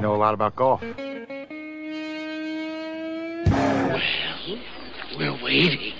Know 0.00 0.14
a 0.14 0.16
lot 0.16 0.34
about 0.34 0.56
golf. 0.56 0.82
Well, 0.82 0.94
we're 5.18 5.42
waiting. 5.42 5.92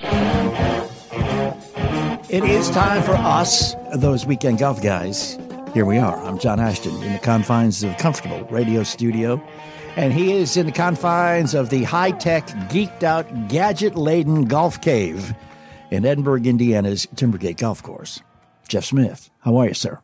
It 2.30 2.44
is 2.44 2.70
time 2.70 3.02
for 3.02 3.14
us, 3.14 3.74
those 3.96 4.26
weekend 4.26 4.58
golf 4.58 4.82
guys. 4.82 5.38
Here 5.74 5.84
we 5.84 5.98
are. 5.98 6.16
I'm 6.22 6.38
John 6.38 6.60
Ashton 6.60 6.94
in 7.02 7.12
the 7.12 7.18
confines 7.18 7.82
of 7.82 7.92
a 7.92 7.94
comfortable 7.96 8.44
radio 8.50 8.82
studio, 8.82 9.42
and 9.96 10.12
he 10.12 10.32
is 10.32 10.56
in 10.56 10.66
the 10.66 10.72
confines 10.72 11.54
of 11.54 11.70
the 11.70 11.84
high 11.84 12.12
tech, 12.12 12.46
geeked 12.68 13.02
out, 13.02 13.48
gadget 13.48 13.96
laden 13.96 14.44
golf 14.44 14.80
cave 14.80 15.34
in 15.90 16.04
Edinburgh, 16.04 16.42
Indiana's 16.42 17.06
Timbergate 17.14 17.58
Golf 17.58 17.82
Course. 17.82 18.20
Jeff 18.68 18.84
Smith, 18.84 19.30
how 19.40 19.56
are 19.56 19.68
you, 19.68 19.74
sir? 19.74 20.00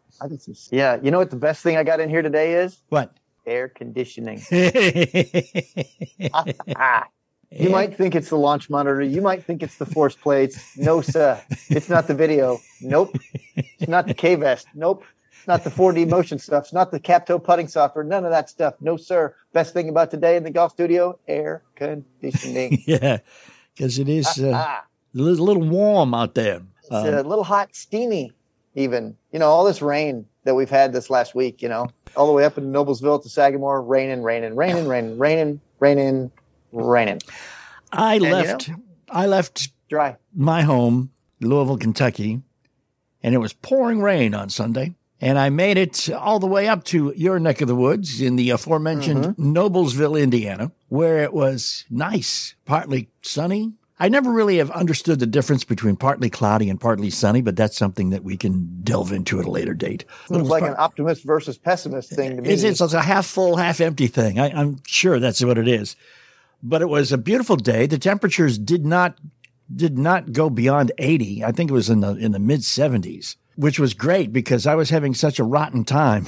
Yeah, 0.71 0.99
you 1.03 1.11
know 1.11 1.19
what 1.19 1.31
the 1.31 1.37
best 1.37 1.63
thing 1.63 1.77
I 1.77 1.85
got 1.85 2.01
in 2.01 2.09
here 2.09 2.23
today 2.23 2.55
is? 2.55 2.79
What? 2.89 3.13
Air 3.47 3.69
conditioning. 3.69 4.43
You 7.57 7.71
might 7.71 7.97
think 7.97 8.17
it's 8.17 8.31
the 8.31 8.37
launch 8.37 8.69
monitor. 8.69 9.03
You 9.03 9.23
might 9.23 9.45
think 9.45 9.63
it's 9.63 9.79
the 9.79 9.87
force 9.87 10.17
plates. 10.17 10.77
No, 10.77 11.01
sir. 11.01 11.41
It's 11.69 11.89
not 11.89 12.09
the 12.09 12.15
video. 12.15 12.59
Nope. 12.81 13.17
It's 13.55 13.89
not 13.89 14.09
the 14.09 14.15
K 14.15 14.35
vest. 14.35 14.67
Nope. 14.75 15.05
It's 15.31 15.47
not 15.47 15.63
the 15.63 15.71
4D 15.71 16.09
motion 16.09 16.39
stuff. 16.39 16.65
It's 16.65 16.73
not 16.73 16.91
the 16.91 16.99
Capto 16.99 17.43
putting 17.43 17.69
software. 17.69 18.03
None 18.03 18.25
of 18.25 18.31
that 18.31 18.51
stuff. 18.51 18.75
No, 18.81 18.97
sir. 18.97 19.35
Best 19.53 19.73
thing 19.73 19.89
about 19.89 20.11
today 20.11 20.37
in 20.37 20.43
the 20.43 20.51
golf 20.51 20.73
studio 20.73 21.19
air 21.29 21.63
conditioning. 21.77 22.83
yeah, 22.87 23.19
because 23.75 23.99
it 23.99 24.09
is 24.09 24.27
uh, 24.39 24.53
ah, 24.55 24.83
ah. 24.83 24.87
a 25.15 25.19
little, 25.19 25.61
warm 25.61 26.13
out 26.13 26.35
there. 26.35 26.61
It's 26.81 26.91
a 26.91 27.21
um, 27.21 27.29
little 27.29 27.45
hot, 27.45 27.75
steamy, 27.77 28.33
even. 28.75 29.17
You 29.33 29.39
know, 29.39 29.49
all 29.49 29.65
this 29.65 29.83
rain 29.83 30.27
that 30.45 30.55
we've 30.55 30.71
had 30.71 30.93
this 30.93 31.11
last 31.11 31.35
week, 31.35 31.63
you 31.63 31.69
know, 31.69 31.89
all 32.17 32.27
the 32.27 32.33
way 32.33 32.45
up 32.45 32.59
in 32.59 32.73
Noblesville 32.73 33.23
to 33.23 33.29
Sagamore, 33.29 33.83
raining, 33.83 34.23
raining, 34.23 34.57
raining, 34.57 34.87
raining, 34.87 35.19
raining, 35.19 35.61
raining, 35.81 36.31
raining. 36.73 37.21
I 37.93 38.15
you 38.15 38.21
left. 38.31 38.71
I 39.09 39.27
left 39.27 39.71
Dry. 39.89 40.17
my 40.35 40.63
home, 40.63 41.11
Louisville, 41.41 41.79
Kentucky, 41.79 42.43
and 43.23 43.35
it 43.35 43.39
was 43.39 43.53
pouring 43.53 44.01
rain 44.03 44.35
on 44.35 44.51
Sunday. 44.51 44.95
And 45.21 45.39
I 45.39 45.49
made 45.49 45.79
it 45.79 46.11
all 46.11 46.39
the 46.39 46.47
way 46.47 46.69
up 46.69 46.85
to 46.85 47.15
your 47.17 47.39
neck 47.39 47.63
of 47.63 47.69
the 47.69 47.75
woods 47.75 48.21
in 48.21 48.37
the 48.37 48.51
aforementioned 48.51 49.25
Mm-hmm. 49.25 49.57
Noblesville, 49.57 50.21
Indiana, 50.21 50.73
where 50.89 51.23
it 51.23 51.33
was 51.33 51.85
nice, 51.89 52.55
partly 52.67 53.09
sunny. 53.23 53.73
I 54.01 54.09
never 54.09 54.33
really 54.33 54.59
have 54.59 54.71
understood 54.73 55.21
the 55.21 55.27
difference 55.27 55.63
between 55.63 55.95
partly 55.97 56.29
cloudy 56.29 56.69
and 56.69 56.81
partly 56.81 57.11
sunny, 57.11 57.43
but 57.43 57.55
that's 57.55 57.77
something 57.77 58.11
that 58.11 58.25
we 58.25 58.37
can 58.37 58.81
delve 58.83 59.13
into 59.13 59.39
at 59.39 59.47
a 59.47 59.51
later 59.51 59.73
date. 59.73 60.03
It 60.03 60.09
It's 60.31 60.31
was 60.41 60.49
like 60.49 60.61
part- 60.63 60.73
an 60.73 60.79
optimist 60.81 61.23
versus 61.25 61.57
pessimist 61.59 62.11
thing 62.11 62.37
to 62.37 62.43
me. 62.43 62.49
it's, 62.51 62.65
it's 62.65 62.81
a 62.81 63.01
half 63.01 63.25
full, 63.27 63.57
half 63.57 63.81
empty 63.81 64.09
thing. 64.09 64.41
I, 64.41 64.51
I'm 64.51 64.81
sure 64.87 65.21
that's 65.21 65.45
what 65.45 65.59
it 65.59 65.69
is. 65.69 65.95
But 66.63 66.83
it 66.83 66.89
was 66.89 67.13
a 67.13 67.19
beautiful 67.19 67.57
day. 67.57 67.87
The 67.87 67.99
temperatures 67.99 68.59
did 68.59 68.85
not 68.85 69.19
did 69.75 69.97
not 69.99 70.33
go 70.33 70.51
beyond 70.51 70.93
80. 70.99 71.43
I 71.45 71.53
think 71.53 71.71
it 71.71 71.75
was 71.75 71.89
in 71.89 72.01
the 72.01 72.17
in 72.17 72.33
the 72.33 72.39
mid 72.39 72.61
70s, 72.61 73.37
which 73.57 73.79
was 73.79 73.95
great 73.95 74.33
because 74.33 74.67
I 74.67 74.75
was 74.75 74.91
having 74.91 75.15
such 75.15 75.39
a 75.39 75.45
rotten 75.45 75.85
time 75.85 76.27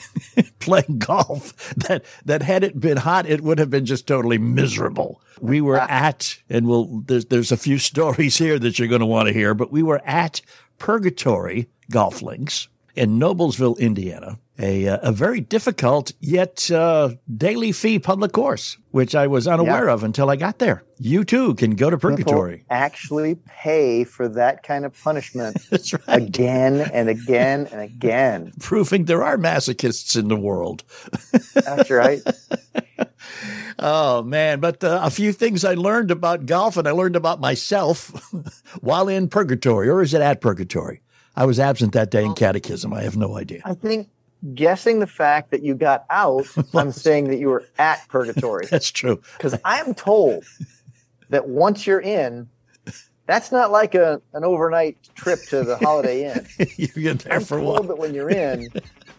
playing 0.58 0.98
golf 0.98 1.74
that 1.74 2.04
that 2.24 2.42
had 2.42 2.64
it 2.64 2.80
been 2.80 2.98
hot, 2.98 3.26
it 3.26 3.40
would 3.40 3.58
have 3.58 3.70
been 3.70 3.86
just 3.86 4.06
totally 4.06 4.38
miserable. 4.38 5.20
We 5.40 5.60
were 5.60 5.80
ah. 5.80 5.86
at, 5.88 6.38
and 6.48 6.66
we'll 6.66 7.02
there's 7.06 7.26
there's 7.26 7.52
a 7.52 7.56
few 7.56 7.78
stories 7.90 8.38
here 8.38 8.58
that 8.58 8.78
you're 8.78 8.88
going 8.88 9.00
to 9.00 9.06
want 9.06 9.28
to 9.28 9.34
hear, 9.34 9.54
but 9.54 9.72
we 9.72 9.82
were 9.82 10.02
at 10.04 10.40
Purgatory 10.78 11.68
Golf 11.90 12.22
Links 12.22 12.68
in 12.94 13.18
Noblesville, 13.18 13.78
Indiana, 13.78 14.38
a 14.58 14.86
uh, 14.88 14.98
a 15.02 15.12
very 15.12 15.40
difficult 15.40 16.12
yet 16.20 16.70
uh, 16.70 17.10
daily 17.36 17.72
fee 17.72 17.98
public 17.98 18.32
course, 18.32 18.76
which 18.90 19.14
I 19.14 19.26
was 19.26 19.48
unaware 19.48 19.86
Yeah. 19.86 19.94
of 19.94 20.04
until 20.04 20.28
I 20.30 20.36
got 20.36 20.58
there. 20.58 20.84
You 20.98 21.24
too 21.24 21.54
can 21.54 21.72
go 21.74 21.90
to 21.90 21.96
People 21.96 22.10
Purgatory. 22.10 22.64
actually 22.70 23.36
pay 23.46 24.04
for 24.04 24.28
that 24.28 24.62
kind 24.62 24.84
of 24.84 24.92
punishment 25.02 25.56
That's 25.70 25.92
right. 25.92 26.02
again 26.22 26.80
and 26.92 27.08
again 27.08 27.66
and 27.72 27.80
again. 27.80 28.52
Proving 28.60 29.06
there 29.06 29.24
are 29.24 29.36
masochists 29.38 30.16
in 30.18 30.28
the 30.28 30.36
world. 30.36 30.84
That's 31.54 31.90
right. 31.90 32.20
Oh 33.78 34.22
man, 34.22 34.60
but 34.60 34.84
uh, 34.84 35.00
a 35.02 35.10
few 35.10 35.32
things 35.32 35.64
I 35.64 35.74
learned 35.74 36.10
about 36.10 36.46
golf 36.46 36.76
and 36.76 36.86
I 36.86 36.90
learned 36.92 37.16
about 37.16 37.40
myself 37.40 38.08
while 38.80 39.08
in 39.08 39.28
purgatory, 39.28 39.88
or 39.88 40.02
is 40.02 40.14
it 40.14 40.20
at 40.20 40.40
purgatory? 40.40 41.00
I 41.34 41.46
was 41.46 41.58
absent 41.58 41.92
that 41.94 42.10
day 42.10 42.24
in 42.24 42.34
catechism. 42.34 42.92
I 42.92 43.02
have 43.02 43.16
no 43.16 43.36
idea. 43.36 43.62
I 43.64 43.74
think 43.74 44.08
guessing 44.54 44.98
the 44.98 45.06
fact 45.06 45.50
that 45.50 45.62
you 45.62 45.74
got 45.74 46.04
out, 46.10 46.46
I'm 46.74 46.92
saying 46.92 47.28
that 47.28 47.38
you 47.38 47.48
were 47.48 47.64
at 47.78 48.06
purgatory. 48.08 48.66
That's 48.70 48.90
true. 48.90 49.20
Because 49.36 49.58
I 49.64 49.80
am 49.80 49.94
told 49.94 50.44
that 51.30 51.48
once 51.48 51.86
you're 51.86 52.00
in, 52.00 52.48
that's 53.26 53.52
not 53.52 53.70
like 53.70 53.94
a 53.94 54.20
an 54.34 54.44
overnight 54.44 54.98
trip 55.14 55.40
to 55.48 55.62
the 55.62 55.76
Holiday 55.78 56.30
Inn. 56.32 56.46
You're 56.76 57.14
there 57.14 57.34
I'm 57.34 57.44
for 57.44 57.60
told 57.60 57.78
what? 57.80 57.88
that 57.88 57.98
when 57.98 58.12
you're 58.14 58.30
in, 58.30 58.68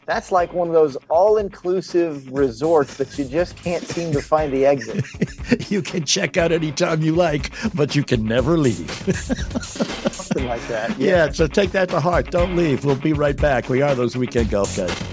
that's 0.06 0.32
like 0.32 0.54
one 0.54 0.68
of 0.68 0.74
those 0.74 0.98
all-inclusive 1.10 2.30
resorts 2.32 2.98
that 2.98 3.18
you 3.18 3.26
just 3.26 3.56
can't 3.56 3.84
seem 3.84 4.12
to 4.12 4.22
find 4.22 4.52
the 4.52 4.66
exit. 4.66 5.06
You 5.70 5.82
can 5.82 6.04
check 6.04 6.38
out 6.38 6.52
anytime 6.52 7.02
you 7.02 7.16
like, 7.16 7.52
but 7.74 7.96
you 7.96 8.04
can 8.04 8.26
never 8.26 8.58
leave. 8.58 8.90
Something 10.12 10.48
like 10.48 10.66
that. 10.68 10.96
Yeah, 11.00 11.32
so 11.32 11.48
take 11.48 11.72
that 11.72 11.90
to 11.90 12.00
heart. 12.00 12.32
Don't 12.32 12.56
leave. 12.56 12.86
We'll 12.86 12.96
be 12.96 13.14
right 13.14 13.38
back. 13.38 13.70
We 13.70 13.82
are 13.82 13.96
those 13.96 14.16
weekend 14.18 14.50
golf 14.50 14.76
guys. 14.76 15.13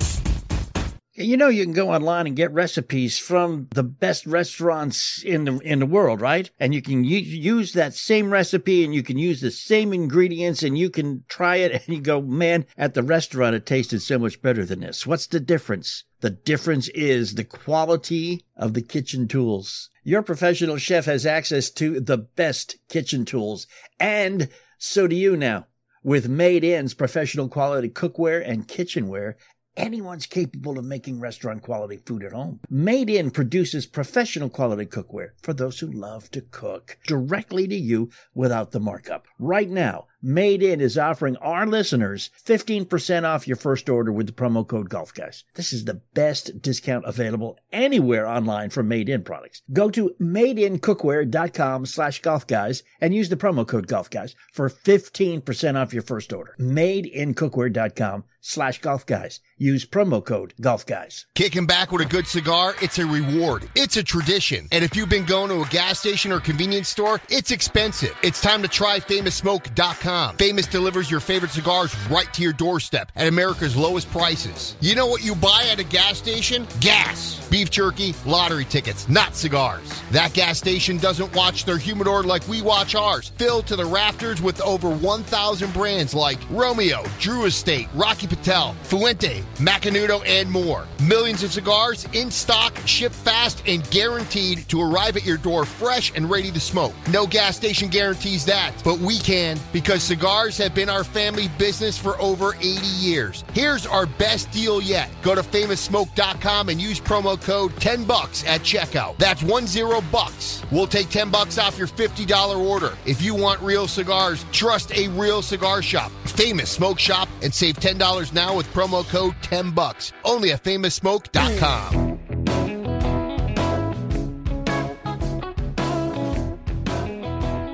You 1.20 1.36
know, 1.36 1.48
you 1.48 1.64
can 1.64 1.74
go 1.74 1.90
online 1.90 2.26
and 2.26 2.34
get 2.34 2.50
recipes 2.50 3.18
from 3.18 3.68
the 3.74 3.82
best 3.82 4.24
restaurants 4.24 5.22
in 5.22 5.44
the 5.44 5.58
in 5.58 5.80
the 5.80 5.86
world, 5.86 6.22
right? 6.22 6.50
And 6.58 6.74
you 6.74 6.80
can 6.80 7.04
u- 7.04 7.18
use 7.18 7.74
that 7.74 7.92
same 7.92 8.32
recipe, 8.32 8.84
and 8.86 8.94
you 8.94 9.02
can 9.02 9.18
use 9.18 9.42
the 9.42 9.50
same 9.50 9.92
ingredients, 9.92 10.62
and 10.62 10.78
you 10.78 10.88
can 10.88 11.24
try 11.28 11.56
it, 11.56 11.72
and 11.86 11.94
you 11.94 12.00
go, 12.00 12.22
"Man, 12.22 12.64
at 12.78 12.94
the 12.94 13.02
restaurant, 13.02 13.54
it 13.54 13.66
tasted 13.66 14.00
so 14.00 14.18
much 14.18 14.40
better 14.40 14.64
than 14.64 14.80
this." 14.80 15.06
What's 15.06 15.26
the 15.26 15.40
difference? 15.40 16.04
The 16.20 16.30
difference 16.30 16.88
is 16.88 17.34
the 17.34 17.44
quality 17.44 18.46
of 18.56 18.72
the 18.72 18.82
kitchen 18.82 19.28
tools. 19.28 19.90
Your 20.02 20.22
professional 20.22 20.78
chef 20.78 21.04
has 21.04 21.26
access 21.26 21.68
to 21.72 22.00
the 22.00 22.16
best 22.16 22.78
kitchen 22.88 23.26
tools, 23.26 23.66
and 23.98 24.48
so 24.78 25.06
do 25.06 25.14
you 25.14 25.36
now. 25.36 25.66
With 26.02 26.30
Made 26.30 26.64
In's 26.64 26.94
professional 26.94 27.50
quality 27.50 27.90
cookware 27.90 28.42
and 28.42 28.66
kitchenware, 28.66 29.36
anyone's 29.76 30.26
capable 30.26 30.78
of 30.78 30.84
making 30.84 31.20
restaurant 31.20 31.62
quality 31.62 31.98
food 31.98 32.24
at 32.24 32.32
home. 32.32 32.60
Made 32.68 33.10
In 33.10 33.30
produces 33.30 33.86
professional 33.86 34.48
quality 34.48 34.86
cookware 34.86 35.30
for 35.42 35.52
those 35.52 35.80
who 35.80 35.90
love 35.90 36.30
to 36.32 36.40
cook 36.40 36.98
directly 37.06 37.66
to 37.68 37.76
you 37.76 38.10
without 38.34 38.70
the 38.72 38.80
markup. 38.80 39.26
Right 39.38 39.68
now, 39.68 40.06
Made 40.22 40.62
In 40.62 40.82
is 40.82 40.98
offering 40.98 41.36
our 41.38 41.66
listeners 41.66 42.28
15% 42.44 43.24
off 43.24 43.48
your 43.48 43.56
first 43.56 43.88
order 43.88 44.12
with 44.12 44.26
the 44.26 44.32
promo 44.32 44.66
code 44.66 44.90
GolfGuys. 44.90 45.44
This 45.54 45.72
is 45.72 45.86
the 45.86 46.02
best 46.12 46.60
discount 46.60 47.06
available 47.06 47.58
anywhere 47.72 48.26
online 48.26 48.68
for 48.68 48.82
Made 48.82 49.08
In 49.08 49.22
products. 49.22 49.62
Go 49.72 49.88
to 49.90 50.14
madeincookware.com 50.20 51.86
slash 51.86 52.20
golfguys 52.20 52.82
and 53.00 53.14
use 53.14 53.30
the 53.30 53.36
promo 53.36 53.66
code 53.66 53.86
golfguys 53.86 54.34
for 54.52 54.68
15% 54.68 55.80
off 55.80 55.94
your 55.94 56.02
first 56.02 56.34
order. 56.34 56.54
Madeincookware.com 56.60 58.24
slash 58.42 58.80
golfguys. 58.80 59.40
Use 59.56 59.86
promo 59.86 60.24
code 60.24 60.54
golfguys. 60.60 61.24
Kicking 61.34 61.66
back 61.66 61.92
with 61.92 62.02
a 62.02 62.06
good 62.06 62.26
cigar, 62.26 62.74
it's 62.82 62.98
a 62.98 63.06
reward. 63.06 63.70
It's 63.74 63.96
a 63.96 64.02
tradition. 64.02 64.68
And 64.72 64.82
if 64.84 64.96
you've 64.96 65.08
been 65.08 65.26
going 65.26 65.50
to 65.50 65.62
a 65.62 65.66
gas 65.68 65.98
station 65.98 66.32
or 66.32 66.40
convenience 66.40 66.88
store, 66.88 67.20
it's 67.28 67.50
expensive. 67.50 68.16
It's 68.22 68.40
time 68.40 68.62
to 68.62 68.68
try 68.68 69.00
famousSmoke.com. 69.00 70.09
FamousSmoke.com. 70.10 70.36
Famous 70.36 70.66
delivers 70.66 71.10
your 71.10 71.20
favorite 71.20 71.50
cigars 71.50 71.94
right 72.08 72.32
to 72.34 72.42
your 72.42 72.52
doorstep 72.52 73.12
at 73.16 73.26
America's 73.26 73.76
lowest 73.76 74.10
prices. 74.10 74.76
You 74.80 74.94
know 74.94 75.06
what 75.06 75.24
you 75.24 75.34
buy 75.34 75.68
at 75.70 75.78
a 75.78 75.84
gas 75.84 76.18
station? 76.18 76.66
Gas. 76.80 77.48
Beef 77.50 77.70
jerky, 77.70 78.14
lottery 78.24 78.64
tickets, 78.64 79.08
not 79.08 79.34
cigars. 79.34 80.02
That 80.12 80.32
gas 80.34 80.58
station 80.58 80.98
doesn't 80.98 81.34
watch 81.34 81.64
their 81.64 81.78
humidor 81.78 82.22
like 82.22 82.46
we 82.46 82.62
watch 82.62 82.94
ours. 82.94 83.32
Filled 83.38 83.66
to 83.66 83.76
the 83.76 83.84
rafters 83.84 84.40
with 84.40 84.60
over 84.60 84.90
1,000 84.90 85.72
brands 85.72 86.14
like 86.14 86.38
Romeo, 86.50 87.02
Drew 87.18 87.46
Estate, 87.46 87.88
Rocky 87.94 88.28
Patel, 88.28 88.74
Fuente, 88.84 89.42
Macanudo, 89.56 90.22
and 90.26 90.48
more. 90.50 90.86
Millions 91.02 91.42
of 91.42 91.52
cigars 91.52 92.06
in 92.12 92.30
stock, 92.30 92.76
shipped 92.86 93.14
fast, 93.14 93.62
and 93.66 93.88
guaranteed 93.90 94.68
to 94.68 94.80
arrive 94.80 95.16
at 95.16 95.24
your 95.24 95.38
door 95.38 95.64
fresh 95.64 96.12
and 96.14 96.30
ready 96.30 96.52
to 96.52 96.60
smoke. 96.60 96.94
No 97.08 97.26
gas 97.26 97.56
station 97.56 97.88
guarantees 97.88 98.44
that, 98.44 98.72
but 98.84 98.98
we 98.98 99.18
can 99.18 99.58
because 99.72 99.99
cigars 100.00 100.56
have 100.58 100.74
been 100.74 100.88
our 100.88 101.04
family 101.04 101.48
business 101.58 101.98
for 101.98 102.20
over 102.20 102.54
80 102.56 102.86
years. 102.86 103.44
Here's 103.52 103.86
our 103.86 104.06
best 104.06 104.50
deal 104.50 104.80
yet. 104.80 105.10
Go 105.22 105.34
to 105.34 105.42
famoussmoke.com 105.42 106.68
and 106.68 106.80
use 106.80 107.00
promo 107.00 107.40
code 107.40 107.76
10 107.76 108.04
bucks 108.04 108.44
at 108.46 108.62
checkout. 108.62 109.16
That's 109.18 109.40
10 109.40 110.10
bucks. 110.10 110.62
We'll 110.70 110.86
take 110.86 111.10
10 111.10 111.30
bucks 111.30 111.58
off 111.58 111.78
your 111.78 111.88
$50 111.88 112.58
order. 112.58 112.96
If 113.06 113.22
you 113.22 113.34
want 113.34 113.60
real 113.60 113.86
cigars, 113.86 114.44
trust 114.52 114.92
a 114.96 115.08
real 115.08 115.42
cigar 115.42 115.82
shop. 115.82 116.10
Famous 116.24 116.70
Smoke 116.70 116.98
Shop 116.98 117.28
and 117.42 117.52
save 117.52 117.76
$10 117.76 118.32
now 118.32 118.56
with 118.56 118.66
promo 118.72 119.06
code 119.08 119.34
10 119.42 119.72
bucks. 119.72 120.12
Only 120.24 120.52
at 120.52 120.62
famoussmoke.com. 120.64 122.19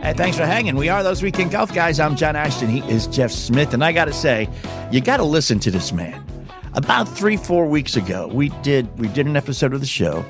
Hey, 0.07 0.13
thanks 0.13 0.37
for 0.37 0.47
hanging. 0.47 0.77
We 0.77 0.89
are 0.89 1.03
those 1.03 1.21
weekend 1.21 1.51
golf 1.51 1.75
guys. 1.75 1.99
I'm 1.99 2.15
John 2.15 2.37
Ashton. 2.37 2.69
He 2.69 2.79
is 2.89 3.09
Jeff 3.09 3.33
Smith. 3.33 3.75
And 3.75 3.83
I 3.83 3.91
got 3.91 4.05
to 4.05 4.13
say, 4.13 4.49
you 4.93 5.01
got 5.01 5.17
to 5.17 5.25
listen 5.25 5.59
to 5.59 5.71
this 5.73 5.93
man. 5.93 6.25
About 6.75 7.09
three, 7.09 7.37
four 7.37 7.67
weeks 7.67 7.97
ago, 7.97 8.29
we 8.29 8.51
did 8.63 8.87
we 9.01 9.09
did 9.09 9.27
an 9.27 9.37
episode 9.37 9.75
of 9.75 9.81
the 9.81 9.87
show, 9.87 10.25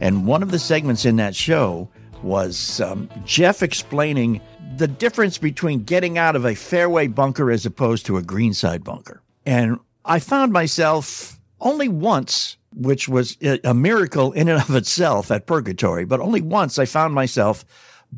and 0.00 0.26
one 0.26 0.42
of 0.42 0.50
the 0.50 0.58
segments 0.58 1.04
in 1.04 1.14
that 1.18 1.36
show 1.36 1.88
was 2.24 2.80
um, 2.80 3.08
Jeff 3.24 3.62
explaining 3.62 4.40
the 4.76 4.88
difference 4.88 5.38
between 5.38 5.84
getting 5.84 6.18
out 6.18 6.34
of 6.34 6.44
a 6.44 6.56
fairway 6.56 7.06
bunker 7.06 7.52
as 7.52 7.64
opposed 7.64 8.06
to 8.06 8.16
a 8.16 8.22
greenside 8.22 8.82
bunker. 8.82 9.22
And 9.46 9.78
I 10.04 10.18
found 10.18 10.52
myself 10.52 11.38
only 11.60 11.86
once, 11.86 12.56
which 12.74 13.08
was 13.08 13.36
a 13.62 13.74
miracle 13.74 14.32
in 14.32 14.48
and 14.48 14.60
of 14.60 14.74
itself 14.74 15.30
at 15.30 15.46
Purgatory, 15.46 16.04
but 16.04 16.18
only 16.18 16.40
once 16.40 16.80
I 16.80 16.84
found 16.84 17.14
myself 17.14 17.64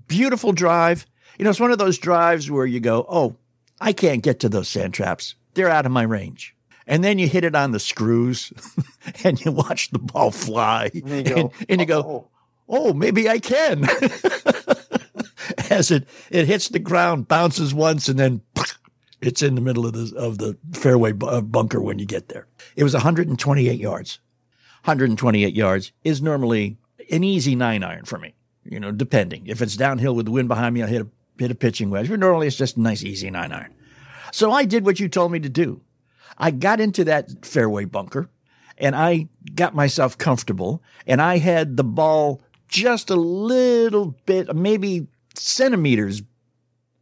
beautiful 0.06 0.52
drive. 0.52 1.06
You 1.38 1.44
know, 1.44 1.50
it's 1.50 1.60
one 1.60 1.72
of 1.72 1.78
those 1.78 1.98
drives 1.98 2.50
where 2.50 2.66
you 2.66 2.80
go, 2.80 3.06
oh, 3.08 3.36
I 3.80 3.92
can't 3.92 4.22
get 4.22 4.40
to 4.40 4.48
those 4.48 4.68
sand 4.68 4.94
traps. 4.94 5.34
They're 5.54 5.68
out 5.68 5.86
of 5.86 5.92
my 5.92 6.02
range. 6.02 6.54
And 6.86 7.04
then 7.04 7.18
you 7.18 7.28
hit 7.28 7.44
it 7.44 7.54
on 7.54 7.72
the 7.72 7.80
screws 7.80 8.52
and 9.24 9.42
you 9.44 9.52
watch 9.52 9.90
the 9.90 9.98
ball 9.98 10.30
fly. 10.30 10.90
And 10.94 11.08
you 11.08 11.22
go, 11.22 11.40
and, 11.40 11.50
and 11.68 11.80
you 11.80 11.86
go 11.86 12.28
"Oh." 12.68 12.92
maybe 12.92 13.28
I 13.28 13.38
can. 13.38 13.84
As 15.70 15.90
it, 15.90 16.06
it 16.30 16.46
hits 16.46 16.68
the 16.68 16.78
ground, 16.78 17.28
bounces 17.28 17.74
once, 17.74 18.08
and 18.08 18.18
then 18.18 18.40
it's 19.20 19.42
in 19.42 19.54
the 19.54 19.60
middle 19.60 19.86
of 19.86 19.92
the, 19.92 20.16
of 20.16 20.38
the 20.38 20.56
fairway 20.72 21.12
uh, 21.22 21.40
bunker 21.40 21.80
when 21.80 21.98
you 21.98 22.06
get 22.06 22.28
there. 22.28 22.46
It 22.76 22.84
was 22.84 22.94
128 22.94 23.78
yards. 23.78 24.18
128 24.84 25.54
yards 25.54 25.92
is 26.04 26.20
normally 26.22 26.76
an 27.10 27.22
easy 27.24 27.54
nine 27.54 27.82
iron 27.82 28.04
for 28.04 28.18
me, 28.18 28.34
you 28.64 28.80
know, 28.80 28.92
depending. 28.92 29.46
If 29.46 29.62
it's 29.62 29.76
downhill 29.76 30.14
with 30.14 30.26
the 30.26 30.32
wind 30.32 30.48
behind 30.48 30.74
me, 30.74 30.82
I'll 30.82 30.88
hit 30.88 31.02
a, 31.02 31.08
hit 31.38 31.50
a 31.50 31.54
pitching 31.54 31.90
wedge, 31.90 32.08
but 32.08 32.18
normally 32.20 32.46
it's 32.46 32.56
just 32.56 32.76
a 32.76 32.80
nice, 32.80 33.02
easy 33.02 33.30
nine 33.30 33.52
iron. 33.52 33.74
So 34.32 34.50
I 34.52 34.64
did 34.64 34.84
what 34.84 35.00
you 35.00 35.08
told 35.08 35.32
me 35.32 35.40
to 35.40 35.48
do. 35.48 35.80
I 36.38 36.50
got 36.50 36.80
into 36.80 37.04
that 37.04 37.44
fairway 37.44 37.84
bunker 37.84 38.30
and 38.78 38.96
I 38.96 39.28
got 39.54 39.74
myself 39.74 40.16
comfortable 40.16 40.82
and 41.06 41.20
I 41.20 41.38
had 41.38 41.76
the 41.76 41.84
ball 41.84 42.40
just 42.68 43.10
a 43.10 43.16
little 43.16 44.16
bit, 44.24 44.54
maybe 44.56 45.06
centimeters 45.34 46.22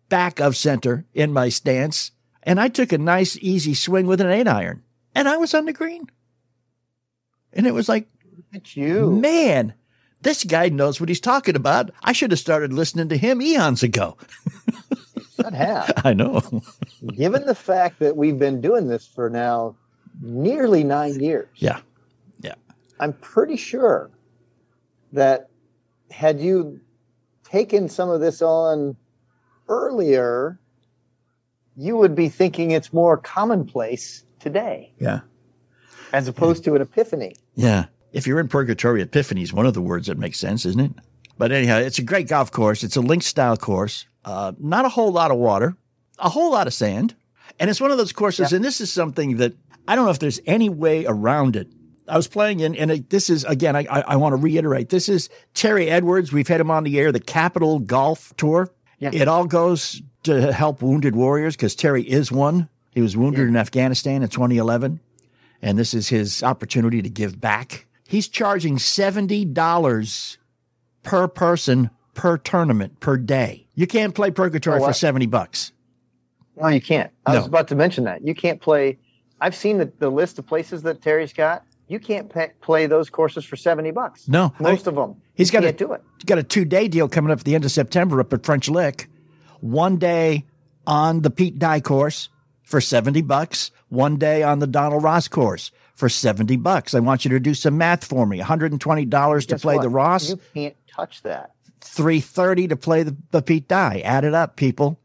back 0.09 0.41
of 0.41 0.57
center 0.57 1.07
in 1.15 1.33
my 1.33 1.49
stance. 1.49 2.11
And 2.43 2.59
I 2.59 2.69
took 2.69 2.91
a 2.93 2.99
nice, 2.99 3.37
easy 3.41 3.75
swing 3.75 4.07
with 4.07 4.21
an 4.21 4.31
eight 4.31 4.49
iron 4.49 4.83
and 5.15 5.29
I 5.29 5.37
was 5.37 5.55
on 5.55 5.67
the 5.67 5.73
green. 5.73 6.09
And 7.53 7.67
it 7.67 7.75
was 7.75 7.89
like, 7.89 8.09
It's 8.53 8.77
you. 8.77 9.11
man, 9.11 9.75
this 10.23 10.45
guy 10.45 10.69
knows 10.69 11.01
what 11.01 11.09
he's 11.09 11.21
talking 11.21 11.57
about. 11.57 11.91
I 12.03 12.13
should 12.13 12.31
have 12.31 12.41
started 12.41 12.73
listening 12.73 13.09
to 13.09 13.17
him 13.17 13.41
eons 13.41 13.83
ago. 13.83 14.17
Should 15.37 15.55
have. 15.55 15.93
I 16.05 16.13
know. 16.13 16.43
Given 17.15 17.47
the 17.47 17.55
fact 17.55 17.99
that 18.01 18.17
we've 18.17 18.39
been 18.39 18.61
doing 18.61 18.89
this 18.89 19.07
for 19.07 19.31
now 19.31 19.77
nearly 20.21 20.85
nine 20.85 21.19
years, 21.21 21.49
Yeah. 21.57 21.81
Yeah. 22.41 22.55
I'm 22.99 23.13
pretty 23.15 23.57
sure 23.57 24.11
that 25.13 25.49
had 26.11 26.41
you 26.41 26.81
taken 27.45 27.89
some 27.89 28.11
of 28.11 28.21
this 28.21 28.43
on 28.43 28.97
earlier, 29.69 30.59
you 31.77 31.97
would 31.97 32.15
be 32.15 32.29
thinking 32.29 32.73
it's 32.73 32.93
more 32.93 33.17
commonplace 33.17 34.25
today 34.41 34.93
Yeah. 34.99 35.21
as 36.13 36.29
opposed 36.29 36.65
to 36.65 36.75
an 36.75 36.83
epiphany. 36.83 37.35
Yeah. 37.55 37.87
If 38.13 38.27
you're 38.27 38.41
in 38.41 38.49
purgatory, 38.49 39.03
epiphany 39.03 39.43
is 39.43 39.53
one 39.53 39.67
of 39.67 39.75
the 39.75 39.81
words 39.81 40.07
that 40.09 40.19
makes 40.19 40.39
sense, 40.39 40.65
isn't 40.67 40.81
it? 40.81 40.93
But 41.39 41.53
anyhow, 41.53 41.79
it's 41.79 41.99
a 41.99 42.03
great 42.03 42.29
golf 42.29 42.51
course. 42.51 42.83
It's 42.83 42.97
a 42.97 43.01
links 43.01 43.27
style 43.27 43.57
course. 43.57 44.07
Uh, 44.25 44.53
not 44.59 44.85
a 44.85 44.89
whole 44.89 45.13
lot 45.13 45.31
of 45.31 45.39
water, 45.39 45.77
a 46.19 46.29
whole 46.29 46.53
lot 46.53 46.67
of 46.67 46.75
sand. 46.75 47.15
And 47.59 47.71
it's 47.71 47.81
one 47.81 47.91
of 47.91 47.99
those 47.99 48.13
courses, 48.13 48.53
and 48.53 48.65
this 48.65 48.81
is 48.81 48.93
something 48.93 49.37
that 49.39 49.55
I 49.87 49.95
don't 49.95 50.05
know 50.05 50.11
if 50.11 50.19
there's 50.19 50.41
any 50.47 50.69
way 50.69 51.05
around 51.07 51.57
it. 51.57 51.69
I 52.09 52.17
was 52.17 52.27
playing 52.27 52.61
in, 52.61 52.75
and 52.75 52.91
it, 52.91 53.11
this 53.11 53.31
is, 53.31 53.45
again, 53.45 53.77
I, 53.77 53.87
I, 53.91 54.01
I 54.01 54.17
want 54.17 54.33
to 54.33 54.37
reiterate 54.37 54.89
this 54.89 55.09
is 55.09 55.29
Terry 55.55 55.89
Edwards. 55.89 56.33
We've 56.33 56.49
had 56.49 56.61
him 56.61 56.71
on 56.71 56.85
the 56.85 56.99
air, 56.99 57.13
the 57.13 57.21
Capital 57.21 57.79
Golf 57.79 58.35
Tour. 58.37 58.71
Yeah. 58.99 59.11
It 59.13 59.29
all 59.29 59.47
goes 59.47 60.03
to 60.25 60.53
help 60.53 60.83
wounded 60.83 61.15
warriors 61.15 61.57
because 61.57 61.75
Terry 61.75 62.03
is 62.03 62.31
one. 62.33 62.69
He 62.93 63.01
was 63.01 63.17
wounded 63.17 63.49
in 63.49 63.57
Afghanistan 63.57 64.23
in 64.23 64.29
2011 64.29 65.01
and 65.63 65.79
this 65.79 65.95
is 65.95 66.09
his 66.09 66.43
opportunity 66.43 67.03
to 67.03 67.09
give 67.09 67.41
back. 67.41 67.87
He's 68.11 68.27
charging 68.27 68.77
$70 68.77 70.37
per 71.05 71.29
person 71.29 71.91
per 72.15 72.37
tournament 72.39 72.99
per 72.99 73.17
day. 73.17 73.69
You 73.77 73.87
can't 73.87 74.17
play 74.17 74.33
Purgatory 74.33 74.81
Oh, 74.83 74.87
for 74.89 74.93
70 74.93 75.27
bucks. 75.27 75.71
No, 76.57 76.67
you 76.67 76.81
can't. 76.81 77.13
I 77.25 77.35
No. 77.35 77.39
was 77.39 77.47
about 77.47 77.69
to 77.69 77.77
mention 77.77 78.03
that. 78.05 78.27
You 78.27 78.35
can't 78.35 78.61
play. 78.61 78.99
I've 79.41 79.55
seen 79.55 79.79
the, 79.79 79.93
the 80.01 80.11
list 80.11 80.41
of 80.41 80.47
places 80.47 80.83
that 80.83 81.01
Terry's 81.03 81.33
got. 81.33 81.65
You 81.87 82.01
can't 82.01 82.29
pa 82.29 82.49
play 82.61 82.87
those 82.87 83.11
courses 83.11 83.45
for 83.45 83.55
70 83.55 83.93
bucks. 83.93 84.29
No. 84.29 84.53
Most 84.59 84.89
of 84.89 84.97
them. 84.97 85.15
He's 85.35 85.53
got 85.53 85.63
can't 85.63 85.75
a, 85.77 85.79
do 85.79 85.93
it. 85.93 86.03
He's 86.19 86.25
got 86.25 86.39
a 86.39 86.43
two 86.43 86.65
day 86.65 86.89
deal 86.89 87.09
coming 87.09 87.31
up 87.31 87.39
at 87.39 87.45
the 87.45 87.55
end 87.55 87.65
of 87.65 87.71
September 87.71 88.19
up 88.19 88.33
at 88.33 88.45
French 88.45 88.69
Lick. 88.69 89.09
One 89.61 89.99
day 89.99 90.47
on 90.85 91.23
the 91.23 91.31
Pete 91.31 91.61
Dye 91.61 91.81
course 91.81 92.29
for 92.65 92.81
70 92.81 93.23
bucks. 93.23 93.71
One 93.89 94.17
day 94.17 94.43
on 94.43 94.59
the 94.59 94.67
Donald 94.67 95.05
Ross 95.05 95.29
course 95.29 95.71
for 96.01 96.09
70 96.09 96.57
bucks. 96.57 96.95
I 96.95 97.01
want 97.01 97.25
you 97.25 97.29
to 97.31 97.39
do 97.39 97.55
some 97.55 97.79
math 97.79 98.05
for 98.05 98.27
me. 98.27 98.41
$120 98.41 99.47
to 99.47 99.59
play 99.59 99.77
what? 99.77 99.83
the 99.83 99.89
Ross. 99.89 100.31
You 100.31 100.41
can't 100.55 100.77
touch 100.89 101.23
that. 101.23 101.53
330 101.83 102.69
to 102.69 102.77
play 102.77 103.03
the, 103.05 103.17
the 103.31 103.43
Pete 103.43 103.69
Dye. 103.69 104.01
Add 104.05 104.25
it 104.25 104.35
up, 104.35 104.57
people. 104.57 104.99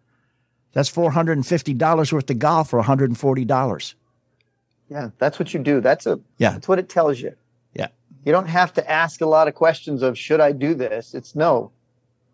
That's 0.73 0.89
$450 0.91 2.11
worth 2.13 2.29
of 2.29 2.39
golf 2.39 2.69
for 2.69 2.81
$140. 2.81 3.93
Yeah, 4.89 5.09
that's 5.17 5.37
what 5.39 5.53
you 5.53 5.59
do. 5.59 5.81
That's 5.81 6.05
a 6.05 6.19
Yeah. 6.37 6.51
that's 6.51 6.67
what 6.67 6.79
it 6.79 6.89
tells 6.89 7.19
you. 7.19 7.33
Yeah. 7.73 7.87
You 8.23 8.31
don't 8.31 8.47
have 8.47 8.73
to 8.73 8.91
ask 8.91 9.21
a 9.21 9.25
lot 9.25 9.47
of 9.47 9.55
questions 9.55 10.01
of 10.01 10.17
should 10.17 10.39
I 10.39 10.51
do 10.51 10.73
this? 10.75 11.13
It's 11.13 11.35
no. 11.35 11.71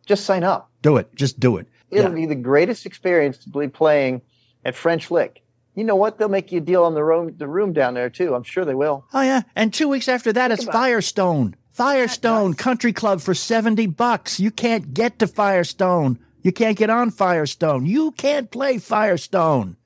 Just 0.06 0.26
sign 0.26 0.44
up. 0.44 0.70
Do 0.82 0.98
it. 0.98 1.14
Just 1.16 1.40
do 1.40 1.58
it. 1.58 1.68
It'll 1.92 2.10
Yeah. 2.12 2.16
be 2.16 2.26
the 2.26 2.36
greatest 2.36 2.86
experience 2.86 3.38
to 3.40 3.50
be 3.50 3.68
playing 3.68 4.22
at 4.66 4.76
French 4.76 5.10
Lick. 5.12 5.41
You 5.76 5.84
know 5.84 5.96
what? 5.96 6.18
They'll 6.18 6.30
make 6.30 6.52
you 6.52 6.58
a 6.58 6.62
deal 6.62 6.84
on 6.84 6.94
the 6.94 7.04
room 7.04 7.36
the 7.38 7.48
room 7.48 7.74
down 7.74 7.94
there 7.94 8.10
too. 8.10 8.36
I'm 8.36 8.44
sure 8.44 8.66
they 8.66 8.76
will. 8.76 9.06
Oh 9.14 9.22
yeah. 9.22 9.42
And 9.56 9.74
two 9.74 9.88
weeks 9.88 10.08
after 10.08 10.34
that, 10.34 10.52
it's 10.52 10.64
about 10.64 10.74
Firestone. 10.74 11.56
Firestone 11.72 12.54
Country 12.54 12.92
Club 12.92 13.22
for 13.22 13.34
70 13.34 13.88
bucks. 13.88 14.40
You 14.40 14.52
can't 14.52 14.94
get 14.94 15.20
to 15.20 15.28
Firestone. 15.28 16.20
You 16.44 16.52
can't 16.52 16.78
get 16.78 16.90
on 16.90 17.12
Firestone. 17.12 17.86
You 17.86 18.12
can't 18.12 18.52
play 18.52 18.78
Firestone. 18.78 19.78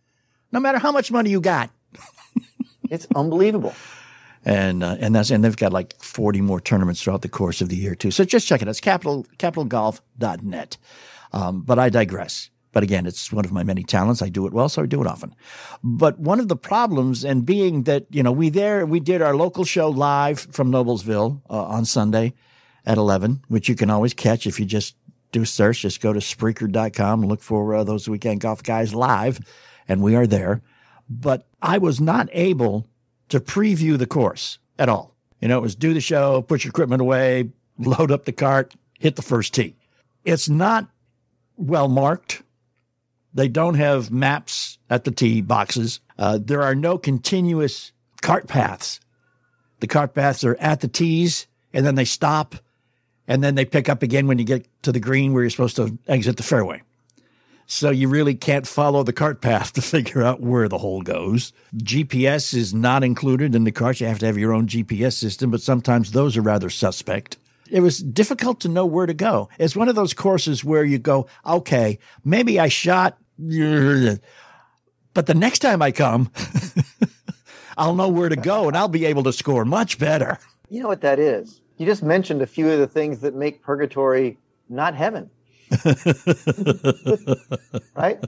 No 0.52 0.60
matter 0.60 0.80
how 0.80 0.92
much 0.92 1.12
money 1.12 1.30
you 1.30 1.42
got. 1.42 1.70
It's 2.92 3.08
unbelievable. 3.16 3.74
And 4.46 4.84
uh, 4.84 4.98
and 5.00 5.16
that's 5.16 5.32
and 5.32 5.44
they've 5.44 5.58
got 5.58 5.74
like 5.74 6.00
40 6.02 6.42
more 6.42 6.62
tournaments 6.62 7.02
throughout 7.02 7.24
the 7.24 7.30
course 7.30 7.62
of 7.62 7.70
the 7.70 7.76
year 7.76 7.96
too. 7.96 8.12
So 8.12 8.24
just 8.24 8.48
check 8.48 8.62
it 8.62 8.68
out. 8.68 8.72
It's 8.72 8.80
capital 8.80 9.26
capitalgolf.net. 9.38 10.78
Um, 11.34 11.62
but 11.62 11.80
I 11.80 11.90
digress. 11.90 12.52
But 12.76 12.84
again, 12.84 13.06
it's 13.06 13.32
one 13.32 13.46
of 13.46 13.54
my 13.54 13.64
many 13.64 13.86
talents. 13.86 14.22
I 14.22 14.28
do 14.28 14.46
it 14.46 14.52
well, 14.52 14.68
so 14.68 14.84
I 14.84 14.86
do 14.86 15.00
it 15.00 15.08
often. 15.08 15.34
But 15.82 16.20
one 16.20 16.42
of 16.42 16.50
the 16.50 16.58
problems, 16.58 17.24
and 17.24 17.46
being 17.46 17.84
that 17.84 18.06
you 18.10 18.22
know 18.22 18.34
we 18.34 18.50
there 18.50 18.86
we 18.86 19.00
did 19.00 19.22
our 19.22 19.34
local 19.34 19.64
show 19.64 19.88
live 19.88 20.42
from 20.52 20.74
Noblesville 20.74 21.42
uh, 21.50 21.64
on 21.68 21.86
Sunday 21.86 22.34
at 22.86 22.98
11, 22.98 23.46
which 23.48 23.70
you 23.70 23.76
can 23.76 23.90
always 23.90 24.14
catch 24.14 24.46
if 24.46 24.60
you 24.60 24.66
just 24.66 24.98
do 25.32 25.44
a 25.44 25.46
search. 25.46 25.84
Just 25.84 26.02
go 26.02 26.12
to 26.12 26.20
Spreaker.com 26.20 27.22
look 27.22 27.42
for 27.42 27.76
uh, 27.76 27.86
those 27.86 28.10
Weekend 28.10 28.42
Golf 28.42 28.62
Guys 28.62 28.94
live, 28.94 29.40
and 29.88 30.02
we 30.02 30.18
are 30.18 30.28
there. 30.28 30.62
But 31.10 31.48
I 31.62 31.78
was 31.78 32.02
not 32.02 32.28
able 32.34 32.90
to 33.30 33.40
preview 33.40 33.98
the 33.98 34.06
course 34.06 34.60
at 34.78 34.90
all. 34.90 35.16
You 35.40 35.48
know, 35.48 35.60
it 35.60 35.62
was 35.62 35.76
do 35.76 35.94
the 35.94 36.02
show, 36.02 36.42
put 36.42 36.66
your 36.66 36.72
equipment 36.72 37.00
away, 37.00 37.52
load 37.80 38.12
up 38.12 38.26
the 38.26 38.34
cart, 38.34 38.76
hit 39.00 39.16
the 39.16 39.22
first 39.22 39.54
tee. 39.54 39.78
It's 40.26 40.50
not 40.50 40.90
well 41.56 41.88
marked. 41.88 42.42
They 43.36 43.50
don't 43.50 43.76
have 43.76 44.12
maps 44.12 44.80
at 44.90 45.04
the 45.04 45.12
tee 45.12 45.42
boxes. 45.42 46.00
Uh, 46.18 46.40
there 46.42 46.64
are 46.64 46.74
no 46.74 46.98
continuous 46.98 47.92
cart 48.22 48.48
paths. 48.48 49.02
The 49.82 49.88
cart 49.88 50.16
paths 50.16 50.46
are 50.46 50.56
at 50.56 50.80
the 50.80 50.88
tees 50.88 51.46
and 51.74 51.86
then 51.86 51.96
they 51.96 52.06
stop 52.06 52.56
and 53.28 53.44
then 53.44 53.56
they 53.56 53.66
pick 53.66 53.90
up 53.90 54.04
again 54.04 54.28
when 54.28 54.40
you 54.40 54.46
get 54.46 54.66
to 54.84 54.92
the 54.94 55.02
green 55.02 55.34
where 55.34 55.44
you're 55.44 55.50
supposed 55.50 55.76
to 55.76 55.98
exit 56.08 56.38
the 56.38 56.44
fairway. 56.44 56.82
So 57.68 57.90
you 57.90 58.08
really 58.08 58.36
can't 58.36 58.66
follow 58.66 59.04
the 59.04 59.12
cart 59.12 59.42
path 59.42 59.74
to 59.74 59.82
figure 59.82 60.24
out 60.24 60.40
where 60.40 60.70
the 60.70 60.78
hole 60.78 61.02
goes. 61.02 61.52
GPS 61.76 62.54
is 62.54 62.74
not 62.74 63.04
included 63.04 63.54
in 63.54 63.66
the 63.66 63.72
cart. 63.72 64.00
You 64.00 64.08
have 64.08 64.20
to 64.20 64.28
have 64.28 64.38
your 64.38 64.54
own 64.54 64.68
GPS 64.68 65.14
system, 65.14 65.52
but 65.52 65.62
sometimes 65.62 66.12
those 66.12 66.38
are 66.38 66.42
rather 66.42 66.70
suspect 66.70 67.38
it 67.70 67.80
was 67.82 68.00
difficult 68.00 68.60
to 68.62 68.70
know 68.70 68.86
where 68.86 69.06
to 69.06 69.14
go. 69.14 69.50
It's 69.58 69.76
one 69.76 69.90
of 69.90 69.96
those 69.96 70.14
courses 70.14 70.64
where 70.64 70.84
you 70.84 71.00
go, 71.00 71.28
okay, 71.46 72.00
maybe 72.24 72.60
I 72.60 72.68
shot, 72.68 73.18
but 73.38 75.26
the 75.26 75.34
next 75.34 75.60
time 75.60 75.82
I 75.82 75.92
come, 75.92 76.32
I'll 77.78 77.96
know 77.96 78.10
where 78.10 78.30
to 78.30 78.36
go 78.36 78.68
and 78.68 78.78
I'll 78.78 78.88
be 78.88 79.06
able 79.06 79.24
to 79.24 79.34
score 79.34 79.66
much 79.66 80.00
better. 80.00 80.40
You 80.70 80.82
know 80.82 80.88
what 80.88 81.02
that 81.02 81.20
is? 81.20 81.62
You 81.78 81.86
just 81.86 82.04
mentioned 82.04 82.42
a 82.42 82.48
few 82.48 82.72
of 82.72 82.80
the 82.80 82.88
things 82.88 83.20
that 83.20 83.36
make 83.36 83.62
purgatory 83.62 84.38
not 84.70 84.96
heaven. 84.96 85.30
right? 87.96 88.24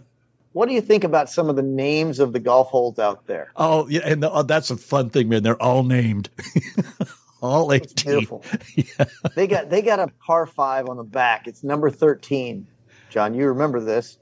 What 0.53 0.67
do 0.67 0.73
you 0.73 0.81
think 0.81 1.03
about 1.03 1.29
some 1.29 1.49
of 1.49 1.55
the 1.55 1.61
names 1.61 2.19
of 2.19 2.33
the 2.33 2.39
golf 2.39 2.69
holes 2.69 2.99
out 2.99 3.27
there? 3.27 3.51
Oh, 3.55 3.87
yeah, 3.87 4.01
and 4.03 4.23
the, 4.23 4.31
oh, 4.31 4.43
that's 4.43 4.71
a 4.71 4.77
fun 4.77 5.09
thing, 5.09 5.29
man. 5.29 5.43
They're 5.43 5.61
all 5.61 5.83
named. 5.83 6.29
all 7.41 7.71
18. 7.71 8.11
Beautiful. 8.11 8.43
yeah. 8.75 9.05
They 9.35 9.47
got 9.47 9.69
they 9.69 9.81
got 9.81 9.99
a 9.99 10.07
par 10.19 10.47
five 10.47 10.89
on 10.89 10.97
the 10.97 11.03
back. 11.03 11.47
It's 11.47 11.63
number 11.63 11.89
13. 11.89 12.65
John, 13.09 13.33
you 13.33 13.47
remember 13.47 13.79
this. 13.79 14.17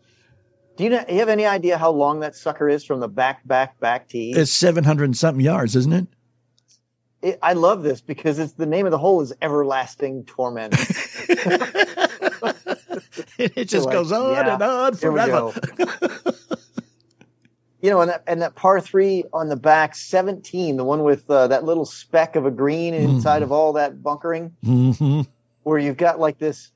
Do 0.77 0.83
you, 0.83 0.89
know, 0.89 1.05
you 1.07 1.19
have 1.19 1.29
any 1.29 1.45
idea 1.45 1.77
how 1.77 1.91
long 1.91 2.19
that 2.19 2.35
sucker 2.35 2.67
is 2.67 2.83
from 2.83 2.99
the 2.99 3.07
back, 3.07 3.47
back, 3.47 3.79
back 3.79 4.09
tee? 4.09 4.33
It's 4.33 4.51
700 4.51 5.05
and 5.05 5.15
something 5.17 5.43
yards, 5.43 5.75
isn't 5.75 5.93
it? 5.93 6.07
it 7.21 7.39
I 7.41 7.53
love 7.53 7.83
this 7.83 8.01
because 8.01 8.39
it's 8.39 8.53
the 8.53 8.65
name 8.65 8.85
of 8.85 8.91
the 8.91 8.97
hole 8.97 9.21
is 9.21 9.31
Everlasting 9.41 10.25
Torment. 10.25 10.73
it 13.37 13.69
just 13.69 13.85
like, 13.85 13.93
goes 13.93 14.11
on 14.11 14.33
yeah, 14.33 14.53
and 14.53 14.61
on 14.61 14.95
forever 14.95 15.53
you 17.85 17.91
know, 17.91 18.01
and 18.01 18.09
that, 18.09 18.23
and 18.25 18.41
that 18.41 18.55
par 18.55 18.81
three 18.81 19.23
on 19.31 19.47
the 19.47 19.55
back, 19.55 19.95
17, 19.95 20.75
the 20.75 20.83
one 20.83 21.03
with 21.03 21.29
uh, 21.29 21.47
that 21.47 21.63
little 21.63 21.85
speck 21.85 22.35
of 22.35 22.43
a 22.43 22.49
green 22.49 22.95
inside 22.95 23.35
mm-hmm. 23.35 23.43
of 23.43 23.51
all 23.51 23.73
that 23.73 24.01
bunkering, 24.01 24.55
mm-hmm. 24.65 25.21
where 25.61 25.77
you've 25.77 25.95
got 25.95 26.19
like 26.19 26.39
this, 26.39 26.71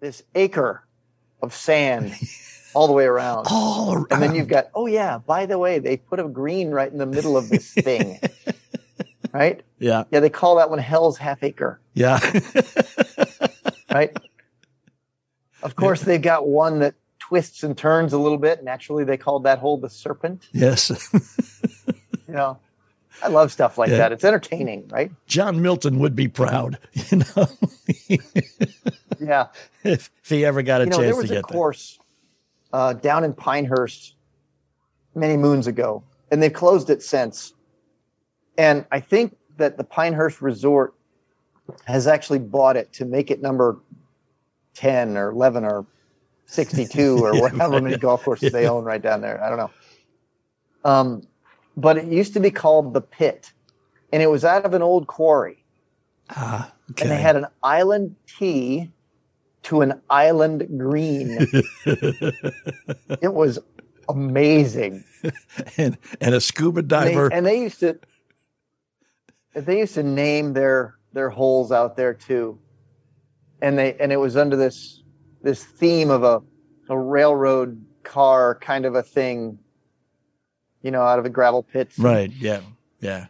this 0.00 0.22
acre 0.34 0.86
of 1.42 1.54
sand 1.54 2.14
all 2.74 2.86
the 2.86 2.92
way 2.92 3.04
around. 3.04 3.46
All 3.50 3.94
around. 3.94 4.06
And 4.10 4.22
then 4.22 4.34
you've 4.34 4.48
got, 4.48 4.70
oh 4.74 4.86
yeah, 4.86 5.18
by 5.18 5.46
the 5.46 5.58
way, 5.58 5.78
they 5.78 5.96
put 5.96 6.20
a 6.20 6.24
green 6.24 6.70
right 6.70 6.90
in 6.90 6.98
the 6.98 7.06
middle 7.06 7.36
of 7.36 7.48
this 7.48 7.72
thing. 7.72 8.20
right? 9.32 9.62
Yeah. 9.78 10.04
Yeah, 10.10 10.20
they 10.20 10.30
call 10.30 10.56
that 10.56 10.70
one 10.70 10.78
Hell's 10.78 11.18
Half 11.18 11.42
Acre. 11.42 11.80
Yeah. 11.94 12.18
right? 13.90 14.16
Of 15.62 15.76
course, 15.76 16.02
they've 16.02 16.22
got 16.22 16.46
one 16.46 16.80
that 16.80 16.94
twists 17.18 17.62
and 17.62 17.76
turns 17.76 18.12
a 18.12 18.18
little 18.18 18.38
bit. 18.38 18.64
Naturally, 18.64 19.04
they 19.04 19.16
called 19.16 19.44
that 19.44 19.58
hole 19.58 19.78
the 19.78 19.90
serpent. 19.90 20.48
Yes. 20.52 20.90
you 22.28 22.34
know, 22.34 22.58
I 23.22 23.28
love 23.28 23.52
stuff 23.52 23.78
like 23.78 23.90
yeah. 23.90 23.98
that. 23.98 24.12
It's 24.12 24.24
entertaining, 24.24 24.88
right? 24.88 25.10
John 25.26 25.60
Milton 25.60 25.98
would 25.98 26.16
be 26.16 26.28
proud, 26.28 26.78
you 26.92 27.18
know. 27.18 27.46
yeah. 29.20 29.46
If, 29.84 30.10
if, 30.22 30.28
he 30.28 30.44
ever 30.44 30.62
got 30.62 30.80
a 30.80 30.84
you 30.84 30.90
know, 30.90 30.96
chance 30.96 31.06
there 31.06 31.16
was 31.16 31.30
to 31.30 31.38
a 31.38 31.42
course 31.42 31.98
uh, 32.72 32.94
down 32.94 33.24
in 33.24 33.32
Pinehurst 33.32 34.14
many 35.14 35.36
moons 35.36 35.66
ago, 35.66 36.02
and 36.30 36.42
they've 36.42 36.52
closed 36.52 36.90
it 36.90 37.02
since. 37.02 37.52
And 38.58 38.84
I 38.92 39.00
think 39.00 39.36
that 39.56 39.76
the 39.76 39.84
Pinehurst 39.84 40.42
Resort 40.42 40.94
has 41.84 42.06
actually 42.06 42.38
bought 42.38 42.76
it 42.76 42.92
to 42.94 43.04
make 43.04 43.30
it 43.30 43.40
number 43.40 43.78
10 44.74 45.16
or 45.16 45.30
11 45.30 45.64
or 45.64 45.86
62 46.46 47.18
or 47.24 47.40
whatever 47.40 47.80
many 47.80 47.96
golf 47.96 48.24
courses 48.24 48.44
yeah. 48.44 48.60
they 48.60 48.68
own 48.68 48.84
right 48.84 49.02
down 49.02 49.20
there. 49.20 49.42
I 49.42 49.48
don't 49.48 49.58
know. 49.58 49.70
Um, 50.84 51.22
but 51.76 51.96
it 51.96 52.06
used 52.06 52.34
to 52.34 52.40
be 52.40 52.50
called 52.50 52.94
the 52.94 53.00
Pit, 53.00 53.52
and 54.12 54.22
it 54.22 54.30
was 54.30 54.44
out 54.44 54.64
of 54.64 54.74
an 54.74 54.82
old 54.82 55.06
quarry. 55.06 55.64
Ah, 56.30 56.72
okay. 56.90 57.02
And 57.02 57.10
they 57.10 57.20
had 57.20 57.36
an 57.36 57.46
island 57.62 58.16
tee 58.26 58.90
to 59.64 59.80
an 59.80 60.00
island 60.10 60.66
green. 60.78 61.38
it 61.84 63.32
was 63.32 63.58
amazing. 64.08 65.04
and 65.76 65.96
and 66.20 66.34
a 66.34 66.40
scuba 66.40 66.82
diver. 66.82 67.26
And 67.26 67.32
they, 67.32 67.36
and 67.36 67.46
they 67.46 67.62
used 67.62 67.80
to 67.80 67.98
they 69.54 69.80
used 69.80 69.94
to 69.94 70.02
name 70.02 70.52
their 70.52 70.96
their 71.12 71.30
holes 71.30 71.72
out 71.72 71.96
there 71.96 72.14
too. 72.14 72.58
And 73.60 73.78
they 73.78 73.94
and 73.94 74.12
it 74.12 74.16
was 74.16 74.36
under 74.36 74.56
this 74.56 75.02
this 75.42 75.64
theme 75.64 76.10
of 76.10 76.22
a, 76.22 76.42
a 76.88 76.98
railroad 76.98 77.84
car 78.02 78.58
kind 78.60 78.84
of 78.84 78.94
a 78.94 79.02
thing, 79.02 79.58
you 80.82 80.90
know, 80.90 81.02
out 81.02 81.18
of 81.18 81.24
the 81.24 81.30
gravel 81.30 81.62
pits. 81.62 81.98
Right. 81.98 82.30
Yeah. 82.32 82.60
Yeah. 83.00 83.26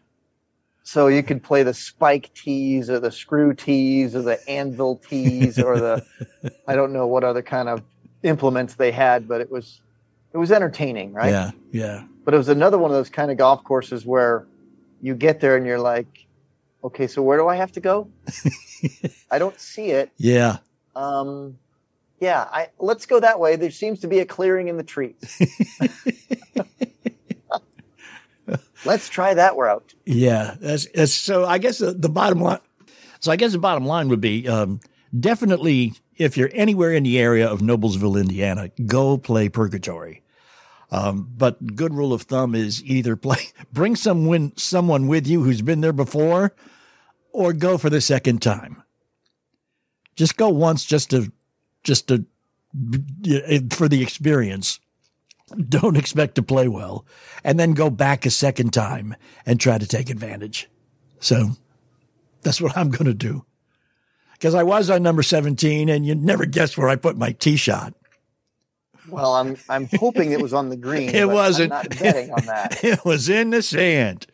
So 0.83 1.07
you 1.07 1.23
could 1.23 1.43
play 1.43 1.63
the 1.63 1.75
spike 1.75 2.31
tees 2.35 2.91
or 2.91 2.99
the 2.99 3.13
screw 3.13 3.55
tees 3.55 4.17
or 4.17 4.23
the 4.23 4.49
anvil 4.49 4.97
tees 4.97 5.59
or 5.59 5.79
the 5.79 6.05
I 6.69 6.75
don't 6.75 6.93
know 6.93 7.07
what 7.07 7.25
other 7.25 7.43
kind 7.43 7.69
of 7.69 7.83
implements 8.23 8.75
they 8.75 8.91
had, 8.91 9.29
but 9.29 9.41
it 9.41 9.51
was 9.51 9.81
it 10.33 10.39
was 10.39 10.51
entertaining, 10.51 11.13
right? 11.13 11.31
Yeah, 11.31 11.51
yeah. 11.71 12.05
But 12.25 12.35
it 12.35 12.37
was 12.37 12.49
another 12.49 12.79
one 12.79 12.91
of 12.91 12.97
those 12.97 13.11
kind 13.11 13.31
of 13.31 13.37
golf 13.37 13.65
courses 13.65 14.05
where 14.07 14.47
you 15.01 15.15
get 15.15 15.41
there 15.41 15.57
and 15.57 15.67
you're 15.67 15.79
like, 15.81 16.27
okay, 16.85 17.07
so 17.07 17.23
where 17.23 17.39
do 17.39 17.49
I 17.49 17.57
have 17.57 17.73
to 17.73 17.81
go? 17.81 18.09
I 19.31 19.39
don't 19.39 19.59
see 19.59 19.91
it. 19.91 20.11
Yeah. 20.17 20.59
Um, 20.95 21.59
yeah, 22.21 22.47
I, 22.53 22.69
let's 22.79 23.07
go 23.07 23.19
that 23.21 23.41
way. 23.41 23.57
There 23.57 23.71
seems 23.71 24.01
to 24.01 24.07
be 24.07 24.21
a 24.21 24.25
clearing 24.25 24.69
in 24.69 24.77
the 24.77 24.85
trees. 24.85 25.17
let's 28.85 29.09
try 29.09 29.35
that 29.35 29.57
route. 29.57 29.95
Yeah, 30.05 30.57
that's, 30.61 30.87
that's, 30.95 31.13
so. 31.13 31.45
I 31.45 31.59
guess 31.59 31.79
the, 31.79 31.93
the, 31.93 32.09
bottom 32.09 32.41
line. 32.41 32.61
So 33.21 33.31
I 33.33 33.37
guess 33.37 33.53
the 33.53 33.59
bottom 33.59 33.87
line 33.87 34.09
would 34.09 34.21
be 34.21 34.49
um, 34.49 34.81
definitely 35.19 35.95
if 36.17 36.37
you're 36.37 36.51
anywhere 36.53 36.93
in 36.93 37.03
the 37.03 37.19
area 37.19 37.49
of 37.49 37.61
Noblesville, 37.61 38.21
Indiana, 38.21 38.71
go 38.87 39.19
play 39.19 39.49
Purgatory. 39.49 40.23
Um, 40.91 41.33
but 41.37 41.75
good 41.75 41.95
rule 41.95 42.13
of 42.13 42.23
thumb 42.23 42.55
is 42.55 42.85
either 42.85 43.17
play, 43.17 43.39
bring 43.73 43.97
someone 43.97 44.53
someone 44.57 45.09
with 45.09 45.27
you 45.27 45.43
who's 45.43 45.63
been 45.63 45.81
there 45.81 45.93
before, 45.93 46.55
or 47.33 47.53
go 47.53 47.79
for 47.79 47.89
the 47.89 48.01
second 48.01 48.43
time. 48.43 48.83
Just 50.17 50.37
go 50.37 50.51
once, 50.51 50.85
just 50.85 51.11
to 51.11 51.33
just 51.83 52.09
to 52.09 52.27
for 53.71 53.89
the 53.89 54.03
experience. 54.03 54.81
Don't 55.69 55.97
expect 55.97 56.35
to 56.37 56.43
play 56.43 56.69
well, 56.69 57.05
and 57.45 57.59
then 57.59 57.75
go 57.75 57.91
back 57.91 58.27
a 58.27 58.31
second 58.31 58.73
time 58.73 59.17
and 59.47 59.61
try 59.61 59.79
to 59.79 59.87
take 59.87 60.11
advantage. 60.11 60.69
So 61.21 61.51
that's 62.43 62.61
what 62.61 62.77
I'm 62.77 62.91
going 62.91 63.07
to 63.07 63.15
do. 63.15 63.45
Because 64.33 64.55
I 64.55 64.65
was 64.65 64.91
on 64.91 65.03
number 65.03 65.23
17, 65.23 65.89
and 65.89 66.05
you 66.05 66.15
never 66.15 66.47
guess 66.47 66.77
where 66.77 66.89
I 66.89 66.97
put 66.97 67.17
my 67.17 67.33
tee 67.33 67.57
shot. 67.57 67.95
Well, 69.09 69.35
I'm 69.35 69.57
I'm 69.69 69.89
hoping 69.99 70.33
it 70.33 70.41
was 70.41 70.53
on 70.53 70.69
the 70.69 70.77
green. 70.77 71.11
it 71.15 71.29
wasn't. 71.29 71.73
I'm 71.73 71.83
not 71.83 71.99
betting 71.99 72.31
on 72.33 72.47
that. 72.47 72.85
it 72.85 73.05
was 73.05 73.29
in 73.29 73.51
the 73.51 73.63
sand. 73.63 74.27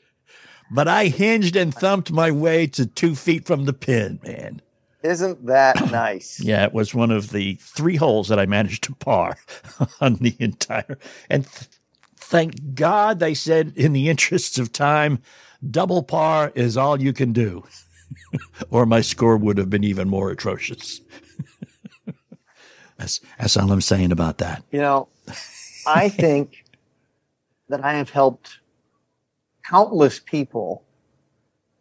But 0.71 0.89
I 0.89 1.07
hinged 1.07 1.57
and 1.57 1.75
thumped 1.75 2.13
my 2.13 2.31
way 2.31 2.67
to 2.69 2.85
two 2.85 3.15
feet 3.15 3.47
from 3.47 3.65
the 3.65 3.73
pin, 3.73 4.21
man. 4.23 4.61
Isn't 5.03 5.47
that 5.47 5.91
nice? 5.93 6.41
yeah, 6.41 6.65
it 6.65 6.73
was 6.73 6.95
one 6.95 7.11
of 7.11 7.31
the 7.31 7.55
three 7.61 7.97
holes 7.97 8.29
that 8.29 8.39
I 8.39 8.47
managed 8.47 8.85
to 8.85 8.95
par 8.95 9.37
on 10.01 10.15
the 10.15 10.35
entire. 10.39 10.99
And 11.31 11.47
th- 11.47 11.69
thank 12.17 12.75
God 12.75 13.19
they 13.21 13.35
said, 13.35 13.73
in 13.77 13.93
the 13.93 14.09
interests 14.09 14.59
of 14.59 14.73
time, 14.73 15.21
double 15.71 16.03
par 16.03 16.53
is 16.55 16.77
all 16.77 17.01
you 17.01 17.13
can 17.13 17.33
do, 17.33 17.65
or 18.71 18.87
my 18.87 19.01
score 19.01 19.37
would 19.37 19.59
have 19.59 19.71
been 19.71 19.85
even 19.85 20.09
more 20.09 20.31
atrocious. 20.31 21.01
that's 22.97 23.21
that's 23.39 23.57
all 23.57 23.71
I'm 23.71 23.81
saying 23.81 24.13
about 24.13 24.39
that. 24.39 24.65
You 24.73 24.81
know, 24.81 25.09
I 25.87 26.09
think 26.09 26.65
that 27.69 27.85
I 27.85 27.95
have 27.95 28.11
helped 28.11 28.59
countless 29.65 30.19
people 30.19 30.83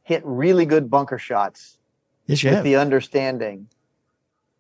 hit 0.04 0.22
really 0.26 0.66
good 0.66 0.90
bunker 0.90 1.18
shots 1.18 1.77
Yes, 2.28 2.44
with 2.44 2.54
have. 2.54 2.64
the 2.64 2.76
understanding 2.76 3.68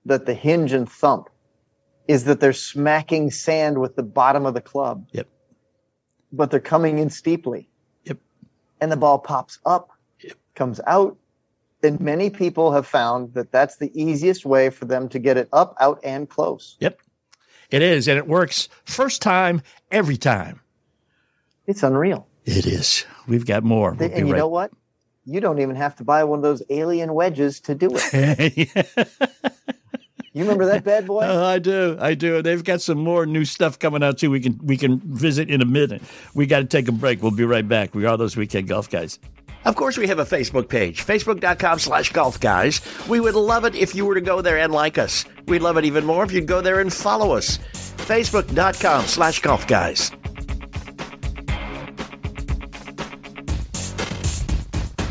that 0.06 0.26
the 0.26 0.34
hinge 0.34 0.72
and 0.74 0.90
thump 0.90 1.30
is 2.08 2.24
that 2.24 2.40
they're 2.40 2.54
smacking 2.54 3.30
sand 3.30 3.80
with 3.80 3.96
the 3.96 4.04
bottom 4.04 4.46
of 4.46 4.54
the 4.54 4.62
club. 4.62 5.06
Yep. 5.12 5.28
But 6.32 6.52
they're 6.52 6.60
coming 6.60 7.00
in 7.00 7.10
steeply. 7.10 7.70
Yep. 8.06 8.18
And 8.82 8.92
the 8.92 8.98
ball 8.98 9.20
pops 9.20 9.60
up, 9.66 9.92
Yep. 10.22 10.38
comes 10.56 10.80
out. 10.88 11.18
And 11.84 12.00
many 12.00 12.30
people 12.30 12.72
have 12.72 12.88
found 12.88 13.34
that 13.34 13.52
that's 13.52 13.78
the 13.78 13.92
easiest 13.94 14.46
way 14.46 14.70
for 14.70 14.86
them 14.86 15.10
to 15.10 15.20
get 15.20 15.38
it 15.38 15.48
up, 15.54 15.76
out, 15.80 16.00
and 16.04 16.28
close. 16.30 16.76
Yep. 16.80 17.00
It 17.70 17.82
is. 17.82 18.08
And 18.08 18.18
it 18.18 18.28
works 18.28 18.70
first 18.86 19.22
time, 19.22 19.62
every 19.92 20.18
time. 20.18 20.62
It's 21.68 21.84
unreal. 21.84 22.28
It 22.46 22.66
is. 22.66 23.06
We've 23.28 23.46
got 23.46 23.64
more. 23.64 23.94
We'll 23.94 24.10
and 24.10 24.28
you 24.28 24.34
right. 24.34 24.40
know 24.40 24.48
what? 24.48 24.72
You 25.30 25.42
don't 25.42 25.60
even 25.60 25.76
have 25.76 25.96
to 25.98 26.04
buy 26.04 26.24
one 26.24 26.40
of 26.40 26.44
those 26.44 26.64
alien 26.70 27.14
wedges 27.14 27.60
to 27.62 27.76
do 27.76 27.90
it. 27.92 28.70
You 30.34 30.44
remember 30.44 30.68
that 30.68 30.84
bad 30.84 31.08
boy? 31.08 31.24
Oh, 31.26 31.44
I 31.44 31.58
do. 31.58 31.98
I 32.00 32.14
do. 32.14 32.44
They've 32.44 32.64
got 32.64 32.80
some 32.80 33.00
more 33.00 33.26
new 33.26 33.44
stuff 33.44 33.80
coming 33.80 34.04
out 34.04 34.20
too. 34.20 34.30
We 34.30 34.40
can 34.40 34.60
we 34.62 34.78
can 34.78 35.00
visit 35.00 35.50
in 35.50 35.64
a 35.64 35.66
minute. 35.66 36.04
We 36.36 36.46
got 36.46 36.60
to 36.60 36.66
take 36.66 36.88
a 36.88 36.92
break. 36.92 37.24
We'll 37.24 37.32
be 37.32 37.44
right 37.44 37.68
back. 37.68 37.96
We 37.96 38.06
are 38.06 38.16
those 38.18 38.38
weekend 38.38 38.68
golf 38.68 38.88
guys. 38.88 39.18
Of 39.66 39.76
course, 39.76 39.98
we 39.98 40.06
have 40.08 40.20
a 40.20 40.26
Facebook 40.26 40.70
page, 40.70 41.04
facebook.com 41.04 41.80
slash 41.80 42.14
golf 42.14 42.40
guys. 42.40 42.82
We 43.10 43.20
would 43.20 43.34
love 43.34 43.66
it 43.66 43.74
if 43.74 43.96
you 43.96 44.06
were 44.06 44.14
to 44.14 44.22
go 44.22 44.42
there 44.42 44.60
and 44.60 44.72
like 44.72 45.00
us. 45.00 45.26
We'd 45.48 45.64
love 45.64 45.78
it 45.78 45.86
even 45.86 46.06
more 46.06 46.24
if 46.24 46.32
you'd 46.32 46.46
go 46.46 46.62
there 46.62 46.82
and 46.82 46.94
follow 46.94 47.32
us. 47.32 47.58
Facebook.com 48.06 49.06
slash 49.08 49.40
golf 49.42 49.66
guys. 49.66 50.12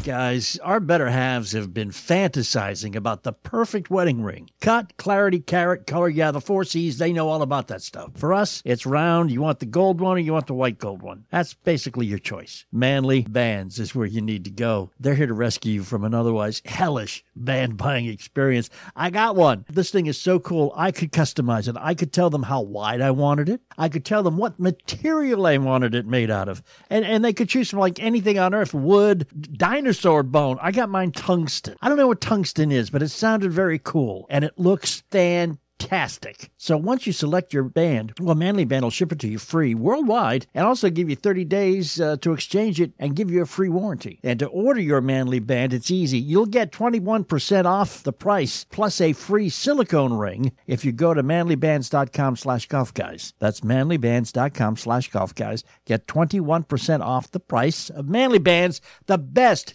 Guys, 0.06 0.56
our 0.62 0.78
better 0.78 1.08
halves 1.08 1.50
have 1.50 1.74
been 1.74 1.90
fantasizing 1.90 2.94
about 2.94 3.24
the 3.24 3.32
perfect 3.32 3.90
wedding 3.90 4.22
ring. 4.22 4.48
Cut, 4.60 4.96
clarity, 4.98 5.40
carat, 5.40 5.84
color. 5.84 6.08
Yeah, 6.08 6.30
the 6.30 6.40
four 6.40 6.62
C's, 6.62 6.98
they 6.98 7.12
know 7.12 7.28
all 7.28 7.42
about 7.42 7.66
that 7.66 7.82
stuff. 7.82 8.12
For 8.14 8.32
us, 8.32 8.62
it's 8.64 8.86
round. 8.86 9.32
You 9.32 9.40
want 9.40 9.58
the 9.58 9.66
gold 9.66 10.00
one 10.00 10.16
or 10.16 10.20
you 10.20 10.32
want 10.32 10.46
the 10.46 10.54
white 10.54 10.78
gold 10.78 11.02
one. 11.02 11.24
That's 11.32 11.54
basically 11.54 12.06
your 12.06 12.20
choice. 12.20 12.66
Manly 12.70 13.22
Bands 13.22 13.80
is 13.80 13.96
where 13.96 14.06
you 14.06 14.20
need 14.20 14.44
to 14.44 14.50
go. 14.52 14.92
They're 15.00 15.16
here 15.16 15.26
to 15.26 15.34
rescue 15.34 15.72
you 15.72 15.82
from 15.82 16.04
an 16.04 16.14
otherwise 16.14 16.62
hellish 16.64 17.24
band 17.34 17.76
buying 17.76 18.06
experience. 18.06 18.70
I 18.94 19.10
got 19.10 19.34
one. 19.34 19.64
This 19.68 19.90
thing 19.90 20.06
is 20.06 20.20
so 20.20 20.38
cool. 20.38 20.72
I 20.76 20.92
could 20.92 21.10
customize 21.10 21.66
it. 21.66 21.74
I 21.80 21.94
could 21.94 22.12
tell 22.12 22.30
them 22.30 22.44
how 22.44 22.60
wide 22.60 23.00
I 23.00 23.10
wanted 23.10 23.48
it. 23.48 23.60
I 23.76 23.88
could 23.88 24.04
tell 24.04 24.22
them 24.22 24.36
what 24.36 24.60
material 24.60 25.46
I 25.46 25.58
wanted 25.58 25.96
it 25.96 26.06
made 26.06 26.30
out 26.30 26.48
of. 26.48 26.62
And, 26.90 27.04
and 27.04 27.24
they 27.24 27.32
could 27.32 27.48
choose 27.48 27.70
from 27.70 27.80
like 27.80 28.00
anything 28.00 28.38
on 28.38 28.54
earth 28.54 28.72
wood, 28.72 29.26
dinosaur 29.58 29.95
bone. 30.04 30.58
I 30.60 30.70
got 30.70 30.88
mine 30.88 31.12
tungsten. 31.12 31.76
I 31.80 31.88
don't 31.88 31.98
know 31.98 32.08
what 32.08 32.20
tungsten 32.20 32.70
is, 32.70 32.90
but 32.90 33.02
it 33.02 33.08
sounded 33.08 33.52
very 33.52 33.78
cool. 33.78 34.26
And 34.30 34.44
it 34.44 34.58
looks 34.58 35.02
fantastic 35.10 35.60
fantastic. 35.78 36.50
So 36.56 36.76
once 36.76 37.06
you 37.06 37.12
select 37.12 37.52
your 37.52 37.64
band, 37.64 38.14
well, 38.20 38.34
Manly 38.34 38.64
Band 38.64 38.84
will 38.84 38.90
ship 38.90 39.12
it 39.12 39.18
to 39.20 39.28
you 39.28 39.38
free 39.38 39.74
worldwide 39.74 40.46
and 40.54 40.66
also 40.66 40.90
give 40.90 41.08
you 41.08 41.16
30 41.16 41.44
days 41.44 42.00
uh, 42.00 42.16
to 42.18 42.32
exchange 42.32 42.80
it 42.80 42.92
and 42.98 43.16
give 43.16 43.30
you 43.30 43.42
a 43.42 43.46
free 43.46 43.68
warranty. 43.68 44.18
And 44.22 44.38
to 44.40 44.46
order 44.46 44.80
your 44.80 45.00
Manly 45.00 45.38
Band, 45.38 45.72
it's 45.72 45.90
easy. 45.90 46.18
You'll 46.18 46.46
get 46.46 46.72
21% 46.72 47.64
off 47.64 48.02
the 48.02 48.12
price 48.12 48.64
plus 48.64 49.00
a 49.00 49.12
free 49.12 49.48
silicone 49.48 50.14
ring 50.14 50.52
if 50.66 50.84
you 50.84 50.92
go 50.92 51.14
to 51.14 51.22
manlybands.com 51.22 52.36
slash 52.36 52.66
golf 52.68 52.94
guys. 52.94 53.34
That's 53.38 53.60
manlybands.com 53.60 54.76
slash 54.76 55.10
golf 55.10 55.34
guys. 55.34 55.64
Get 55.84 56.06
21% 56.06 57.00
off 57.00 57.30
the 57.30 57.40
price 57.40 57.90
of 57.90 58.08
Manly 58.08 58.38
Bands, 58.38 58.80
the 59.06 59.18
best 59.18 59.74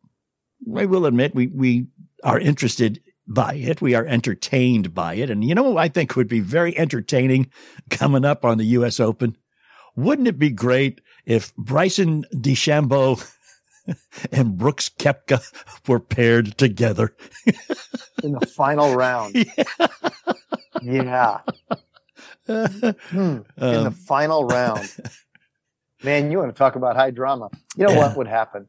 I 0.75 0.85
will 0.85 1.05
admit 1.05 1.33
we 1.33 1.47
we 1.47 1.87
are 2.23 2.39
interested 2.39 3.01
by 3.27 3.53
it. 3.53 3.81
We 3.81 3.95
are 3.95 4.05
entertained 4.05 4.93
by 4.93 5.15
it, 5.15 5.29
and 5.29 5.43
you 5.43 5.55
know 5.55 5.63
what 5.63 5.81
I 5.81 5.87
think 5.87 6.15
would 6.15 6.27
be 6.27 6.39
very 6.39 6.77
entertaining 6.77 7.51
coming 7.89 8.25
up 8.25 8.43
on 8.43 8.57
the 8.57 8.65
U.S. 8.65 8.99
Open. 8.99 9.37
Wouldn't 9.95 10.27
it 10.27 10.39
be 10.39 10.49
great 10.49 11.01
if 11.25 11.55
Bryson 11.55 12.25
DeChambeau 12.33 13.23
and 14.31 14.57
Brooks 14.57 14.89
Koepka 14.89 15.41
were 15.87 15.99
paired 15.99 16.57
together? 16.57 17.15
in 18.23 18.33
the 18.33 18.45
final 18.45 18.95
round. 18.95 19.35
yeah. 20.81 21.39
Hmm. 22.47 22.53
in 23.17 23.43
the 23.55 23.85
Um, 23.87 23.93
final 23.93 24.45
round. 24.45 24.91
Man, 26.03 26.31
you 26.31 26.39
want 26.39 26.53
to 26.53 26.57
talk 26.57 26.75
about 26.75 26.95
high 26.95 27.11
drama. 27.11 27.49
You 27.77 27.85
know 27.87 27.93
Yeah. 27.93 27.99
what 27.99 28.17
would 28.17 28.27
happen? 28.27 28.67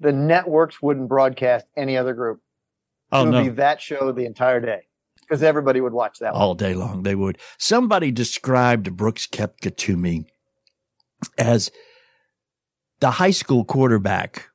The 0.00 0.12
networks 0.12 0.82
wouldn't 0.82 1.08
broadcast 1.08 1.66
any 1.76 1.96
other 1.96 2.14
group. 2.14 2.40
oh 3.12 3.22
it 3.22 3.24
would 3.26 3.30
no! 3.32 3.42
be 3.44 3.48
that 3.50 3.80
show 3.80 4.12
the 4.12 4.24
entire 4.26 4.60
day 4.60 4.82
because 5.20 5.42
everybody 5.42 5.80
would 5.80 5.92
watch 5.92 6.18
that 6.18 6.32
one. 6.34 6.42
all 6.42 6.54
day 6.54 6.74
long. 6.74 7.02
They 7.04 7.14
would. 7.14 7.38
Somebody 7.58 8.10
described 8.10 8.96
Brooks 8.96 9.26
Koepka 9.26 9.74
to 9.76 9.96
me 9.96 10.26
as 11.38 11.70
the 13.04 13.10
high 13.10 13.32
school 13.32 13.66
quarterback 13.66 14.48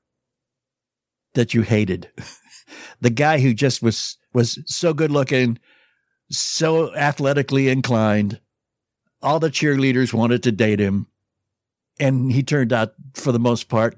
that 1.35 1.53
you 1.53 1.61
hated. 1.61 2.09
the 2.99 3.11
guy 3.11 3.39
who 3.39 3.53
just 3.53 3.83
was 3.83 4.17
was 4.33 4.57
so 4.65 4.91
good 4.91 5.11
looking, 5.11 5.59
so 6.31 6.91
athletically 6.95 7.69
inclined. 7.69 8.41
All 9.21 9.39
the 9.39 9.51
cheerleaders 9.51 10.15
wanted 10.15 10.41
to 10.41 10.51
date 10.51 10.79
him. 10.79 11.05
And 11.99 12.31
he 12.31 12.41
turned 12.41 12.73
out, 12.73 12.93
for 13.13 13.31
the 13.31 13.37
most 13.37 13.69
part, 13.69 13.95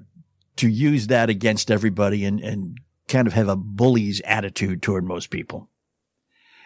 to 0.56 0.68
use 0.68 1.06
that 1.06 1.30
against 1.30 1.70
everybody 1.70 2.26
and, 2.26 2.38
and 2.38 2.76
kind 3.08 3.26
of 3.26 3.32
have 3.32 3.48
a 3.48 3.56
bully's 3.56 4.20
attitude 4.20 4.82
toward 4.82 5.04
most 5.04 5.30
people. 5.30 5.70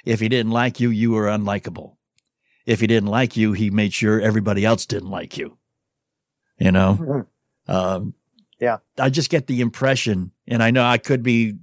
If 0.04 0.18
he 0.18 0.28
didn't 0.28 0.50
like 0.50 0.80
you, 0.80 0.90
you 0.90 1.12
were 1.12 1.26
unlikable. 1.26 1.94
If 2.66 2.80
he 2.80 2.88
didn't 2.88 3.10
like 3.10 3.36
you, 3.36 3.52
he 3.52 3.70
made 3.70 3.92
sure 3.92 4.20
everybody 4.20 4.64
else 4.64 4.86
didn't 4.86 5.10
like 5.10 5.38
you. 5.38 5.56
You 6.58 6.72
know? 6.72 6.98
Mm-hmm. 7.00 7.20
Um, 7.68 8.14
Yeah. 8.60 8.78
I 8.98 9.10
just 9.10 9.30
get 9.30 9.46
the 9.46 9.60
impression, 9.60 10.32
and 10.46 10.62
I 10.62 10.70
know 10.70 10.84
I 10.84 10.98
could 10.98 11.22
be 11.22 11.58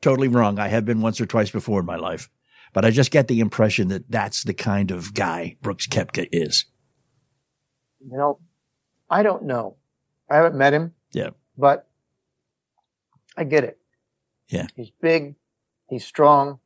totally 0.00 0.28
wrong. 0.28 0.58
I 0.58 0.68
have 0.68 0.84
been 0.84 1.00
once 1.00 1.20
or 1.20 1.26
twice 1.26 1.50
before 1.50 1.80
in 1.80 1.86
my 1.86 1.96
life, 1.96 2.28
but 2.72 2.84
I 2.84 2.90
just 2.90 3.10
get 3.10 3.26
the 3.28 3.40
impression 3.40 3.88
that 3.88 4.10
that's 4.10 4.44
the 4.44 4.54
kind 4.54 4.90
of 4.90 5.14
guy 5.14 5.56
Brooks 5.62 5.86
Koepka 5.86 6.28
is. 6.30 6.66
You 8.00 8.16
know, 8.16 8.38
I 9.10 9.22
don't 9.22 9.44
know. 9.44 9.76
I 10.30 10.36
haven't 10.36 10.56
met 10.56 10.72
him. 10.72 10.94
Yeah. 11.12 11.30
But 11.58 11.88
I 13.36 13.44
get 13.44 13.64
it. 13.64 13.78
Yeah. 14.48 14.66
He's 14.76 14.90
big. 15.00 15.34
He's 15.88 16.04
strong. 16.04 16.60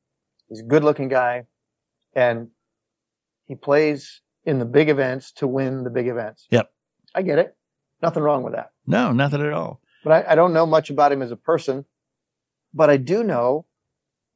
He's 0.48 0.60
a 0.60 0.64
good 0.64 0.84
looking 0.84 1.08
guy. 1.08 1.46
And 2.14 2.48
he 3.46 3.54
plays 3.54 4.20
in 4.44 4.58
the 4.58 4.64
big 4.64 4.88
events 4.88 5.32
to 5.32 5.46
win 5.46 5.84
the 5.84 5.90
big 5.90 6.08
events. 6.08 6.46
Yep. 6.50 6.70
I 7.14 7.22
get 7.22 7.38
it. 7.38 7.56
Nothing 8.02 8.22
wrong 8.22 8.42
with 8.42 8.54
that. 8.54 8.72
No, 8.90 9.12
nothing 9.12 9.40
at 9.40 9.52
all. 9.52 9.80
But 10.04 10.12
I, 10.12 10.32
I 10.32 10.34
don't 10.34 10.52
know 10.52 10.66
much 10.66 10.90
about 10.90 11.12
him 11.12 11.22
as 11.22 11.30
a 11.30 11.36
person. 11.36 11.84
But 12.72 12.90
I 12.90 12.96
do 12.96 13.24
know 13.24 13.66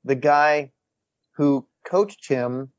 the 0.04 0.14
guy 0.14 0.72
who 1.32 1.66
coached 1.84 2.28
him 2.28 2.70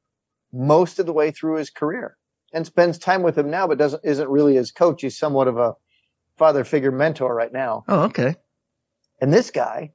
most 0.51 0.99
of 0.99 1.05
the 1.05 1.13
way 1.13 1.31
through 1.31 1.57
his 1.57 1.69
career 1.69 2.17
and 2.53 2.65
spends 2.65 2.97
time 2.97 3.23
with 3.23 3.37
him 3.37 3.49
now, 3.49 3.67
but 3.67 3.77
doesn't 3.77 4.03
isn't 4.03 4.29
really 4.29 4.55
his 4.55 4.71
coach. 4.71 5.01
He's 5.01 5.17
somewhat 5.17 5.47
of 5.47 5.57
a 5.57 5.75
father 6.37 6.63
figure 6.63 6.91
mentor 6.91 7.33
right 7.33 7.51
now. 7.51 7.83
Oh, 7.87 8.03
okay. 8.03 8.35
And 9.21 9.33
this 9.33 9.51
guy 9.51 9.91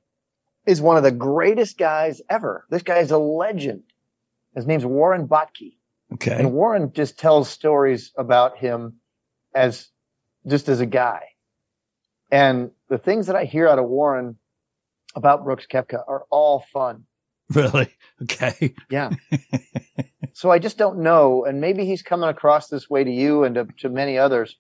is 0.66 0.80
one 0.80 0.96
of 0.96 1.02
the 1.02 1.10
greatest 1.10 1.78
guys 1.78 2.20
ever. 2.28 2.66
This 2.70 2.82
guy 2.82 2.98
is 2.98 3.10
a 3.10 3.18
legend. 3.18 3.82
His 4.54 4.66
name's 4.66 4.84
Warren 4.84 5.28
Bottke. 5.28 5.76
Okay. 6.14 6.36
And 6.38 6.52
Warren 6.52 6.92
just 6.92 7.18
tells 7.18 7.48
stories 7.48 8.12
about 8.16 8.58
him 8.58 8.96
as 9.54 9.88
just 10.46 10.68
as 10.68 10.80
a 10.80 10.86
guy. 10.86 11.22
And 12.30 12.70
the 12.88 12.98
things 12.98 13.26
that 13.26 13.36
I 13.36 13.44
hear 13.44 13.68
out 13.68 13.78
of 13.78 13.86
Warren 13.86 14.36
about 15.14 15.44
Brooks 15.44 15.66
Koepka 15.70 16.02
are 16.06 16.24
all 16.30 16.64
fun. 16.72 17.04
Really? 17.52 17.88
Okay. 18.22 18.76
Yeah. 18.90 19.10
so 20.34 20.52
I 20.52 20.60
just 20.60 20.78
don't 20.78 21.00
know. 21.00 21.44
And 21.44 21.60
maybe 21.60 21.84
he's 21.84 22.00
coming 22.00 22.28
across 22.28 22.68
this 22.68 22.88
way 22.88 23.02
to 23.02 23.10
you 23.10 23.42
and 23.42 23.56
to, 23.56 23.66
to 23.78 23.88
many 23.88 24.18
others 24.18 24.56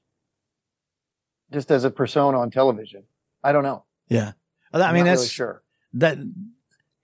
just 1.52 1.70
as 1.70 1.84
a 1.84 1.90
persona 1.90 2.40
on 2.40 2.50
television. 2.50 3.04
I 3.44 3.52
don't 3.52 3.62
know. 3.62 3.84
Yeah. 4.08 4.32
I 4.72 4.82
I'm 4.82 4.94
mean, 4.94 5.04
that's 5.04 5.20
really 5.20 5.28
sure. 5.28 5.62
that 5.94 6.18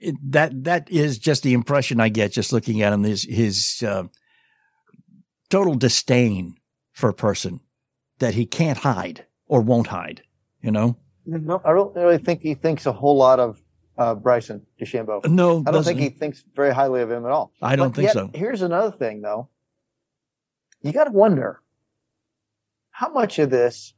it, 0.01 0.17
that 0.33 0.65
that 0.65 0.91
is 0.91 1.19
just 1.19 1.43
the 1.43 1.53
impression 1.53 2.01
I 2.01 2.09
get 2.09 2.33
just 2.33 2.53
looking 2.53 2.83
at 2.83 2.93
him. 2.93 3.03
His 3.03 3.23
his 3.23 3.83
uh, 3.87 4.05
total 5.49 5.75
disdain 5.75 6.57
for 6.93 7.09
a 7.09 7.15
person 7.15 7.61
that 8.19 8.35
he 8.35 8.47
can't 8.47 8.79
hide 8.79 9.27
or 9.47 9.61
won't 9.61 9.89
hide. 9.89 10.23
You 10.63 10.71
know? 10.73 10.97
No, 11.27 11.61
I 11.65 11.73
don't 11.73 11.95
really 11.95 12.19
think 12.19 12.41
he 12.41 12.55
thinks 12.55 12.87
a 12.87 12.93
whole 12.93 13.17
lot 13.17 13.41
of 13.41 13.61
uh, 13.99 14.15
Bryson 14.15 14.65
DeChambeau. 14.81 15.27
No, 15.29 15.63
I 15.67 15.71
don't 15.71 15.83
think 15.85 15.99
he 15.99 16.09
thinks 16.11 16.45
very 16.55 16.73
highly 16.75 17.03
of 17.03 17.11
him 17.11 17.25
at 17.25 17.33
all. 17.33 17.53
I 17.63 17.77
don't 17.77 17.89
But 17.89 17.97
think 17.97 18.07
yet, 18.07 18.13
so. 18.15 18.31
Here's 18.35 18.63
another 18.63 18.97
thing, 18.97 19.23
though. 19.23 19.49
You 20.83 20.93
got 20.93 21.05
to 21.05 21.11
wonder 21.13 21.61
how 22.91 23.09
much 23.11 23.39
of 23.39 23.51
this 23.51 23.95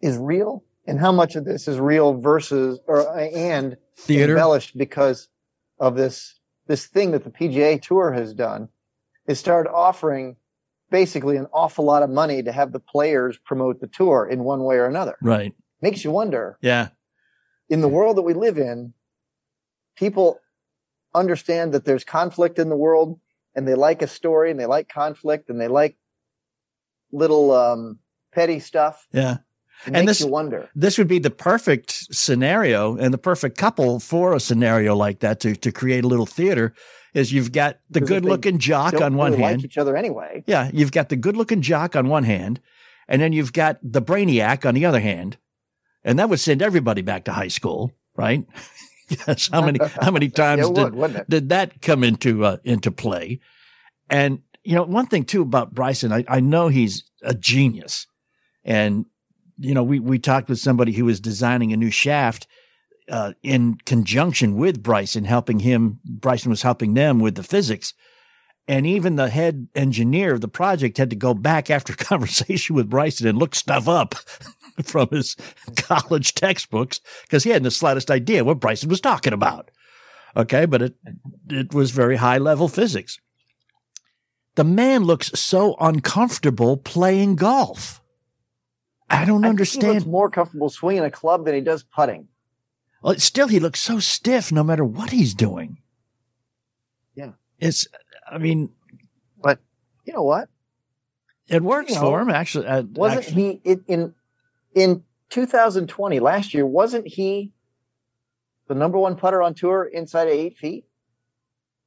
is 0.00 0.16
real, 0.16 0.64
and 0.86 0.98
how 0.98 1.12
much 1.12 1.36
of 1.36 1.44
this 1.44 1.68
is 1.68 1.78
real 1.78 2.14
versus 2.20 2.80
or 2.86 3.16
and 3.18 3.76
Theater. 3.96 4.32
embellished 4.32 4.76
because 4.76 5.28
of 5.78 5.96
this 5.96 6.38
this 6.66 6.86
thing 6.86 7.12
that 7.12 7.24
the 7.24 7.30
PGA 7.30 7.80
Tour 7.80 8.12
has 8.12 8.34
done 8.34 8.68
is 9.26 9.38
started 9.38 9.70
offering 9.70 10.36
basically 10.90 11.36
an 11.36 11.46
awful 11.52 11.84
lot 11.84 12.02
of 12.02 12.10
money 12.10 12.42
to 12.42 12.52
have 12.52 12.72
the 12.72 12.80
players 12.80 13.38
promote 13.44 13.80
the 13.80 13.86
tour 13.88 14.26
in 14.30 14.44
one 14.44 14.64
way 14.64 14.76
or 14.76 14.86
another. 14.86 15.16
Right. 15.20 15.54
Makes 15.82 16.04
you 16.04 16.10
wonder 16.10 16.58
Yeah. 16.60 16.88
in 17.68 17.80
the 17.80 17.88
world 17.88 18.16
that 18.16 18.22
we 18.22 18.34
live 18.34 18.58
in, 18.58 18.94
people 19.96 20.40
understand 21.14 21.72
that 21.74 21.84
there's 21.84 22.04
conflict 22.04 22.58
in 22.58 22.68
the 22.68 22.76
world 22.76 23.20
and 23.54 23.66
they 23.66 23.74
like 23.74 24.02
a 24.02 24.06
story 24.06 24.50
and 24.50 24.58
they 24.58 24.66
like 24.66 24.88
conflict 24.88 25.50
and 25.50 25.60
they 25.60 25.68
like 25.68 25.96
little 27.12 27.52
um, 27.52 27.98
petty 28.32 28.60
stuff. 28.60 29.06
Yeah. 29.12 29.38
It 29.86 29.94
And 29.94 30.08
this- 30.08 30.20
you 30.20 30.26
wonder. 30.28 30.68
This 30.74 30.98
would 30.98 31.08
be 31.08 31.18
the 31.18 31.30
perfect 31.30 32.14
scenario 32.14 32.96
and 32.96 33.12
the 33.14 33.18
perfect 33.18 33.56
couple 33.58 34.00
for 34.00 34.34
a 34.34 34.40
scenario 34.40 34.94
like 34.96 35.20
that 35.20 35.40
to 35.40 35.54
to 35.56 35.72
create 35.72 36.04
a 36.04 36.08
little 36.08 36.26
theater. 36.26 36.74
Is 37.14 37.32
you've 37.32 37.52
got 37.52 37.78
the 37.90 38.00
good 38.00 38.24
looking 38.24 38.58
jock 38.58 39.00
on 39.00 39.16
one 39.16 39.32
really 39.32 39.42
hand. 39.44 39.56
like 39.58 39.64
each 39.64 39.78
other 39.78 39.96
anyway. 39.96 40.44
Yeah, 40.46 40.70
you've 40.72 40.92
got 40.92 41.08
the 41.08 41.16
good 41.16 41.36
looking 41.36 41.62
jock 41.62 41.96
on 41.96 42.08
one 42.08 42.24
hand, 42.24 42.60
and 43.08 43.20
then 43.22 43.32
you've 43.32 43.52
got 43.52 43.78
the 43.82 44.02
brainiac 44.02 44.66
on 44.66 44.74
the 44.74 44.84
other 44.84 45.00
hand. 45.00 45.38
And 46.04 46.18
that 46.18 46.28
would 46.28 46.38
send 46.38 46.62
everybody 46.62 47.02
back 47.02 47.24
to 47.24 47.32
high 47.32 47.48
school, 47.48 47.92
right? 48.16 48.46
yes. 49.26 49.48
How 49.50 49.64
many 49.64 49.78
how 50.00 50.10
many 50.10 50.28
times 50.42 50.68
Yeah, 50.68 50.84
did, 50.84 50.94
would, 50.94 51.24
did 51.28 51.48
that 51.48 51.80
come 51.80 52.04
into 52.04 52.44
uh, 52.44 52.58
into 52.62 52.90
play? 52.90 53.40
And 54.10 54.40
you 54.64 54.74
know, 54.74 54.84
one 54.84 55.06
thing 55.06 55.24
too 55.24 55.42
about 55.42 55.74
Bryson, 55.74 56.12
I, 56.12 56.24
I 56.28 56.40
know 56.40 56.68
he's 56.68 57.04
a 57.22 57.34
genius. 57.34 58.06
And 58.64 59.06
you 59.58 59.74
know, 59.74 59.82
we 59.82 59.98
we 59.98 60.18
talked 60.18 60.48
with 60.48 60.58
somebody 60.58 60.92
who 60.92 61.04
was 61.04 61.20
designing 61.20 61.72
a 61.72 61.76
new 61.76 61.90
shaft 61.90 62.46
uh, 63.10 63.32
in 63.42 63.76
conjunction 63.86 64.56
with 64.56 64.82
Bryson, 64.82 65.24
helping 65.24 65.60
him. 65.60 65.98
Bryson 66.04 66.50
was 66.50 66.62
helping 66.62 66.94
them 66.94 67.18
with 67.18 67.34
the 67.34 67.42
physics. 67.42 67.94
And 68.68 68.86
even 68.86 69.16
the 69.16 69.30
head 69.30 69.66
engineer 69.74 70.34
of 70.34 70.42
the 70.42 70.48
project 70.48 70.98
had 70.98 71.08
to 71.10 71.16
go 71.16 71.32
back 71.32 71.70
after 71.70 71.92
conversation 71.96 72.76
with 72.76 72.90
Bryson 72.90 73.26
and 73.26 73.38
look 73.38 73.54
stuff 73.54 73.88
up 73.88 74.14
from 74.84 75.08
his 75.08 75.36
college 75.76 76.34
textbooks 76.34 77.00
because 77.22 77.44
he 77.44 77.50
hadn't 77.50 77.64
the 77.64 77.70
slightest 77.70 78.10
idea 78.10 78.44
what 78.44 78.60
Bryson 78.60 78.90
was 78.90 79.00
talking 79.00 79.32
about. 79.32 79.70
Okay, 80.36 80.66
but 80.66 80.82
it 80.82 80.94
it 81.48 81.74
was 81.74 81.90
very 81.90 82.16
high 82.16 82.38
level 82.38 82.68
physics. 82.68 83.18
The 84.56 84.64
man 84.64 85.04
looks 85.04 85.30
so 85.34 85.76
uncomfortable 85.80 86.76
playing 86.76 87.36
golf. 87.36 88.02
I 89.10 89.24
don't 89.24 89.44
I 89.44 89.48
think 89.48 89.58
He 89.58 89.62
understand. 89.62 89.94
looks 89.94 90.06
more 90.06 90.30
comfortable 90.30 90.68
swinging 90.68 91.04
a 91.04 91.10
club 91.10 91.44
than 91.44 91.54
he 91.54 91.60
does 91.60 91.82
putting. 91.82 92.28
Well, 93.02 93.14
still, 93.18 93.48
he 93.48 93.60
looks 93.60 93.80
so 93.80 94.00
stiff 94.00 94.50
no 94.52 94.62
matter 94.64 94.84
what 94.84 95.10
he's 95.10 95.32
doing. 95.34 95.78
Yeah. 97.14 97.32
It's, 97.58 97.86
I 98.30 98.38
mean, 98.38 98.70
But 99.42 99.60
you 100.04 100.12
know 100.12 100.22
what? 100.24 100.48
it 101.48 101.62
works 101.62 101.90
You 101.90 101.94
know, 101.96 102.00
for 102.02 102.20
him, 102.20 102.28
actually. 102.30 102.66
Uh, 102.66 102.82
Wasn't 102.82 103.20
actually- 103.26 103.60
he 103.64 103.70
in, 103.70 103.84
in 103.88 104.14
in 104.74 105.04
2020 105.30 106.20
last 106.20 106.52
year? 106.52 106.66
Wasn't 106.66 107.06
he 107.06 107.52
the 108.66 108.74
number 108.74 108.98
one 108.98 109.16
putter 109.16 109.40
on 109.42 109.54
tour 109.54 109.84
inside 109.84 110.28
of 110.28 110.34
eight 110.34 110.58
feet? 110.58 110.84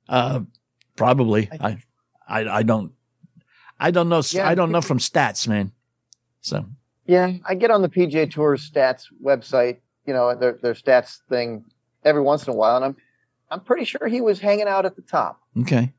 Uh, 0.09 0.41
probably. 0.95 1.49
I- 1.51 1.67
I, 2.27 2.41
I, 2.43 2.57
I 2.59 2.63
don't, 2.63 2.93
I 3.79 3.91
don't 3.91 4.09
know. 4.09 4.21
Yeah, 4.31 4.47
I 4.47 4.55
don't 4.55 4.71
know 4.71 4.81
from 4.81 4.97
stats, 4.99 5.47
man. 5.47 5.73
So, 6.41 6.65
Yeah, 7.11 7.33
I 7.45 7.55
get 7.55 7.71
on 7.71 7.81
the 7.81 7.89
PGA 7.89 8.31
Tour 8.31 8.55
stats 8.55 9.07
website, 9.21 9.79
you 10.05 10.13
know, 10.13 10.33
their 10.33 10.57
their 10.61 10.73
stats 10.73 11.19
thing 11.27 11.65
every 12.05 12.21
once 12.21 12.47
in 12.47 12.53
a 12.53 12.55
while, 12.55 12.77
and 12.77 12.85
I'm 12.85 12.97
I'm 13.49 13.59
pretty 13.59 13.83
sure 13.83 14.07
he 14.07 14.21
was 14.21 14.39
hanging 14.39 14.69
out 14.69 14.85
at 14.85 14.95
the 14.95 15.01
top, 15.01 15.41
okay. 15.59 15.91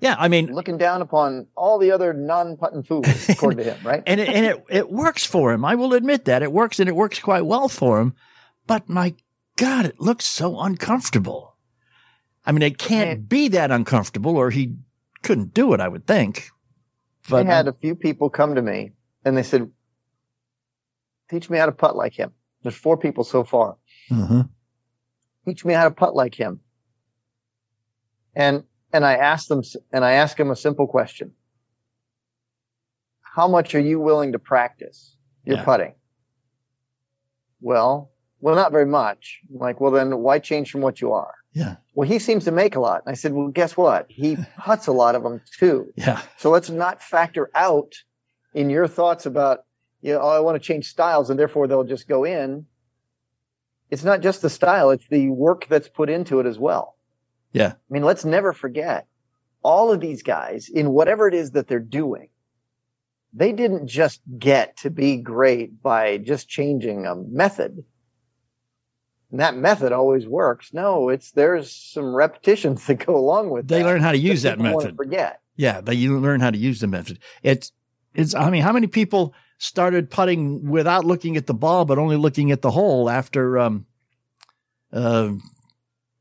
Yeah. 0.00 0.14
I 0.16 0.28
mean, 0.28 0.52
looking 0.52 0.78
down 0.78 1.02
upon 1.02 1.48
all 1.56 1.78
the 1.78 1.90
other 1.90 2.12
non-putting 2.12 2.84
fools, 2.84 3.28
according 3.28 3.64
to 3.64 3.74
him, 3.74 3.78
right? 3.84 4.04
and 4.06 4.20
it, 4.20 4.28
and 4.28 4.46
it, 4.46 4.64
it 4.68 4.90
works 4.90 5.26
for 5.26 5.52
him. 5.52 5.64
I 5.64 5.74
will 5.74 5.92
admit 5.92 6.24
that 6.26 6.44
it 6.44 6.52
works 6.52 6.78
and 6.78 6.88
it 6.88 6.94
works 6.94 7.18
quite 7.18 7.44
well 7.44 7.68
for 7.68 8.00
him. 8.00 8.14
But 8.68 8.88
my 8.88 9.14
God, 9.56 9.86
it 9.86 10.00
looks 10.00 10.24
so 10.24 10.60
uncomfortable. 10.60 11.56
I 12.46 12.52
mean, 12.52 12.62
it 12.62 12.78
can't 12.78 13.28
be 13.28 13.48
that 13.48 13.72
uncomfortable 13.72 14.36
or 14.36 14.50
he 14.50 14.76
couldn't 15.22 15.54
do 15.54 15.72
it, 15.72 15.80
I 15.80 15.88
would 15.88 16.06
think. 16.06 16.48
But 17.28 17.46
I 17.46 17.54
had 17.54 17.66
a 17.68 17.72
few 17.72 17.96
people 17.96 18.30
come 18.30 18.54
to 18.54 18.62
me 18.62 18.92
and 19.24 19.36
they 19.36 19.44
said, 19.44 19.70
"Teach 21.32 21.48
me 21.50 21.56
how 21.58 21.66
to 21.66 21.72
putt 21.72 21.96
like 21.96 22.12
him." 22.12 22.32
There's 22.62 22.76
four 22.76 22.96
people 22.96 23.24
so 23.24 23.42
far. 23.42 23.76
Mhm. 24.10 24.48
teach 25.46 25.64
me 25.64 25.72
how 25.74 25.84
to 25.84 25.90
putt 25.90 26.14
like 26.14 26.34
him. 26.36 26.60
And 28.36 28.64
and 28.92 29.04
I 29.06 29.14
asked 29.14 29.48
them 29.48 29.62
and 29.92 30.04
I 30.04 30.12
asked 30.12 30.38
him 30.38 30.50
a 30.50 30.56
simple 30.56 30.86
question. 30.86 31.32
How 33.22 33.48
much 33.48 33.74
are 33.74 33.80
you 33.80 33.98
willing 33.98 34.32
to 34.32 34.38
practice 34.38 35.16
your 35.44 35.56
Yeah. 35.56 35.64
putting? 35.64 35.94
Well, 37.60 38.10
well, 38.40 38.54
not 38.54 38.70
very 38.72 38.86
much. 38.86 39.40
I'm 39.50 39.58
like, 39.58 39.80
well, 39.80 39.90
then 39.90 40.18
why 40.18 40.38
change 40.38 40.70
from 40.70 40.80
what 40.82 41.00
you 41.00 41.12
are? 41.12 41.34
yeah. 41.54 41.76
Well, 41.94 42.08
he 42.08 42.18
seems 42.18 42.44
to 42.44 42.50
make 42.52 42.76
a 42.76 42.80
lot. 42.80 43.02
And 43.04 43.12
I 43.12 43.14
said, 43.14 43.32
well, 43.34 43.48
guess 43.48 43.76
what? 43.76 44.06
He 44.08 44.36
puts 44.64 44.86
a 44.86 44.92
lot 44.92 45.14
of 45.14 45.22
them 45.22 45.40
too. 45.58 45.92
Yeah. 45.96 46.22
So 46.38 46.50
let's 46.50 46.70
not 46.70 47.02
factor 47.02 47.50
out 47.54 47.92
in 48.54 48.70
your 48.70 48.86
thoughts 48.88 49.26
about, 49.26 49.64
you 50.02 50.12
know, 50.12 50.20
oh, 50.20 50.28
I 50.28 50.40
want 50.40 50.60
to 50.60 50.66
change 50.66 50.88
styles 50.88 51.30
and 51.30 51.38
therefore 51.38 51.66
they'll 51.66 51.84
just 51.84 52.08
go 52.08 52.24
in. 52.24 52.66
It's 53.90 54.04
not 54.04 54.20
just 54.20 54.42
the 54.42 54.50
style, 54.50 54.90
it's 54.90 55.06
the 55.08 55.28
work 55.30 55.66
that's 55.68 55.88
put 55.88 56.10
into 56.10 56.40
it 56.40 56.46
as 56.46 56.58
well. 56.58 56.96
Yeah. 57.52 57.72
I 57.72 57.92
mean, 57.92 58.02
let's 58.02 58.24
never 58.24 58.52
forget 58.52 59.06
all 59.62 59.92
of 59.92 60.00
these 60.00 60.22
guys 60.22 60.68
in 60.68 60.90
whatever 60.90 61.28
it 61.28 61.34
is 61.34 61.52
that 61.52 61.68
they're 61.68 61.78
doing. 61.78 62.28
They 63.32 63.52
didn't 63.52 63.86
just 63.86 64.20
get 64.38 64.76
to 64.78 64.90
be 64.90 65.16
great 65.18 65.82
by 65.82 66.18
just 66.18 66.48
changing 66.48 67.06
a 67.06 67.14
method. 67.14 67.84
And 69.30 69.40
that 69.40 69.56
method 69.56 69.92
always 69.92 70.26
works. 70.26 70.74
No, 70.74 71.08
it's 71.08 71.30
there's 71.30 71.70
some 71.70 72.14
repetitions 72.14 72.86
that 72.86 73.06
go 73.06 73.16
along 73.16 73.50
with 73.50 73.68
They 73.68 73.78
that. 73.78 73.86
learn 73.86 74.00
how 74.00 74.12
to 74.12 74.18
use 74.18 74.42
that 74.42 74.58
wanna 74.58 74.76
method. 74.76 74.96
Forget. 74.96 75.40
Yeah, 75.56 75.80
but 75.80 75.96
you 75.96 76.18
learn 76.18 76.40
how 76.40 76.50
to 76.50 76.58
use 76.58 76.80
the 76.80 76.86
method. 76.86 77.18
It's 77.42 77.72
it's 78.14 78.34
I 78.34 78.50
mean, 78.50 78.62
how 78.62 78.72
many 78.72 78.86
people 78.86 79.34
started 79.62 80.10
putting 80.10 80.68
without 80.68 81.04
looking 81.04 81.36
at 81.36 81.46
the 81.46 81.54
ball 81.54 81.84
but 81.84 81.98
only 81.98 82.16
looking 82.16 82.50
at 82.50 82.62
the 82.62 82.70
hole 82.70 83.08
after 83.08 83.58
um 83.58 83.86
uh 84.92 85.30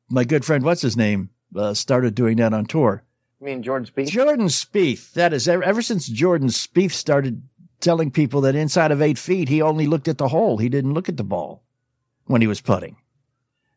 my 0.09 0.23
good 0.23 0.45
friend 0.45 0.63
what's 0.63 0.81
his 0.81 0.95
name 0.95 1.29
uh, 1.55 1.73
started 1.73 2.15
doing 2.15 2.37
that 2.37 2.53
on 2.53 2.65
tour. 2.65 3.03
I 3.41 3.45
mean, 3.45 3.63
Jordan 3.63 3.87
Spieth. 3.87 4.07
Jordan 4.07 4.47
Spieth. 4.47 5.13
That 5.13 5.33
is 5.33 5.47
ever, 5.47 5.63
ever 5.63 5.81
since 5.81 6.07
Jordan 6.07 6.49
Spieth 6.49 6.91
started 6.91 7.41
telling 7.79 8.11
people 8.11 8.41
that 8.41 8.55
inside 8.55 8.91
of 8.91 9.01
8 9.01 9.17
feet 9.17 9.49
he 9.49 9.61
only 9.61 9.87
looked 9.87 10.07
at 10.07 10.17
the 10.17 10.27
hole, 10.27 10.57
he 10.57 10.69
didn't 10.69 10.93
look 10.93 11.09
at 11.09 11.17
the 11.17 11.23
ball 11.23 11.63
when 12.25 12.41
he 12.41 12.47
was 12.47 12.61
putting. 12.61 12.97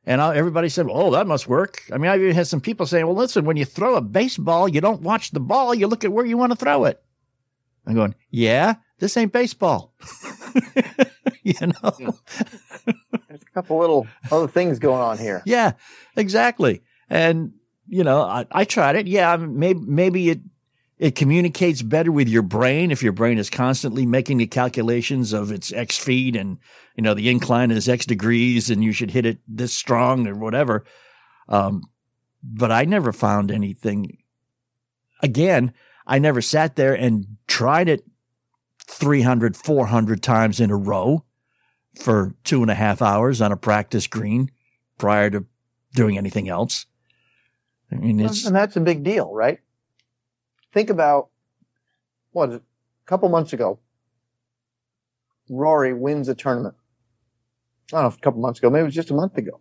And 0.06 0.20
I, 0.20 0.36
everybody 0.36 0.68
said, 0.68 0.86
"Oh, 0.90 1.12
that 1.12 1.26
must 1.26 1.48
work." 1.48 1.82
I 1.90 1.96
mean, 1.96 2.10
I 2.10 2.16
even 2.16 2.34
had 2.34 2.46
some 2.46 2.60
people 2.60 2.84
saying, 2.84 3.06
"Well, 3.06 3.16
listen, 3.16 3.46
when 3.46 3.56
you 3.56 3.64
throw 3.64 3.94
a 3.94 4.02
baseball, 4.02 4.68
you 4.68 4.82
don't 4.82 5.00
watch 5.00 5.30
the 5.30 5.40
ball; 5.40 5.74
you 5.74 5.86
look 5.86 6.04
at 6.04 6.12
where 6.12 6.26
you 6.26 6.36
want 6.36 6.52
to 6.52 6.56
throw 6.56 6.84
it." 6.84 7.02
I'm 7.86 7.94
going, 7.94 8.14
"Yeah, 8.30 8.74
this 8.98 9.16
ain't 9.16 9.32
baseball." 9.32 9.94
you 11.42 11.54
know, 11.60 12.14
there's 13.28 13.42
a 13.42 13.50
couple 13.54 13.78
little 13.78 14.06
other 14.30 14.48
things 14.48 14.78
going 14.78 15.00
on 15.00 15.18
here. 15.18 15.42
Yeah, 15.44 15.72
exactly. 16.16 16.82
And 17.10 17.52
you 17.86 18.04
know, 18.04 18.22
I, 18.22 18.46
I 18.50 18.64
tried 18.64 18.96
it. 18.96 19.06
Yeah, 19.06 19.36
maybe 19.36 19.80
maybe 19.80 20.30
it 20.30 20.40
it 20.98 21.14
communicates 21.16 21.82
better 21.82 22.12
with 22.12 22.28
your 22.28 22.42
brain 22.42 22.90
if 22.90 23.02
your 23.02 23.12
brain 23.12 23.38
is 23.38 23.50
constantly 23.50 24.06
making 24.06 24.38
the 24.38 24.46
calculations 24.46 25.32
of 25.32 25.50
its 25.50 25.72
x 25.72 25.98
feet 25.98 26.36
and 26.36 26.58
you 26.96 27.02
know 27.02 27.14
the 27.14 27.28
incline 27.28 27.70
is 27.70 27.88
x 27.88 28.06
degrees 28.06 28.70
and 28.70 28.84
you 28.84 28.92
should 28.92 29.10
hit 29.10 29.26
it 29.26 29.38
this 29.48 29.74
strong 29.74 30.26
or 30.26 30.34
whatever. 30.34 30.84
Um, 31.48 31.82
but 32.42 32.70
I 32.70 32.84
never 32.84 33.12
found 33.12 33.50
anything. 33.50 34.18
Again, 35.22 35.72
I 36.06 36.18
never 36.18 36.40
sat 36.42 36.76
there 36.76 36.94
and 36.94 37.26
tried 37.46 37.88
it 37.88 38.04
300, 38.86 39.56
400 39.56 40.22
times 40.22 40.60
in 40.60 40.70
a 40.70 40.76
row 40.76 41.24
for 41.94 42.34
two 42.44 42.62
and 42.62 42.70
a 42.70 42.74
half 42.74 43.00
hours 43.00 43.40
on 43.40 43.52
a 43.52 43.56
practice 43.56 44.06
green 44.06 44.50
prior 44.98 45.30
to 45.30 45.46
doing 45.94 46.18
anything 46.18 46.48
else. 46.48 46.86
I 47.92 47.96
mean, 47.96 48.20
it's. 48.20 48.44
And 48.44 48.54
that's 48.54 48.76
a 48.76 48.80
big 48.80 49.04
deal, 49.04 49.32
right? 49.32 49.60
Think 50.72 50.90
about 50.90 51.28
what 52.32 52.50
a 52.50 52.60
couple 53.06 53.28
months 53.28 53.52
ago, 53.52 53.78
Rory 55.48 55.94
wins 55.94 56.28
a 56.28 56.34
tournament. 56.34 56.74
I 57.92 58.00
don't 58.00 58.10
know, 58.10 58.16
a 58.16 58.20
couple 58.20 58.40
months 58.40 58.58
ago, 58.58 58.70
maybe 58.70 58.82
it 58.82 58.86
was 58.86 58.94
just 58.94 59.10
a 59.10 59.14
month 59.14 59.36
ago. 59.36 59.60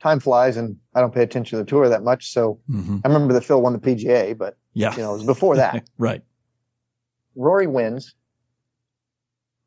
Time 0.00 0.20
flies, 0.20 0.56
and 0.56 0.76
I 0.94 1.00
don't 1.00 1.12
pay 1.12 1.22
attention 1.22 1.58
to 1.58 1.64
the 1.64 1.68
tour 1.68 1.88
that 1.88 2.02
much. 2.02 2.30
So 2.30 2.60
mm-hmm. 2.70 2.98
I 3.02 3.08
remember 3.08 3.32
that 3.32 3.44
Phil 3.44 3.60
won 3.60 3.72
the 3.72 3.78
PGA, 3.78 4.36
but 4.36 4.56
yeah, 4.74 4.94
you 4.94 5.02
know, 5.02 5.14
it 5.14 5.18
was 5.18 5.24
before 5.24 5.56
that. 5.56 5.88
right. 5.98 6.22
Rory 7.36 7.66
wins, 7.66 8.14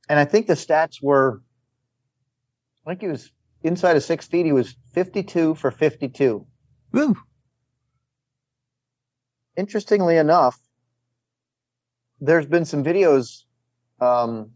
and 0.09 0.19
I 0.19 0.25
think 0.25 0.47
the 0.47 0.55
stats 0.55 1.01
were, 1.01 1.41
I 2.85 2.91
think 2.91 3.01
he 3.01 3.07
was 3.07 3.31
inside 3.63 3.95
of 3.95 4.03
six 4.03 4.27
feet. 4.27 4.45
He 4.45 4.51
was 4.51 4.75
fifty-two 4.93 5.55
for 5.55 5.69
fifty-two. 5.69 6.45
Woo. 6.91 7.15
Interestingly 9.55 10.17
enough, 10.17 10.57
there's 12.19 12.47
been 12.47 12.65
some 12.65 12.83
videos 12.83 13.43
um, 13.99 14.51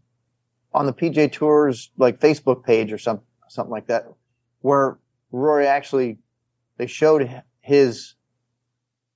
on 0.72 0.86
the 0.86 0.92
PJ 0.92 1.32
Tour's 1.32 1.90
like 1.96 2.18
Facebook 2.18 2.64
page 2.64 2.92
or 2.92 2.98
some 2.98 3.20
something 3.48 3.70
like 3.70 3.86
that, 3.86 4.06
where 4.60 4.98
Rory 5.30 5.66
actually 5.66 6.18
they 6.78 6.86
showed 6.86 7.42
his 7.60 8.16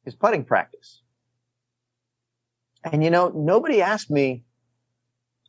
his 0.05 0.15
putting 0.15 0.45
practice. 0.45 1.03
And 2.93 3.03
you 3.03 3.11
know, 3.11 3.29
nobody 3.35 3.83
asked 3.83 4.11
me 4.11 4.45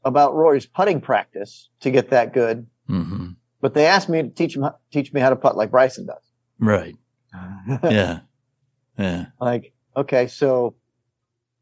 about 0.03 0.35
Rory's 0.35 0.65
putting 0.65 1.01
practice 1.01 1.69
to 1.81 1.91
get 1.91 2.09
that 2.09 2.33
good, 2.33 2.67
mm-hmm. 2.89 3.31
but 3.61 3.73
they 3.73 3.85
asked 3.85 4.09
me 4.09 4.23
to 4.23 4.29
teach 4.29 4.55
him 4.55 4.69
teach 4.91 5.13
me 5.13 5.21
how 5.21 5.29
to 5.29 5.35
putt 5.35 5.57
like 5.57 5.71
Bryson 5.71 6.05
does. 6.05 6.23
Right. 6.59 6.95
yeah. 7.83 8.21
Yeah. 8.97 9.27
Like, 9.39 9.73
okay, 9.95 10.27
so 10.27 10.75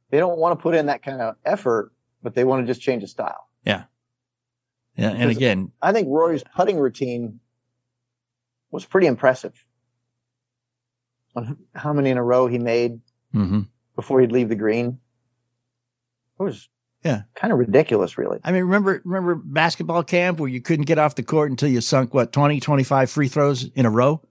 they 0.09 0.17
don't 0.17 0.37
want 0.37 0.57
to 0.57 0.63
put 0.63 0.75
in 0.75 0.87
that 0.87 1.03
kind 1.03 1.21
of 1.21 1.35
effort, 1.45 1.91
but 2.23 2.33
they 2.33 2.43
want 2.43 2.65
to 2.65 2.71
just 2.71 2.81
change 2.81 3.03
the 3.03 3.07
style. 3.07 3.47
Yeah. 3.63 3.83
Yeah. 4.95 5.09
And 5.09 5.19
because 5.19 5.37
again, 5.37 5.71
I 5.81 5.93
think 5.93 6.07
Rory's 6.07 6.43
putting 6.55 6.77
routine 6.79 7.39
was 8.71 8.85
pretty 8.85 9.07
impressive 9.07 9.53
on 11.35 11.57
how 11.75 11.93
many 11.93 12.09
in 12.09 12.17
a 12.17 12.23
row 12.23 12.47
he 12.47 12.57
made 12.57 12.99
mm-hmm. 13.33 13.61
before 13.95 14.21
he'd 14.21 14.31
leave 14.31 14.49
the 14.49 14.55
green. 14.55 14.99
It 16.39 16.43
was 16.43 16.69
yeah, 17.04 17.21
kind 17.36 17.54
of 17.54 17.60
ridiculous, 17.60 18.17
really. 18.17 18.39
I 18.43 18.52
mean, 18.52 18.63
remember 18.63 19.02
remember 19.06 19.36
basketball 19.36 20.04
camp 20.04 20.39
where 20.39 20.50
you 20.50 20.62
couldn't 20.62 20.86
get 20.86 20.97
off 20.97 21.15
the 21.15 21.23
court 21.23 21.52
until 21.52 21.69
you 21.69 21.82
sunk 21.82 22.13
what 22.13 22.32
20, 22.32 22.60
25 22.60 23.10
free 23.10 23.28
throws 23.28 23.63
in 23.76 23.86
a 23.86 23.89
row? 23.89 24.21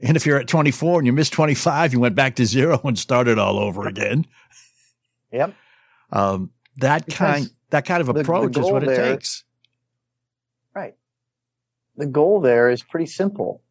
And 0.00 0.16
if 0.16 0.26
you're 0.26 0.38
at 0.38 0.48
24 0.48 1.00
and 1.00 1.06
you 1.06 1.12
missed 1.12 1.32
25, 1.32 1.92
you 1.92 2.00
went 2.00 2.14
back 2.14 2.36
to 2.36 2.46
zero 2.46 2.80
and 2.84 2.98
started 2.98 3.38
all 3.38 3.58
over 3.58 3.86
again. 3.86 4.26
Yep. 5.32 5.54
Um, 6.10 6.50
that 6.78 7.06
because 7.06 7.18
kind 7.18 7.50
that 7.70 7.84
kind 7.84 8.00
of 8.00 8.08
approach 8.08 8.54
the, 8.54 8.60
the 8.60 8.66
is 8.66 8.72
what 8.72 8.82
it 8.82 8.86
there, 8.86 9.12
takes. 9.12 9.44
Right. 10.74 10.94
The 11.96 12.06
goal 12.06 12.40
there 12.40 12.70
is 12.70 12.82
pretty 12.82 13.06
simple. 13.06 13.62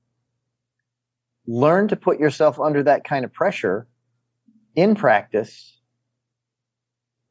Learn 1.48 1.88
to 1.88 1.96
put 1.96 2.20
yourself 2.20 2.60
under 2.60 2.84
that 2.84 3.04
kind 3.04 3.24
of 3.24 3.34
pressure 3.34 3.88
in 4.76 4.96
practice, 4.96 5.77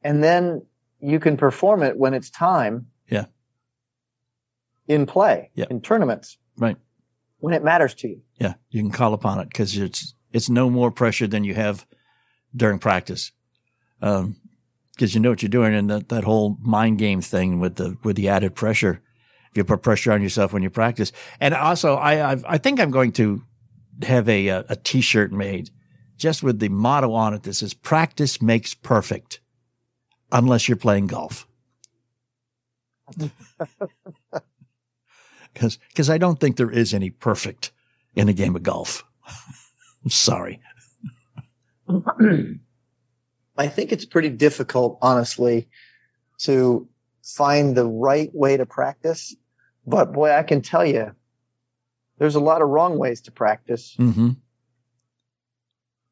and 0.03 0.23
then 0.23 0.65
you 0.99 1.19
can 1.19 1.37
perform 1.37 1.83
it 1.83 1.97
when 1.97 2.13
it's 2.13 2.29
time. 2.29 2.87
Yeah. 3.09 3.25
In 4.87 5.05
play, 5.05 5.51
yeah. 5.53 5.65
in 5.69 5.81
tournaments. 5.81 6.37
Right 6.57 6.77
when 7.39 7.53
it 7.53 7.63
matters 7.63 7.93
to 7.95 8.07
you. 8.07 8.21
Yeah, 8.39 8.55
you 8.69 8.81
can 8.81 8.91
call 8.91 9.13
upon 9.13 9.39
it 9.39 9.49
because 9.49 9.77
it's 9.77 10.13
it's 10.31 10.49
no 10.49 10.69
more 10.69 10.91
pressure 10.91 11.27
than 11.27 11.43
you 11.43 11.53
have 11.53 11.85
during 12.55 12.79
practice, 12.79 13.31
because 13.99 14.25
um, 14.25 14.35
you 14.99 15.19
know 15.19 15.29
what 15.29 15.41
you're 15.41 15.49
doing, 15.49 15.73
and 15.73 15.89
that, 15.89 16.09
that 16.09 16.23
whole 16.23 16.57
mind 16.61 16.97
game 16.97 17.21
thing 17.21 17.59
with 17.59 17.75
the 17.75 17.97
with 18.03 18.15
the 18.15 18.29
added 18.29 18.55
pressure. 18.55 19.01
If 19.51 19.57
you 19.57 19.63
put 19.63 19.81
pressure 19.81 20.11
on 20.11 20.21
yourself 20.21 20.53
when 20.53 20.63
you 20.63 20.69
practice, 20.69 21.11
and 21.39 21.53
also 21.53 21.95
I 21.95 22.31
I've, 22.31 22.45
i 22.45 22.57
think 22.57 22.79
I'm 22.79 22.91
going 22.91 23.11
to 23.13 23.43
have 24.03 24.27
a, 24.29 24.47
a 24.47 24.65
a 24.69 24.75
T-shirt 24.75 25.31
made 25.31 25.71
just 26.17 26.43
with 26.43 26.59
the 26.59 26.69
motto 26.69 27.13
on 27.13 27.33
it 27.33 27.43
that 27.43 27.53
says 27.53 27.73
"Practice 27.73 28.41
makes 28.41 28.73
perfect," 28.73 29.39
unless 30.31 30.67
you're 30.67 30.77
playing 30.77 31.07
golf. 31.07 31.47
because 35.53 36.09
I 36.09 36.17
don't 36.17 36.39
think 36.39 36.57
there 36.57 36.71
is 36.71 36.93
any 36.93 37.09
perfect 37.09 37.71
in 38.15 38.29
a 38.29 38.33
game 38.33 38.55
of 38.55 38.63
golf. 38.63 39.03
I'm 40.03 40.09
sorry. 40.09 40.59
I 43.57 43.67
think 43.67 43.91
it's 43.91 44.05
pretty 44.05 44.29
difficult, 44.29 44.99
honestly, 45.01 45.67
to 46.39 46.87
find 47.23 47.75
the 47.75 47.87
right 47.87 48.29
way 48.33 48.57
to 48.57 48.65
practice. 48.65 49.35
But 49.85 50.13
boy, 50.13 50.31
I 50.31 50.43
can 50.43 50.61
tell 50.61 50.85
you, 50.85 51.15
there's 52.19 52.35
a 52.35 52.39
lot 52.39 52.61
of 52.61 52.69
wrong 52.69 52.97
ways 52.97 53.21
to 53.21 53.31
practice. 53.31 53.95
Mm-hmm. 53.97 54.31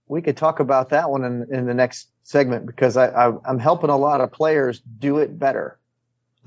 We 0.07 0.21
could 0.21 0.37
talk 0.37 0.59
about 0.59 0.89
that 0.89 1.09
one 1.09 1.23
in, 1.23 1.47
in 1.51 1.65
the 1.65 1.73
next 1.73 2.09
segment 2.23 2.65
because 2.65 2.97
I, 2.97 3.07
I, 3.07 3.33
I'm 3.45 3.59
helping 3.59 3.89
a 3.89 3.97
lot 3.97 4.21
of 4.21 4.31
players 4.31 4.81
do 4.99 5.17
it 5.17 5.39
better. 5.39 5.79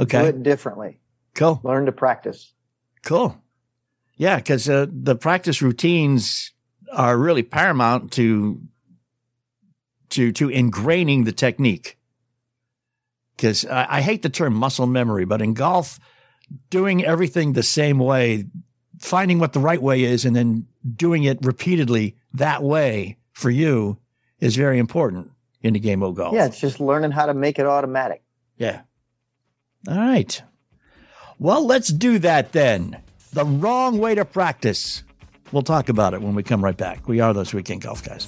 Okay. 0.00 0.22
Do 0.22 0.28
it 0.28 0.42
differently. 0.42 1.00
Cool. 1.34 1.60
Learn 1.62 1.86
to 1.86 1.92
practice. 1.92 2.52
Cool. 3.02 3.40
Yeah, 4.16 4.36
because 4.36 4.68
uh, 4.68 4.86
the 4.90 5.14
practice 5.14 5.62
routines 5.62 6.52
are 6.92 7.16
really 7.16 7.42
paramount 7.42 8.12
to 8.12 8.60
to 10.10 10.32
to 10.32 10.48
ingraining 10.48 11.24
the 11.24 11.32
technique. 11.32 11.96
Because 13.36 13.64
I, 13.64 13.98
I 13.98 14.00
hate 14.00 14.22
the 14.22 14.28
term 14.28 14.54
muscle 14.54 14.86
memory, 14.86 15.24
but 15.24 15.40
in 15.40 15.54
golf, 15.54 16.00
doing 16.70 17.04
everything 17.04 17.52
the 17.52 17.62
same 17.62 17.98
way, 18.00 18.46
finding 18.98 19.38
what 19.38 19.52
the 19.52 19.60
right 19.60 19.80
way 19.80 20.02
is, 20.02 20.24
and 20.24 20.34
then 20.34 20.66
doing 20.96 21.22
it 21.22 21.38
repeatedly 21.42 22.16
that 22.34 22.62
way 22.62 23.16
for 23.38 23.50
you 23.50 23.96
is 24.40 24.56
very 24.56 24.78
important 24.78 25.30
in 25.62 25.72
the 25.72 25.78
game 25.78 26.02
of 26.02 26.16
golf. 26.16 26.34
Yeah, 26.34 26.46
it's 26.46 26.60
just 26.60 26.80
learning 26.80 27.12
how 27.12 27.26
to 27.26 27.34
make 27.34 27.58
it 27.58 27.66
automatic. 27.66 28.22
Yeah. 28.56 28.80
All 29.86 29.96
right. 29.96 30.42
Well, 31.38 31.64
let's 31.64 31.88
do 31.88 32.18
that 32.18 32.50
then. 32.50 33.00
The 33.32 33.44
wrong 33.44 33.98
way 33.98 34.16
to 34.16 34.24
practice. 34.24 35.04
We'll 35.52 35.62
talk 35.62 35.88
about 35.88 36.14
it 36.14 36.20
when 36.20 36.34
we 36.34 36.42
come 36.42 36.64
right 36.64 36.76
back. 36.76 37.06
We 37.06 37.20
are 37.20 37.32
those 37.32 37.54
weekend 37.54 37.82
golf 37.82 38.02
guys. 38.04 38.26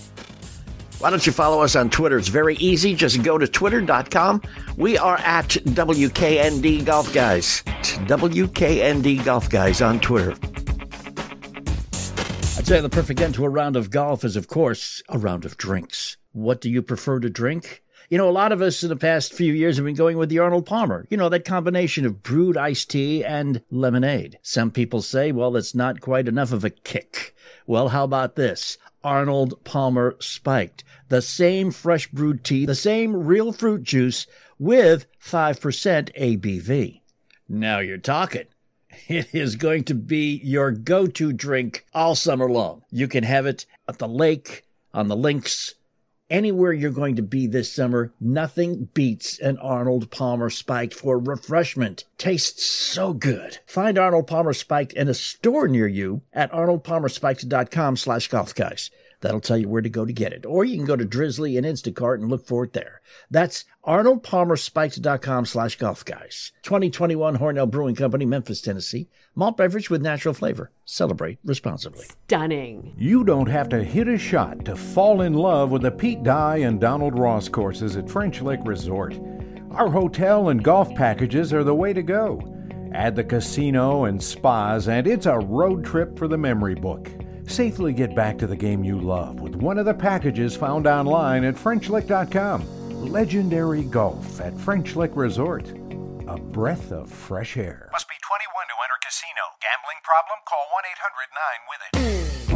Why 1.01 1.11
don't 1.11 1.27
you 1.27 1.33
follow 1.33 1.63
us 1.63 1.75
on 1.75 1.91
Twitter? 1.91 2.19
It's 2.19 2.29
very 2.29 2.55
easy. 2.57 2.95
Just 2.95 3.23
go 3.23 3.37
to 3.37 3.49
twitter.com. 3.49 4.43
We 4.77 4.97
are 4.99 5.17
at 5.17 5.49
WKND 5.49 6.85
Golf 6.85 7.13
Guys. 7.15 7.63
WKND 7.65 9.25
Golf 9.25 9.49
Guys 9.49 9.81
on 9.81 9.99
Twitter. 10.01 10.37
I'd 12.61 12.67
say 12.67 12.81
the 12.83 12.91
perfect 12.91 13.23
end 13.23 13.33
to 13.37 13.47
a 13.47 13.49
round 13.49 13.75
of 13.75 13.91
golf 13.91 14.23
is, 14.23 14.37
of 14.37 14.47
course, 14.47 15.03
a 15.09 15.17
round 15.17 15.47
of 15.47 15.57
drinks. 15.57 16.19
What 16.33 16.61
do 16.61 16.69
you 16.69 16.83
prefer 16.83 17.19
to 17.19 17.31
drink? 17.31 17.83
You 18.11 18.19
know, 18.19 18.29
a 18.29 18.31
lot 18.31 18.53
of 18.53 18.61
us 18.61 18.83
in 18.83 18.91
the 18.91 18.97
past 18.97 19.33
few 19.33 19.55
years 19.55 19.77
have 19.77 19.87
been 19.87 19.95
going 19.95 20.19
with 20.19 20.29
the 20.29 20.41
Arnold 20.41 20.67
Palmer. 20.67 21.07
You 21.09 21.17
know, 21.17 21.31
that 21.31 21.47
combination 21.47 22.05
of 22.05 22.23
brewed 22.23 22.59
iced 22.59 22.91
tea 22.91 23.25
and 23.25 23.63
lemonade. 23.71 24.39
Some 24.43 24.71
people 24.71 25.01
say, 25.01 25.33
well, 25.33 25.57
it's 25.57 25.75
not 25.75 26.03
quite 26.03 26.29
enough 26.29 26.53
of 26.53 26.63
a 26.63 26.69
kick. 26.69 27.35
Well, 27.67 27.89
how 27.89 28.05
about 28.05 28.37
this? 28.37 28.77
Arnold 29.03 29.65
Palmer 29.65 30.17
Spiked. 30.21 30.85
The 31.09 31.23
same 31.23 31.71
fresh 31.71 32.09
brewed 32.09 32.45
tea, 32.45 32.67
the 32.67 32.75
same 32.75 33.17
real 33.17 33.53
fruit 33.53 33.85
juice 33.85 34.27
with 34.59 35.07
5% 35.19 36.15
ABV. 36.15 37.01
Now 37.49 37.79
you're 37.79 37.97
talking. 37.97 38.45
It 39.09 39.35
is 39.35 39.57
going 39.57 39.85
to 39.85 39.95
be 39.95 40.41
your 40.45 40.71
go 40.71 41.07
to 41.07 41.33
drink 41.33 41.85
all 41.93 42.15
summer 42.15 42.51
long. 42.51 42.83
You 42.91 43.09
can 43.09 43.25
have 43.25 43.47
it 43.47 43.67
at 43.89 43.99
the 43.99 44.09
lake, 44.09 44.65
on 44.95 45.09
the 45.09 45.17
links, 45.17 45.75
anywhere 46.31 46.73
you're 46.73 46.91
going 46.91 47.17
to 47.17 47.23
be 47.23 47.47
this 47.47 47.73
summer. 47.73 48.13
Nothing 48.21 48.89
beats 48.95 49.39
an 49.41 49.59
Arnold 49.59 50.11
Palmer 50.11 50.49
Spiked 50.49 50.95
for 50.95 51.19
refreshment. 51.19 52.05
Tastes 52.19 52.65
so 52.65 53.13
good. 53.13 53.59
Find 53.67 53.99
Arnold 53.99 54.27
Palmer 54.27 54.53
Spiked 54.53 54.93
in 54.93 55.09
a 55.09 55.15
store 55.15 55.69
near 55.69 55.89
you 55.89 56.23
at 56.33 56.53
arnoldpalmerspiked.com 56.53 57.97
slash 57.97 58.29
golf 58.29 58.55
guys. 58.55 58.91
That'll 59.21 59.41
tell 59.41 59.59
you 59.59 59.69
where 59.69 59.83
to 59.83 59.89
go 59.89 60.05
to 60.05 60.13
get 60.13 60.33
it. 60.33 60.47
Or 60.47 60.65
you 60.65 60.77
can 60.77 60.87
go 60.87 60.97
to 60.97 61.05
Drizly 61.05 61.59
and 61.59 61.67
Instacart 61.67 62.17
and 62.17 62.31
look 62.31 62.47
for 62.47 62.65
it 62.65 62.73
there. 62.73 63.03
That's 63.31 63.65
arnoldpalmerspikes.com 63.87 65.47
slash 65.47 65.77
golf 65.77 66.05
guys. 66.05 66.53
2021 66.63 67.39
Hornell 67.39 67.71
Brewing 67.71 67.95
Company, 67.95 68.25
Memphis, 68.25 68.63
Tennessee. 68.63 69.09
Malt 69.35 69.57
beverage 69.57 69.91
with 69.91 70.03
natural 70.03 70.35
flavor. 70.35 70.71
Celebrate 70.85 71.39
responsibly. 71.45 72.05
Stunning. 72.05 72.95
You 72.97 73.25
don't 73.25 73.49
have 73.49 73.69
to 73.71 73.85
hit 73.85 74.09
a 74.09 74.19
shot 74.19 74.65
to 74.65 74.75
fall 74.75 75.21
in 75.21 75.35
love 75.35 75.71
with 75.71 75.83
the 75.83 75.91
Pete 75.91 76.23
Dye 76.23 76.59
and 76.59 76.81
Donald 76.81 77.19
Ross 77.19 77.49
courses 77.49 77.97
at 77.97 78.11
French 78.11 78.41
Lick 78.41 78.61
Resort. 78.65 79.19
Our 79.73 79.91
hotel 79.91 80.49
and 80.49 80.65
golf 80.65 80.93
packages 80.95 81.53
are 81.53 81.65
the 81.65 81.75
way 81.75 81.93
to 81.93 82.03
go. 82.03 82.41
Add 82.93 83.15
the 83.15 83.23
casino 83.23 84.05
and 84.05 84.21
spas, 84.21 84.89
and 84.89 85.07
it's 85.07 85.27
a 85.27 85.39
road 85.39 85.85
trip 85.85 86.19
for 86.19 86.27
the 86.27 86.39
memory 86.39 86.75
book. 86.75 87.09
Safely 87.51 87.93
get 87.93 88.15
back 88.15 88.39
to 88.39 88.47
the 88.47 88.55
game 88.55 88.85
you 88.85 89.01
love 89.01 89.41
with 89.41 89.57
one 89.57 89.77
of 89.77 89.85
the 89.85 89.93
packages 89.93 90.55
found 90.55 90.87
online 90.87 91.43
at 91.43 91.57
FrenchLick.com. 91.57 93.11
Legendary 93.11 93.83
Golf 93.83 94.41
at 94.41 94.57
French 94.57 94.95
Lick 94.95 95.11
Resort. 95.17 95.69
A 96.29 96.39
breath 96.39 96.93
of 96.93 97.11
fresh 97.11 97.57
air. 97.57 97.89
Must 97.91 98.09
be 98.09 98.15
21 98.23 98.67
to 98.69 98.75
enter 98.85 98.95
casino. 99.03 99.43
Gambling 99.61 99.99
problem? 100.05 100.39
Call 100.47 100.65
1 100.71 100.85
800 100.95 101.27
9 101.35 102.45
with 102.45 102.47
it. 102.47 102.50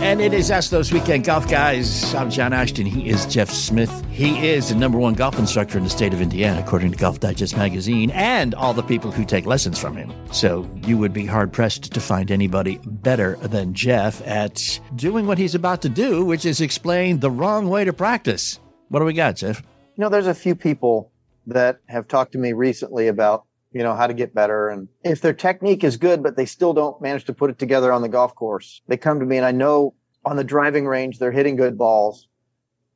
And 0.00 0.20
it 0.20 0.32
is 0.32 0.48
those 0.70 0.92
Weekend 0.92 1.24
Golf 1.24 1.48
Guys. 1.50 2.14
I'm 2.14 2.30
John 2.30 2.52
Ashton. 2.52 2.86
He 2.86 3.08
is 3.10 3.26
Jeff 3.26 3.50
Smith. 3.50 3.92
He 4.10 4.48
is 4.48 4.68
the 4.68 4.76
number 4.76 4.96
one 4.96 5.14
golf 5.14 5.38
instructor 5.38 5.76
in 5.76 5.84
the 5.84 5.90
state 5.90 6.14
of 6.14 6.20
Indiana, 6.20 6.60
according 6.60 6.92
to 6.92 6.96
Golf 6.96 7.18
Digest 7.18 7.56
magazine, 7.56 8.10
and 8.12 8.54
all 8.54 8.72
the 8.72 8.82
people 8.84 9.10
who 9.10 9.24
take 9.24 9.44
lessons 9.44 9.76
from 9.76 9.96
him. 9.96 10.12
So 10.32 10.70
you 10.86 10.96
would 10.98 11.12
be 11.12 11.26
hard 11.26 11.52
pressed 11.52 11.92
to 11.92 12.00
find 12.00 12.30
anybody 12.30 12.80
better 12.86 13.36
than 13.38 13.74
Jeff 13.74 14.24
at 14.26 14.80
doing 14.94 15.26
what 15.26 15.36
he's 15.36 15.56
about 15.56 15.82
to 15.82 15.88
do, 15.88 16.24
which 16.24 16.46
is 16.46 16.60
explain 16.60 17.18
the 17.18 17.30
wrong 17.30 17.68
way 17.68 17.84
to 17.84 17.92
practice. 17.92 18.60
What 18.88 19.00
do 19.00 19.04
we 19.04 19.14
got, 19.14 19.36
Jeff? 19.36 19.60
You 19.96 20.02
know, 20.04 20.08
there's 20.08 20.28
a 20.28 20.34
few 20.34 20.54
people 20.54 21.10
that 21.48 21.80
have 21.86 22.06
talked 22.06 22.32
to 22.32 22.38
me 22.38 22.52
recently 22.52 23.08
about 23.08 23.46
you 23.72 23.82
know 23.82 23.94
how 23.94 24.06
to 24.06 24.14
get 24.14 24.34
better. 24.34 24.68
And 24.68 24.88
if 25.04 25.20
their 25.20 25.32
technique 25.32 25.84
is 25.84 25.96
good 25.96 26.22
but 26.22 26.36
they 26.36 26.46
still 26.46 26.72
don't 26.72 27.00
manage 27.00 27.24
to 27.26 27.34
put 27.34 27.50
it 27.50 27.58
together 27.58 27.92
on 27.92 28.02
the 28.02 28.08
golf 28.08 28.34
course 28.34 28.80
they 28.88 28.96
come 28.96 29.20
to 29.20 29.26
me 29.26 29.36
and 29.36 29.46
i 29.46 29.52
know 29.52 29.94
on 30.24 30.36
the 30.36 30.44
driving 30.44 30.86
range 30.86 31.18
they're 31.18 31.32
hitting 31.32 31.56
good 31.56 31.78
balls. 31.78 32.28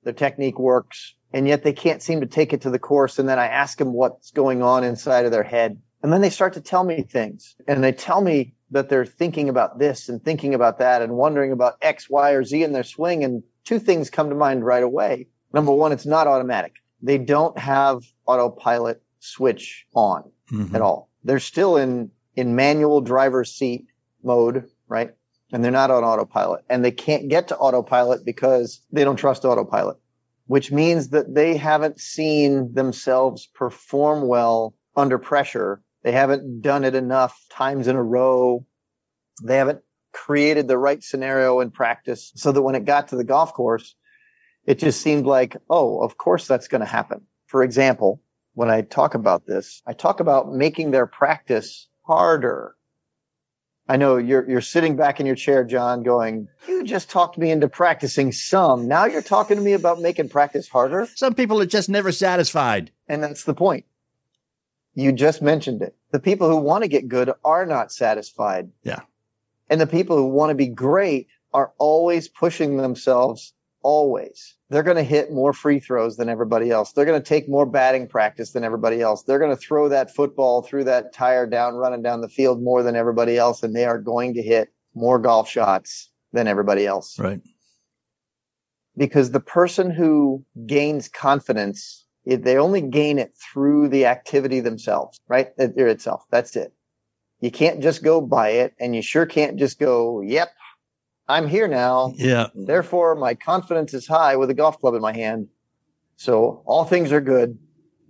Their 0.05 0.13
technique 0.13 0.59
works. 0.59 1.15
And 1.33 1.49
yet 1.49 1.63
they 1.63 1.73
can't 1.73 2.03
seem 2.03 2.21
to 2.21 2.27
take 2.27 2.53
it 2.53 2.61
to 2.63 2.71
the 2.71 2.79
course. 2.79 3.19
And 3.19 3.29
then 3.29 3.39
i 3.39 3.47
ask 3.47 3.79
them 3.79 3.93
what's 3.93 4.31
going 4.31 4.63
on 4.63 4.85
inside 4.85 5.25
of 5.25 5.33
their 5.33 5.43
head. 5.43 5.81
And 6.03 6.13
then 6.13 6.21
they 6.21 6.31
start 6.31 6.53
to 6.55 6.61
tell 6.61 6.85
me 6.85 7.03
things. 7.03 7.55
And 7.67 7.83
they 7.83 7.93
tell 7.93 8.21
me 8.21 8.55
that 8.71 8.89
they're 8.89 9.07
thinking 9.07 9.49
about 9.49 9.79
this 9.79 10.09
and 10.09 10.23
thinking 10.23 10.55
about 10.55 10.79
that 10.79 11.01
and 11.01 11.13
wondering 11.13 11.53
about 11.53 11.77
x 11.81 12.11
y 12.11 12.33
or 12.33 12.45
z 12.45 12.63
in 12.63 12.73
their 12.73 12.83
swing. 12.83 13.25
And 13.25 13.43
two 13.65 13.79
things 13.79 14.11
come 14.11 14.29
to 14.29 14.35
mind 14.35 14.67
right 14.67 14.83
away. 14.83 15.29
Number 15.53 15.73
one 15.73 15.93
it's 15.93 16.07
not 16.07 16.27
automatic. 16.27 16.75
They 17.01 17.19
don't 17.19 17.59
have 17.59 18.03
autopilot 18.27 19.03
switch 19.21 19.87
on 19.95 20.32
mm-hmm. 20.51 20.75
at 20.75 20.83
all. 20.83 21.09
They're 21.25 21.39
still 21.39 21.77
in 21.77 22.11
in 22.35 22.57
manual 22.57 23.01
driver's 23.01 23.53
seat 23.53 23.87
mode, 24.23 24.69
right? 24.89 25.15
And 25.53 25.63
they're 25.63 25.71
not 25.71 25.91
on 25.91 26.05
autopilot. 26.05 26.65
And 26.69 26.85
they 26.85 26.91
can't 26.91 27.29
get 27.29 27.49
to 27.49 27.57
autopilot 27.57 28.25
because 28.25 28.81
they 28.91 29.05
don't 29.05 29.17
trust 29.17 29.45
autopilot, 29.45 29.99
which 30.47 30.73
means 30.73 31.11
that 31.11 31.35
they 31.35 31.57
haven't 31.57 32.01
seen 32.01 32.73
themselves 32.73 33.47
perform 33.47 34.27
well 34.27 34.75
under 34.97 35.19
pressure. 35.19 35.83
They 36.03 36.13
haven't 36.13 36.63
done 36.63 36.85
it 36.85 36.95
enough 36.95 37.39
times 37.51 37.87
in 37.87 37.97
a 37.97 38.03
row. 38.03 38.65
They 39.43 39.57
haven't 39.57 39.83
created 40.13 40.69
the 40.69 40.79
right 40.79 41.03
scenario 41.03 41.61
in 41.61 41.71
practice 41.71 42.33
so 42.35 42.53
that 42.53 42.63
when 42.63 42.75
it 42.75 42.85
got 42.85 43.09
to 43.09 43.17
the 43.17 43.25
golf 43.25 43.53
course, 43.53 43.95
it 44.65 44.79
just 44.79 45.03
seemed 45.03 45.27
like, 45.27 45.57
oh, 45.69 46.01
of 46.01 46.17
course 46.17 46.47
that's 46.47 46.69
going 46.69 46.81
to 46.81 46.87
happen. 46.87 47.23
For 47.47 47.63
example, 47.63 48.23
when 48.55 48.71
I 48.71 48.83
talk 48.83 49.15
about 49.15 49.47
this, 49.47 49.83
I 49.87 49.93
talk 49.93 50.21
about 50.21 50.53
making 50.53 50.91
their 50.91 51.07
practice 51.07 51.89
harder. 52.03 52.75
I 53.89 53.97
know 53.97 54.17
you're 54.17 54.49
you're 54.49 54.61
sitting 54.61 54.97
back 54.97 55.21
in 55.21 55.27
your 55.27 55.35
chair, 55.35 55.65
John, 55.65 56.03
going, 56.03 56.49
"You 56.69 56.85
just 56.85 57.11
talked 57.11 57.37
me 57.37 57.51
into 57.51 57.69
practicing 57.69 58.33
some. 58.33 58.87
Now 58.87 59.07
you're 59.07 59.23
talking 59.23 59.57
to 59.57 59.63
me 59.63 59.73
about 59.73 60.01
making 60.01 60.29
practice 60.29 60.69
harder." 60.69 61.09
Some 61.15 61.35
people 61.35 61.61
are 61.61 61.67
just 61.67 61.89
never 61.89 62.13
satisfied, 62.13 62.93
and 63.09 63.23
that's 63.23 63.45
the 63.45 63.55
point. 63.55 63.85
You 64.95 65.13
just 65.13 65.43
mentioned 65.43 65.83
it. 65.83 65.97
The 66.11 66.21
people 66.21 66.49
who 66.49 66.57
want 66.57 66.83
to 66.83 66.89
get 66.89 67.09
good 67.09 67.33
are 67.45 67.67
not 67.67 67.91
satisfied. 67.91 68.71
Yeah. 68.83 69.01
And 69.69 69.81
the 69.81 69.87
people 69.87 70.17
who 70.17 70.27
want 70.27 70.51
to 70.51 70.55
be 70.55 70.69
great 70.69 71.29
are 71.53 71.73
always 71.79 72.29
pushing 72.29 72.77
themselves 72.77 73.55
always. 73.83 74.55
They're 74.71 74.83
going 74.83 74.97
to 74.97 75.03
hit 75.03 75.33
more 75.33 75.53
free 75.53 75.79
throws 75.81 76.17
than 76.17 76.29
everybody 76.29 76.71
else. 76.71 76.93
They're 76.93 77.05
going 77.05 77.21
to 77.21 77.29
take 77.29 77.49
more 77.49 77.67
batting 77.67 78.09
practice 78.09 78.53
than 78.53 78.65
everybody 78.65 79.01
else. 79.01 79.23
They're 79.23 79.39
going 79.39 79.55
to 79.55 79.57
throw 79.57 79.89
that 79.89 80.15
football 80.15 80.63
through 80.63 80.85
that 80.85 81.13
tire 81.13 81.47
down, 81.47 81.75
running 81.75 82.03
down 82.03 82.21
the 82.21 82.29
field 82.29 82.63
more 82.63 82.83
than 82.83 82.97
everybody 82.97 83.37
else. 83.37 83.63
And 83.63 83.75
they 83.75 83.85
are 83.85 83.99
going 83.99 84.35
to 84.35 84.43
hit 84.43 84.73
more 84.95 85.19
golf 85.19 85.49
shots 85.49 86.11
than 86.33 86.47
everybody 86.49 86.87
else. 86.87 87.19
Right. 87.19 87.41
Because 88.97 89.31
the 89.31 89.41
person 89.41 89.91
who 89.91 90.45
gains 90.67 91.09
confidence, 91.09 92.07
they 92.25 92.57
only 92.57 92.81
gain 92.81 93.19
it 93.19 93.35
through 93.37 93.89
the 93.89 94.07
activity 94.07 94.61
themselves, 94.61 95.21
right? 95.29 95.49
It, 95.59 95.77
itself. 95.77 96.25
That's 96.31 96.57
it. 96.57 96.73
You 97.41 97.51
can't 97.51 97.83
just 97.83 98.05
go 98.05 98.21
buy 98.21 98.51
it 98.51 98.75
and 98.79 98.95
you 98.95 99.03
sure 99.03 99.27
can't 99.27 99.59
just 99.59 99.79
go, 99.79 100.21
yep, 100.21 100.51
I'm 101.29 101.49
here 101.49 101.69
now. 101.69 102.15
Yeah. 102.17 102.49
Therefore, 102.55 103.15
my 103.15 103.35
confidence 103.35 103.95
is 103.95 104.07
high 104.07 104.37
with 104.37 104.51
a 104.51 104.55
golf 104.55 104.79
club 104.81 104.95
in 104.95 105.01
my 105.01 105.15
hand. 105.15 105.49
So 106.17 106.63
all 106.67 106.85
things 106.85 107.13
are 107.13 107.21
good. 107.21 107.59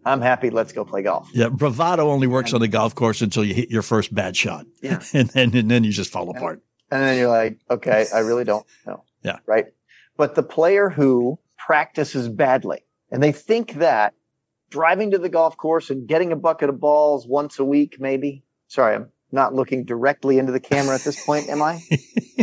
I'm 0.05 0.21
happy. 0.21 0.51
Let's 0.51 0.73
go 0.73 0.85
play 0.85 1.03
golf. 1.03 1.29
Yeah. 1.33 1.49
Bravado 1.49 2.11
only 2.11 2.27
works 2.27 2.53
on 2.53 2.61
the 2.61 2.69
golf 2.69 2.95
course 2.95 3.23
until 3.23 3.45
you 3.45 3.55
hit 3.55 3.71
your 3.71 3.83
first 3.83 4.13
bad 4.15 4.37
shot. 4.37 4.67
Yeah. 4.83 5.03
and 5.13 5.29
then, 5.29 5.55
and 5.57 5.71
then 5.71 5.85
you 5.85 5.93
just 5.93 6.11
fall 6.11 6.29
apart. 6.31 6.63
And 6.91 7.03
then 7.03 7.19
you're 7.19 7.29
like, 7.29 7.59
okay, 7.71 8.07
I 8.13 8.19
really 8.19 8.45
don't 8.45 8.67
know. 8.87 9.05
Yeah. 9.23 9.39
Right. 9.47 9.67
But 10.17 10.35
the 10.35 10.43
player 10.43 10.91
who 10.91 11.39
practices 11.57 12.29
badly 12.29 12.81
and 13.11 13.23
they 13.23 13.33
think 13.33 13.75
that 13.75 14.15
driving 14.71 15.11
to 15.13 15.19
the 15.19 15.29
golf 15.29 15.57
course 15.57 15.91
and 15.91 16.09
getting 16.09 16.33
a 16.33 16.37
bucket 16.37 16.69
of 16.69 16.81
balls 16.81 17.27
once 17.27 17.59
a 17.59 17.65
week, 17.65 17.97
maybe. 18.01 18.43
Sorry, 18.67 18.97
I'm 18.97 19.11
not 19.33 19.55
looking 19.55 19.85
directly 19.85 20.39
into 20.39 20.53
the 20.53 20.61
camera 20.61 20.95
at 20.95 21.03
this 21.03 21.25
point, 21.25 21.49
am 21.49 21.63
I, 21.63 21.83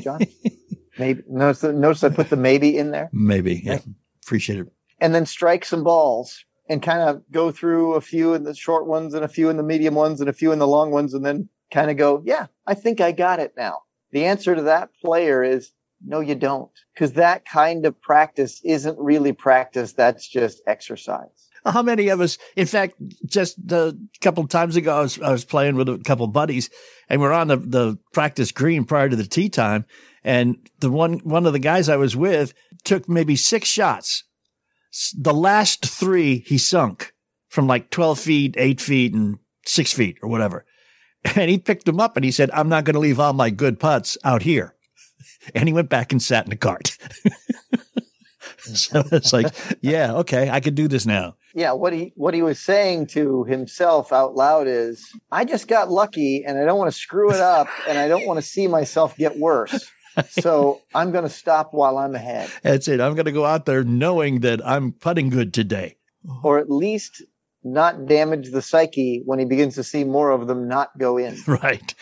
John? 0.01 0.21
Maybe 0.97 1.23
notice, 1.29 1.63
notice 1.63 2.03
I 2.03 2.09
put 2.09 2.29
the 2.29 2.35
maybe 2.35 2.77
in 2.77 2.91
there. 2.91 3.09
Maybe, 3.13 3.61
yeah. 3.63 3.73
Right? 3.73 3.85
Appreciate 4.25 4.59
it. 4.59 4.67
And 4.99 5.15
then 5.15 5.25
strike 5.25 5.63
some 5.63 5.81
balls 5.81 6.43
and 6.67 6.83
kind 6.83 7.01
of 7.01 7.23
go 7.31 7.51
through 7.51 7.93
a 7.93 8.01
few 8.01 8.33
in 8.33 8.43
the 8.43 8.53
short 8.53 8.85
ones 8.85 9.13
and 9.13 9.23
a 9.23 9.29
few 9.29 9.49
in 9.49 9.55
the 9.55 9.63
medium 9.63 9.95
ones 9.95 10.19
and 10.19 10.29
a 10.29 10.33
few 10.33 10.51
in 10.51 10.59
the 10.59 10.67
long 10.67 10.91
ones, 10.91 11.13
and 11.13 11.25
then 11.25 11.47
kind 11.71 11.89
of 11.89 11.95
go, 11.95 12.21
yeah, 12.25 12.47
I 12.67 12.73
think 12.73 12.99
I 12.99 13.13
got 13.13 13.39
it 13.39 13.53
now. 13.55 13.79
The 14.11 14.25
answer 14.25 14.55
to 14.55 14.61
that 14.63 14.89
player 15.01 15.41
is 15.41 15.71
no, 16.05 16.19
you 16.19 16.35
don't, 16.35 16.71
because 16.93 17.13
that 17.13 17.45
kind 17.45 17.85
of 17.85 17.99
practice 18.01 18.61
isn't 18.63 18.97
really 18.99 19.33
practice. 19.33 19.93
That's 19.93 20.27
just 20.27 20.61
exercise. 20.67 21.38
How 21.65 21.81
many 21.81 22.09
of 22.09 22.21
us, 22.21 22.37
in 22.55 22.65
fact, 22.65 22.95
just 23.25 23.57
a 23.71 23.95
couple 24.21 24.47
times 24.47 24.75
ago, 24.75 24.97
I 24.97 25.01
was, 25.01 25.21
I 25.21 25.31
was 25.31 25.45
playing 25.45 25.75
with 25.75 25.89
a 25.89 25.97
couple 25.99 26.27
buddies 26.27 26.69
and 27.09 27.21
we're 27.21 27.33
on 27.33 27.47
the, 27.47 27.57
the 27.57 27.97
practice 28.13 28.51
green 28.51 28.85
prior 28.85 29.09
to 29.09 29.15
the 29.15 29.25
tee 29.25 29.49
time. 29.49 29.85
And 30.23 30.57
the 30.79 30.91
one, 30.91 31.19
one 31.19 31.45
of 31.45 31.53
the 31.53 31.59
guys 31.59 31.89
I 31.89 31.97
was 31.97 32.15
with 32.15 32.53
took 32.83 33.09
maybe 33.09 33.35
six 33.35 33.67
shots. 33.67 34.23
The 35.17 35.33
last 35.33 35.85
three 35.85 36.39
he 36.39 36.57
sunk 36.57 37.13
from 37.49 37.67
like 37.67 37.89
12 37.89 38.19
feet, 38.19 38.55
eight 38.57 38.81
feet 38.81 39.13
and 39.13 39.39
six 39.65 39.93
feet 39.93 40.17
or 40.21 40.29
whatever. 40.29 40.65
And 41.35 41.49
he 41.49 41.57
picked 41.57 41.85
them 41.85 41.99
up 41.99 42.15
and 42.15 42.23
he 42.23 42.31
said, 42.31 42.49
I'm 42.51 42.69
not 42.69 42.85
going 42.85 42.93
to 42.93 42.99
leave 42.99 43.19
all 43.19 43.33
my 43.33 43.49
good 43.49 43.79
putts 43.79 44.17
out 44.23 44.41
here. 44.43 44.75
And 45.55 45.67
he 45.69 45.73
went 45.73 45.89
back 45.89 46.11
and 46.11 46.21
sat 46.21 46.45
in 46.45 46.49
the 46.49 46.57
cart. 46.57 46.97
so 48.59 49.03
it's 49.11 49.31
like, 49.31 49.47
yeah, 49.81 50.13
okay, 50.15 50.49
I 50.49 50.59
could 50.59 50.75
do 50.75 50.87
this 50.87 51.05
now. 51.05 51.35
Yeah, 51.53 51.71
what 51.71 51.93
he 51.93 52.13
what 52.15 52.33
he 52.33 52.41
was 52.41 52.59
saying 52.59 53.07
to 53.07 53.43
himself 53.45 54.13
out 54.13 54.35
loud 54.35 54.67
is, 54.67 55.11
I 55.31 55.45
just 55.45 55.67
got 55.67 55.89
lucky 55.89 56.43
and 56.45 56.59
I 56.59 56.65
don't 56.65 56.77
want 56.77 56.91
to 56.91 56.97
screw 56.97 57.31
it 57.31 57.39
up 57.41 57.67
and 57.87 57.97
I 57.97 58.07
don't 58.07 58.25
want 58.25 58.37
to 58.37 58.45
see 58.45 58.67
myself 58.67 59.17
get 59.17 59.37
worse. 59.37 59.91
so 60.29 60.81
I'm 60.93 61.11
going 61.11 61.23
to 61.23 61.29
stop 61.29 61.69
while 61.73 61.97
I'm 61.97 62.15
ahead. 62.15 62.51
That's 62.61 62.87
it. 62.87 63.01
I'm 63.01 63.15
going 63.15 63.25
to 63.25 63.31
go 63.31 63.45
out 63.45 63.65
there 63.65 63.83
knowing 63.83 64.41
that 64.41 64.65
I'm 64.65 64.91
putting 64.91 65.29
good 65.29 65.53
today. 65.53 65.95
Or 66.43 66.59
at 66.59 66.69
least 66.69 67.23
not 67.63 68.05
damage 68.05 68.51
the 68.51 68.61
psyche 68.61 69.21
when 69.25 69.39
he 69.39 69.45
begins 69.45 69.75
to 69.75 69.83
see 69.83 70.03
more 70.03 70.31
of 70.31 70.47
them 70.47 70.67
not 70.67 70.97
go 70.97 71.17
in. 71.17 71.37
Right. 71.47 71.93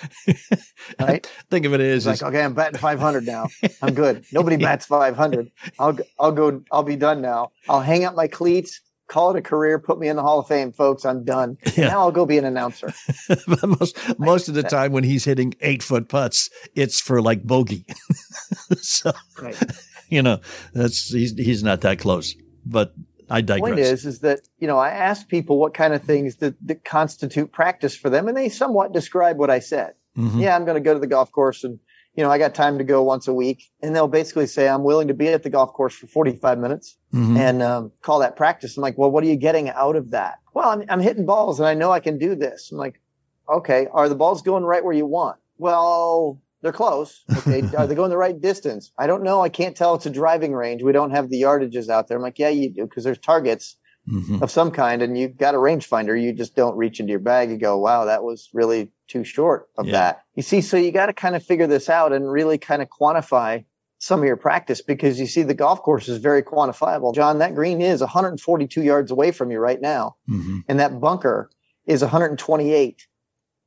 Right. 0.99 1.25
Think 1.49 1.65
of 1.65 1.73
it 1.73 1.81
as 1.81 2.05
like, 2.05 2.21
okay, 2.21 2.43
I'm 2.43 2.53
batting 2.53 2.79
500 2.79 3.25
now. 3.25 3.47
I'm 3.81 3.93
good. 3.93 4.25
Nobody 4.31 4.57
bats 4.67 4.85
500. 4.85 5.51
I'll 5.79 5.97
I'll 6.19 6.31
go. 6.31 6.61
I'll 6.71 6.83
be 6.83 6.95
done 6.95 7.21
now. 7.21 7.51
I'll 7.67 7.81
hang 7.81 8.05
up 8.05 8.15
my 8.15 8.27
cleats. 8.27 8.81
Call 9.07 9.31
it 9.31 9.37
a 9.37 9.41
career. 9.41 9.79
Put 9.79 9.99
me 9.99 10.09
in 10.09 10.17
the 10.17 10.21
Hall 10.21 10.39
of 10.39 10.47
Fame, 10.47 10.73
folks. 10.73 11.05
I'm 11.05 11.23
done. 11.23 11.57
Yeah. 11.75 11.87
Now 11.87 11.99
I'll 12.01 12.11
go 12.11 12.25
be 12.25 12.37
an 12.37 12.45
announcer. 12.45 12.93
most 13.65 13.97
most 14.19 14.49
of 14.49 14.53
the 14.53 14.63
time 14.63 14.91
when 14.91 15.03
he's 15.05 15.23
hitting 15.23 15.53
eight 15.61 15.81
foot 15.81 16.09
putts, 16.09 16.49
it's 16.75 16.99
for 16.99 17.21
like 17.21 17.43
bogey. 17.43 17.85
so 18.81 19.11
Right. 19.41 19.55
you 20.09 20.21
know 20.21 20.39
that's 20.73 21.09
he's 21.09 21.33
he's 21.33 21.63
not 21.63 21.81
that 21.81 21.99
close. 21.99 22.35
But 22.65 22.93
I 23.29 23.41
digress. 23.41 23.69
The 23.69 23.75
point 23.75 23.79
is, 23.79 24.05
is 24.05 24.19
that 24.19 24.41
you 24.59 24.67
know 24.67 24.77
I 24.77 24.89
asked 24.89 25.29
people 25.29 25.57
what 25.57 25.73
kind 25.73 25.93
of 25.93 26.03
things 26.03 26.37
that, 26.37 26.55
that 26.67 26.83
constitute 26.83 27.51
practice 27.51 27.95
for 27.95 28.09
them, 28.09 28.27
and 28.27 28.35
they 28.35 28.49
somewhat 28.49 28.91
describe 28.91 29.37
what 29.37 29.49
I 29.49 29.59
said. 29.59 29.93
Mhm. 30.17 30.41
Yeah, 30.41 30.55
I'm 30.55 30.65
going 30.65 30.75
to 30.75 30.81
go 30.81 30.93
to 30.93 30.99
the 30.99 31.07
golf 31.07 31.31
course, 31.31 31.63
and 31.63 31.79
you 32.17 32.23
know 32.23 32.29
I 32.31 32.37
got 32.37 32.53
time 32.55 32.77
to 32.79 32.83
go 32.83 33.01
once 33.03 33.27
a 33.29 33.33
week, 33.33 33.63
and 33.81 33.95
they'll 33.95 34.07
basically 34.09 34.47
say 34.47 34.67
I'm 34.67 34.83
willing 34.83 35.07
to 35.07 35.13
be 35.13 35.27
at 35.29 35.43
the 35.43 35.49
golf 35.49 35.71
course 35.71 35.95
for 35.95 36.07
45 36.07 36.57
minutes 36.59 36.97
Mhm. 37.13 37.37
and 37.37 37.63
um, 37.63 37.91
call 38.01 38.19
that 38.19 38.35
practice. 38.35 38.75
I'm 38.75 38.81
like, 38.81 38.97
well, 38.97 39.09
what 39.11 39.23
are 39.23 39.27
you 39.27 39.37
getting 39.37 39.69
out 39.69 39.95
of 39.95 40.11
that? 40.11 40.39
Well, 40.53 40.69
I'm, 40.69 40.83
I'm 40.89 40.99
hitting 40.99 41.25
balls, 41.25 41.59
and 41.59 41.67
I 41.69 41.73
know 41.75 41.91
I 41.91 41.99
can 42.01 42.17
do 42.17 42.35
this. 42.35 42.69
I'm 42.71 42.77
like, 42.77 42.99
okay, 43.47 43.87
are 43.93 44.09
the 44.09 44.15
balls 44.15 44.41
going 44.41 44.63
right 44.65 44.83
where 44.83 44.93
you 44.93 45.05
want? 45.05 45.37
Well, 45.59 46.41
they're 46.61 46.71
close. 46.73 47.23
Okay, 47.37 47.61
are 47.77 47.85
they 47.87 47.95
going 47.95 48.09
the 48.09 48.17
right 48.17 48.39
distance? 48.41 48.91
I 48.97 49.05
don't 49.07 49.23
know. 49.23 49.41
I 49.41 49.49
can't 49.49 49.75
tell. 49.77 49.95
It's 49.95 50.05
a 50.05 50.09
driving 50.09 50.53
range. 50.53 50.81
We 50.83 50.91
don't 50.91 51.11
have 51.11 51.29
the 51.29 51.41
yardages 51.43 51.87
out 51.89 52.07
there. 52.07 52.17
I'm 52.17 52.23
like, 52.23 52.39
yeah, 52.39 52.49
you 52.49 52.69
do 52.73 52.83
because 52.85 53.03
there's 53.03 53.19
targets 53.19 53.77
Mhm. 54.09 54.41
of 54.41 54.49
some 54.51 54.71
kind, 54.71 55.01
and 55.01 55.17
you've 55.17 55.37
got 55.37 55.53
a 55.55 55.57
rangefinder. 55.57 56.19
You 56.21 56.31
just 56.33 56.55
don't 56.55 56.77
reach 56.77 56.99
into 56.99 57.11
your 57.11 57.19
bag 57.19 57.49
and 57.49 57.59
go, 57.59 57.77
wow, 57.77 58.05
that 58.05 58.23
was 58.23 58.49
really 58.53 58.91
too 59.07 59.23
short 59.23 59.67
of 59.77 59.85
Yeah. 59.87 59.91
that. 59.93 60.21
You 60.35 60.43
see, 60.43 60.61
so 60.61 60.77
you 60.77 60.91
got 60.91 61.07
to 61.07 61.13
kind 61.13 61.35
of 61.35 61.43
figure 61.43 61.67
this 61.67 61.89
out 61.89 62.13
and 62.13 62.31
really 62.31 62.57
kind 62.57 62.81
of 62.81 62.87
quantify 62.89 63.65
some 63.99 64.19
of 64.19 64.25
your 64.25 64.37
practice 64.37 64.81
because 64.81 65.19
you 65.19 65.25
see 65.27 65.41
the 65.43 65.53
golf 65.53 65.81
course 65.81 66.07
is 66.07 66.19
very 66.19 66.43
quantifiable. 66.43 67.13
John, 67.15 67.39
that 67.39 67.55
green 67.55 67.81
is 67.81 67.99
142 68.01 68.83
yards 68.83 69.11
away 69.11 69.31
from 69.31 69.49
you 69.51 69.59
right 69.59 69.81
now, 69.81 70.15
Mhm. 70.29 70.63
and 70.67 70.79
that 70.79 70.99
bunker 71.01 71.49
is 71.85 72.01
128. 72.03 73.07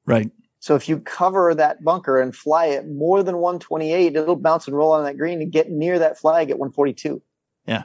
Right. 0.07 0.30
So 0.61 0.74
if 0.74 0.88
you 0.88 1.01
cover 1.01 1.55
that 1.55 1.82
bunker 1.82 2.20
and 2.20 2.34
fly 2.34 2.66
it 2.66 2.86
more 2.88 3.22
than 3.22 3.38
128, 3.38 4.14
it'll 4.14 4.36
bounce 4.36 4.66
and 4.68 4.76
roll 4.76 4.93
on 4.93 5.05
that 5.05 5.16
green 5.18 5.41
and 5.43 5.51
get 5.51 5.70
near 5.70 5.99
that 5.99 6.18
flag 6.18 6.51
at 6.51 6.59
142. 6.59 7.22
Yeah. 7.66 7.84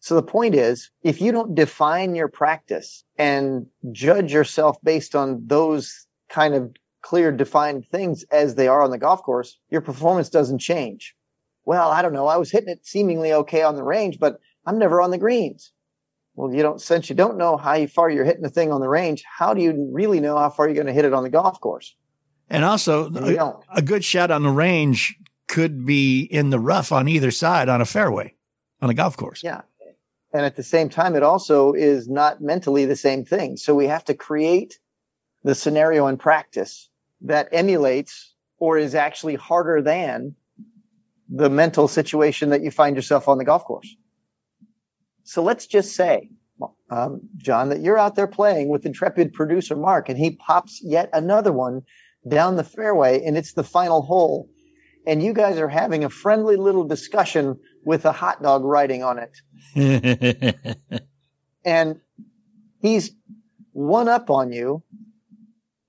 So 0.00 0.14
the 0.14 0.22
point 0.22 0.54
is, 0.54 0.90
if 1.02 1.20
you 1.20 1.32
don't 1.32 1.54
define 1.54 2.14
your 2.14 2.28
practice 2.28 3.04
and 3.18 3.66
judge 3.90 4.32
yourself 4.32 4.76
based 4.82 5.16
on 5.16 5.42
those 5.46 6.06
kind 6.28 6.54
of 6.54 6.74
clear 7.02 7.32
defined 7.32 7.86
things 7.86 8.24
as 8.30 8.54
they 8.54 8.68
are 8.68 8.82
on 8.82 8.90
the 8.90 8.98
golf 8.98 9.22
course, 9.22 9.58
your 9.70 9.80
performance 9.80 10.28
doesn't 10.28 10.58
change. 10.58 11.14
Well, 11.64 11.90
I 11.90 12.02
don't 12.02 12.12
know. 12.12 12.26
I 12.26 12.36
was 12.36 12.50
hitting 12.50 12.70
it 12.70 12.86
seemingly 12.86 13.32
okay 13.32 13.62
on 13.62 13.76
the 13.76 13.82
range, 13.82 14.18
but 14.18 14.38
I'm 14.66 14.78
never 14.78 15.00
on 15.00 15.10
the 15.10 15.18
greens. 15.18 15.72
Well, 16.34 16.54
you 16.54 16.62
don't, 16.62 16.80
since 16.80 17.10
you 17.10 17.16
don't 17.16 17.36
know 17.36 17.56
how 17.56 17.84
far 17.86 18.08
you're 18.08 18.24
hitting 18.24 18.42
the 18.42 18.48
thing 18.48 18.70
on 18.70 18.80
the 18.80 18.88
range, 18.88 19.24
how 19.26 19.52
do 19.52 19.60
you 19.60 19.90
really 19.92 20.20
know 20.20 20.38
how 20.38 20.50
far 20.50 20.66
you're 20.66 20.74
going 20.74 20.86
to 20.86 20.92
hit 20.92 21.04
it 21.04 21.12
on 21.12 21.24
the 21.24 21.30
golf 21.30 21.60
course? 21.60 21.96
And 22.48 22.64
also 22.64 23.10
a, 23.12 23.56
a 23.74 23.82
good 23.82 24.04
shot 24.04 24.30
on 24.30 24.42
the 24.42 24.50
range 24.50 25.16
could 25.48 25.84
be 25.84 26.22
in 26.22 26.50
the 26.50 26.60
rough 26.60 26.92
on 26.92 27.08
either 27.08 27.30
side 27.30 27.68
on 27.68 27.80
a 27.80 27.84
fairway 27.84 28.34
on 28.80 28.88
a 28.88 28.94
golf 28.94 29.16
course. 29.16 29.42
Yeah. 29.42 29.62
And 30.32 30.44
at 30.44 30.56
the 30.56 30.62
same 30.62 30.88
time, 30.88 31.16
it 31.16 31.22
also 31.22 31.72
is 31.72 32.08
not 32.08 32.40
mentally 32.40 32.84
the 32.84 32.96
same 32.96 33.24
thing. 33.24 33.56
So 33.56 33.74
we 33.74 33.86
have 33.86 34.04
to 34.04 34.14
create 34.14 34.78
the 35.42 35.54
scenario 35.54 36.06
in 36.06 36.18
practice 36.18 36.90
that 37.22 37.48
emulates 37.52 38.34
or 38.58 38.76
is 38.76 38.94
actually 38.94 39.36
harder 39.36 39.80
than 39.80 40.34
the 41.28 41.48
mental 41.48 41.88
situation 41.88 42.50
that 42.50 42.62
you 42.62 42.70
find 42.70 42.96
yourself 42.96 43.28
on 43.28 43.38
the 43.38 43.44
golf 43.44 43.64
course. 43.64 43.96
So 45.24 45.42
let's 45.42 45.66
just 45.66 45.94
say, 45.94 46.30
um, 46.90 47.20
John, 47.36 47.68
that 47.68 47.80
you're 47.80 47.98
out 47.98 48.14
there 48.14 48.26
playing 48.26 48.68
with 48.68 48.86
intrepid 48.86 49.32
producer 49.32 49.76
Mark 49.76 50.08
and 50.08 50.18
he 50.18 50.32
pops 50.36 50.80
yet 50.82 51.10
another 51.12 51.52
one 51.52 51.82
down 52.26 52.56
the 52.56 52.64
fairway 52.64 53.22
and 53.22 53.36
it's 53.36 53.52
the 53.52 53.64
final 53.64 54.02
hole. 54.02 54.48
And 55.06 55.22
you 55.22 55.32
guys 55.32 55.58
are 55.58 55.68
having 55.68 56.04
a 56.04 56.10
friendly 56.10 56.56
little 56.56 56.84
discussion 56.84 57.58
with 57.88 58.04
a 58.04 58.12
hot 58.12 58.42
dog 58.42 58.64
writing 58.64 59.02
on 59.02 59.18
it. 59.18 60.66
and 61.64 61.98
he's 62.82 63.12
one 63.72 64.08
up 64.08 64.28
on 64.28 64.52
you 64.52 64.82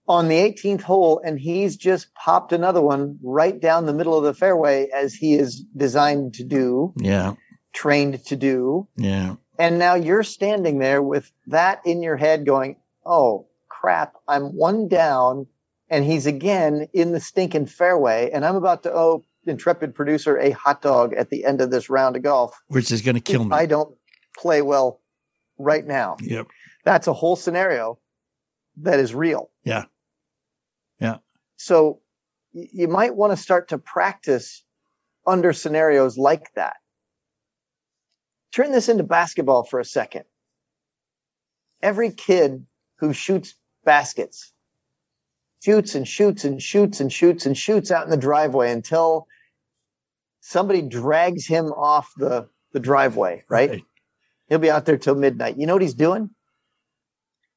on 0.07 0.29
the 0.29 0.35
18th 0.37 0.81
hole 0.81 1.21
and 1.25 1.37
he's 1.37 1.75
just 1.75 2.13
popped 2.15 2.53
another 2.53 2.81
one 2.81 3.19
right 3.21 3.59
down 3.59 3.85
the 3.85 3.93
middle 3.93 4.17
of 4.17 4.23
the 4.23 4.33
fairway 4.33 4.87
as 4.95 5.13
he 5.13 5.33
is 5.33 5.65
designed 5.75 6.33
to 6.35 6.45
do 6.45 6.93
yeah. 6.95 7.33
trained 7.73 8.23
to 8.27 8.37
do 8.37 8.87
Yeah. 8.95 9.35
and 9.59 9.77
now 9.77 9.95
you're 9.95 10.23
standing 10.23 10.79
there 10.79 11.01
with 11.03 11.29
that 11.47 11.81
in 11.85 12.01
your 12.01 12.15
head 12.15 12.45
going 12.45 12.77
oh 13.05 13.45
crap 13.67 14.13
i'm 14.29 14.55
one 14.55 14.87
down 14.87 15.47
and 15.89 16.05
he's 16.05 16.25
again 16.25 16.87
in 16.93 17.11
the 17.11 17.19
stinking 17.19 17.65
fairway 17.65 18.29
and 18.33 18.45
i'm 18.45 18.55
about 18.55 18.83
to 18.83 18.93
owe 18.93 19.25
intrepid 19.45 19.95
producer 19.95 20.37
a 20.37 20.51
hot 20.51 20.81
dog 20.81 21.13
at 21.13 21.29
the 21.29 21.45
end 21.45 21.61
of 21.61 21.71
this 21.71 21.89
round 21.89 22.15
of 22.15 22.21
golf 22.21 22.59
Which 22.67 22.91
is 22.91 23.01
going 23.01 23.15
to 23.15 23.21
kill 23.21 23.45
me. 23.45 23.55
I 23.55 23.65
don't 23.65 23.95
play 24.37 24.61
well 24.61 25.01
right 25.57 25.85
now. 25.85 26.17
Yep. 26.21 26.47
That's 26.85 27.07
a 27.07 27.13
whole 27.13 27.35
scenario 27.35 27.99
that 28.77 28.99
is 28.99 29.13
real. 29.13 29.49
Yeah. 29.63 29.85
Yeah. 30.99 31.17
So 31.57 31.99
you 32.53 32.87
might 32.87 33.15
want 33.15 33.31
to 33.31 33.37
start 33.37 33.69
to 33.69 33.77
practice 33.77 34.63
under 35.27 35.53
scenarios 35.53 36.17
like 36.17 36.53
that. 36.55 36.77
Turn 38.51 38.71
this 38.71 38.89
into 38.89 39.03
basketball 39.03 39.63
for 39.63 39.79
a 39.79 39.85
second. 39.85 40.23
Every 41.81 42.11
kid 42.11 42.65
who 42.97 43.13
shoots 43.13 43.55
baskets 43.85 44.53
shoots 45.63 45.95
and 45.95 46.07
shoots 46.07 46.43
and 46.45 46.61
shoots 46.61 46.99
and 46.99 47.11
shoots 47.11 47.45
and 47.45 47.57
shoots 47.57 47.91
out 47.91 48.03
in 48.05 48.09
the 48.09 48.17
driveway 48.17 48.71
until 48.71 49.27
somebody 50.41 50.81
drags 50.81 51.45
him 51.45 51.67
off 51.67 52.11
the, 52.17 52.47
the 52.73 52.79
driveway, 52.79 53.43
right? 53.49 53.69
Right. 53.69 53.83
He'll 54.47 54.59
be 54.59 54.71
out 54.71 54.85
there 54.85 54.97
till 54.97 55.15
midnight. 55.15 55.57
You 55.57 55.67
know 55.67 55.73
what 55.73 55.81
he's 55.81 55.93
doing? 55.93 56.31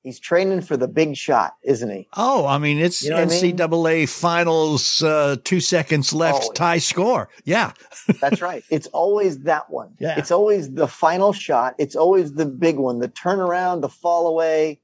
He's 0.02 0.18
training 0.18 0.62
for 0.62 0.76
the 0.76 0.88
big 0.88 1.16
shot, 1.16 1.54
isn't 1.62 1.88
he? 1.88 2.08
Oh, 2.16 2.44
I 2.44 2.58
mean, 2.58 2.78
it's 2.78 3.04
You 3.04 3.10
know 3.10 3.24
what 3.24 3.32
I 3.32 3.40
mean? 3.40 3.56
NCAA 3.56 4.08
finals, 4.08 5.00
uh, 5.00 5.36
two 5.44 5.60
seconds 5.60 6.12
left, 6.12 6.42
Always. 6.42 6.58
tie 6.58 6.78
score. 6.78 7.28
Yeah. 7.44 7.72
That's 8.20 8.42
right. 8.42 8.64
It's 8.68 8.88
always 8.88 9.38
that 9.44 9.70
one. 9.70 9.94
Yeah. 10.00 10.18
It's 10.18 10.32
always 10.32 10.72
the 10.72 10.88
final 10.88 11.32
shot. 11.32 11.76
It's 11.78 11.94
always 11.94 12.32
the 12.32 12.46
big 12.46 12.78
one, 12.78 12.98
the 12.98 13.08
turnaround, 13.08 13.80
the 13.80 13.88
fall 13.88 14.26
away, 14.26 14.80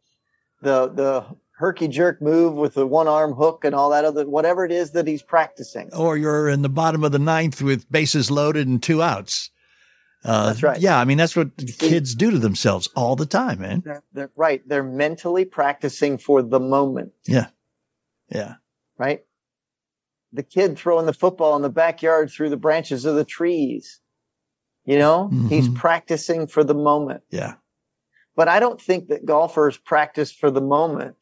the 0.62 0.88
the 0.88 1.24
herky 1.58 1.88
jerk 1.88 2.22
move 2.22 2.54
with 2.54 2.74
the 2.74 2.86
one 2.86 3.08
arm 3.08 3.32
hook 3.32 3.64
and 3.64 3.74
all 3.74 3.90
that 3.90 4.04
other 4.04 4.24
whatever 4.28 4.64
it 4.64 4.70
is 4.70 4.92
that 4.92 5.08
he's 5.08 5.22
practicing. 5.22 5.90
Or 5.92 6.16
you're 6.16 6.48
in 6.48 6.62
the 6.62 6.68
bottom 6.68 7.02
of 7.02 7.10
the 7.10 7.18
ninth 7.18 7.60
with 7.60 7.90
bases 7.90 8.30
loaded 8.30 8.68
and 8.68 8.80
two 8.80 9.02
outs. 9.02 9.50
Uh, 10.24 10.46
That's 10.46 10.62
right. 10.62 10.80
Yeah. 10.80 10.98
I 10.98 11.04
mean, 11.04 11.18
that's 11.18 11.34
what 11.36 11.50
kids 11.78 12.14
do 12.14 12.30
to 12.30 12.38
themselves 12.38 12.88
all 12.96 13.16
the 13.16 13.26
time, 13.26 13.60
man. 13.60 13.82
They're, 13.84 14.02
they're 14.12 14.30
right. 14.36 14.62
They're 14.68 14.82
mentally 14.84 15.44
practicing 15.44 16.16
for 16.18 16.42
the 16.42 16.60
moment, 16.60 17.12
Yeah. 17.26 17.46
Yeah. 18.28 18.54
right? 18.96 19.20
The 20.32 20.42
kid 20.42 20.76
throwing 20.78 21.06
the 21.06 21.12
football 21.12 21.56
in 21.56 21.62
the 21.62 21.70
backyard 21.70 22.30
through 22.30 22.50
the 22.50 22.56
branches 22.56 23.04
of 23.04 23.14
the 23.16 23.24
trees. 23.24 24.00
You 24.84 24.98
know, 24.98 25.28
he's 25.48 25.68
Mhm. 25.68 25.74
practicing 25.76 26.46
for 26.46 26.62
the 26.64 26.74
moment. 26.74 27.22
Yeah. 27.30 27.54
But 28.36 28.48
I 28.48 28.58
don't 28.60 28.80
think 28.80 29.08
that 29.08 29.24
golfers 29.26 29.76
practice 29.76 30.30
for 30.32 30.50
the 30.50 30.60
moment 30.60 31.16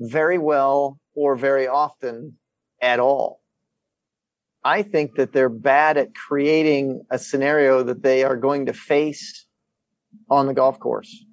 very 0.00 0.38
well 0.38 0.98
or 1.14 1.36
very 1.36 1.66
often 1.66 2.36
at 2.80 3.00
all. 3.00 3.40
I 4.64 4.82
think 4.82 5.16
that 5.16 5.32
they're 5.32 5.48
bad 5.48 5.96
at 5.96 6.14
creating 6.14 7.04
a 7.10 7.18
scenario 7.18 7.82
that 7.82 8.02
they 8.02 8.24
are 8.24 8.36
going 8.36 8.66
to 8.66 8.72
face 8.72 9.46
on 10.30 10.46
the 10.46 10.54
golf 10.54 10.78
course. 10.80 11.24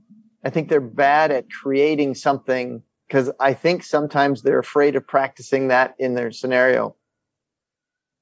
I 0.43 0.49
think 0.49 0.69
they're 0.69 0.81
bad 0.81 1.31
at 1.31 1.49
creating 1.49 2.15
something 2.15 2.83
because 3.07 3.31
I 3.39 3.53
think 3.53 3.83
sometimes 3.83 4.41
they're 4.41 4.59
afraid 4.59 4.95
of 4.95 5.07
practicing 5.07 5.69
that 5.69 5.95
in 5.97 6.15
their 6.15 6.31
scenario. 6.31 6.95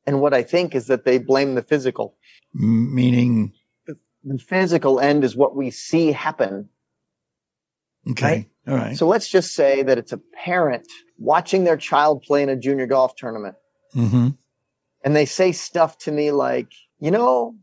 And 0.05 0.21
what 0.21 0.33
I 0.33 0.43
think 0.43 0.75
is 0.75 0.87
that 0.87 1.05
they 1.05 1.17
blame 1.17 1.55
the 1.55 1.61
physical. 1.61 2.15
Meaning, 2.53 3.53
The 3.85 4.37
physical 4.37 4.99
end 4.99 5.23
is 5.23 5.35
what 5.35 5.55
we 5.55 5.71
see 5.71 6.11
happen 6.11 6.69
okay. 8.11 8.25
Right. 8.25 8.49
All 8.70 8.76
right. 8.76 8.97
So 8.97 9.07
let's 9.07 9.30
just 9.30 9.55
say 9.55 9.84
that 9.84 9.97
it's 9.97 10.11
a 10.11 10.22
parent 10.34 10.88
watching 11.17 11.63
their 11.63 11.78
child 11.78 12.22
play 12.22 12.43
in 12.43 12.49
a 12.49 12.55
junior 12.55 12.86
golf 12.86 13.15
tournament 13.15 13.55
mm-hmm. 13.95 14.30
and 15.03 15.15
they 15.15 15.26
say 15.26 15.51
stuff 15.51 15.97
to 15.99 16.11
me 16.11 16.32
like, 16.32 16.72
you 16.99 17.11
know, 17.11 17.55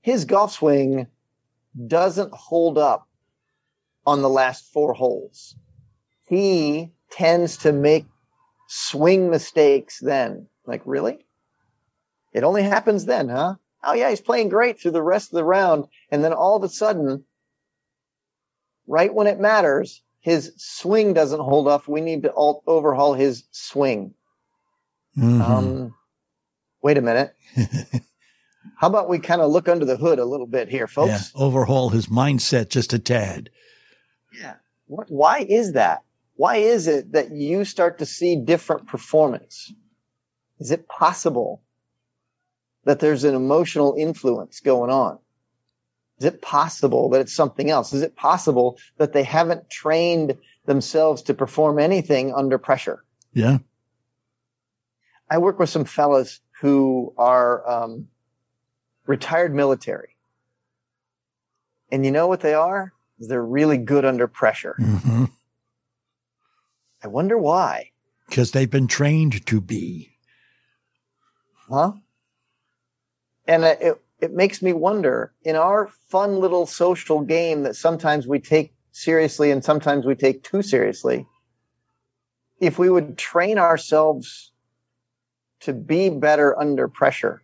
his 0.00 0.24
golf 0.24 0.52
swing 0.52 1.06
doesn't 1.86 2.32
hold 2.32 2.78
up 2.78 3.08
on 4.06 4.22
the 4.22 4.28
last 4.28 4.72
four 4.72 4.92
holes. 4.92 5.56
He 6.28 6.92
tends 7.10 7.56
to 7.58 7.72
make 7.72 8.06
swing 8.68 9.30
mistakes 9.30 9.98
then. 10.00 10.46
Like, 10.66 10.82
really? 10.84 11.26
It 12.32 12.44
only 12.44 12.62
happens 12.62 13.04
then, 13.04 13.28
huh? 13.28 13.56
Oh, 13.84 13.94
yeah, 13.94 14.10
he's 14.10 14.20
playing 14.20 14.48
great 14.48 14.80
through 14.80 14.92
the 14.92 15.02
rest 15.02 15.32
of 15.32 15.36
the 15.36 15.44
round. 15.44 15.86
And 16.10 16.24
then 16.24 16.32
all 16.32 16.56
of 16.56 16.62
a 16.62 16.68
sudden, 16.68 17.24
right 18.86 19.12
when 19.12 19.26
it 19.26 19.40
matters, 19.40 20.02
his 20.22 20.52
swing 20.56 21.12
doesn't 21.12 21.40
hold 21.40 21.68
up. 21.68 21.86
We 21.86 22.00
need 22.00 22.22
to 22.22 22.32
alt- 22.32 22.62
overhaul 22.66 23.12
his 23.14 23.44
swing. 23.50 24.14
Mhm. 25.18 25.40
Um, 25.42 25.94
wait 26.80 26.96
a 26.96 27.02
minute. 27.02 27.34
How 28.76 28.86
about 28.86 29.08
we 29.08 29.18
kind 29.18 29.42
of 29.42 29.50
look 29.50 29.68
under 29.68 29.84
the 29.84 29.96
hood 29.96 30.18
a 30.18 30.24
little 30.24 30.46
bit 30.46 30.68
here, 30.68 30.86
folks? 30.86 31.08
yeah, 31.10 31.20
overhaul 31.40 31.90
his 31.90 32.06
mindset 32.06 32.68
just 32.68 32.92
a 32.92 32.98
tad. 32.98 33.50
Yeah. 34.40 34.54
What, 34.86 35.10
why 35.10 35.40
is 35.48 35.72
that? 35.72 36.02
Why 36.36 36.56
is 36.56 36.86
it 36.86 37.12
that 37.12 37.32
you 37.32 37.64
start 37.64 37.98
to 37.98 38.06
see 38.06 38.36
different 38.36 38.86
performance? 38.86 39.72
Is 40.60 40.70
it 40.70 40.88
possible 40.88 41.62
that 42.84 43.00
there's 43.00 43.24
an 43.24 43.34
emotional 43.34 43.94
influence 43.98 44.60
going 44.60 44.90
on? 44.90 45.18
Is 46.22 46.26
it 46.26 46.40
possible 46.40 47.10
that 47.10 47.20
it's 47.20 47.32
something 47.32 47.68
else? 47.68 47.92
Is 47.92 48.00
it 48.00 48.14
possible 48.14 48.78
that 48.98 49.12
they 49.12 49.24
haven't 49.24 49.68
trained 49.68 50.38
themselves 50.66 51.20
to 51.22 51.34
perform 51.34 51.80
anything 51.80 52.32
under 52.32 52.58
pressure? 52.58 53.02
Yeah. 53.32 53.58
I 55.28 55.38
work 55.38 55.58
with 55.58 55.68
some 55.68 55.84
fellas 55.84 56.38
who 56.60 57.12
are 57.18 57.68
um, 57.68 58.06
retired 59.06 59.52
military. 59.52 60.16
And 61.90 62.04
you 62.04 62.12
know 62.12 62.28
what 62.28 62.38
they 62.38 62.54
are? 62.54 62.92
They're 63.18 63.44
really 63.44 63.78
good 63.78 64.04
under 64.04 64.28
pressure. 64.28 64.76
hmm 64.78 65.24
I 67.02 67.08
wonder 67.08 67.36
why. 67.36 67.90
Because 68.28 68.52
they've 68.52 68.70
been 68.70 68.86
trained 68.86 69.44
to 69.46 69.60
be. 69.60 70.18
Huh? 71.68 71.94
And 73.48 73.64
it, 73.64 74.00
it, 74.22 74.32
makes 74.32 74.62
me 74.62 74.72
wonder 74.72 75.32
in 75.42 75.56
our 75.56 75.88
fun 76.08 76.38
little 76.38 76.66
social 76.66 77.20
game 77.20 77.62
that 77.64 77.76
sometimes 77.76 78.26
we 78.26 78.38
take 78.38 78.72
seriously 78.92 79.50
and 79.50 79.64
sometimes 79.64 80.06
we 80.06 80.14
take 80.14 80.42
too 80.42 80.62
seriously, 80.62 81.26
if 82.60 82.78
we 82.78 82.88
would 82.88 83.18
train 83.18 83.58
ourselves 83.58 84.52
to 85.60 85.72
be 85.72 86.08
better 86.08 86.58
under 86.58 86.88
pressure, 86.88 87.42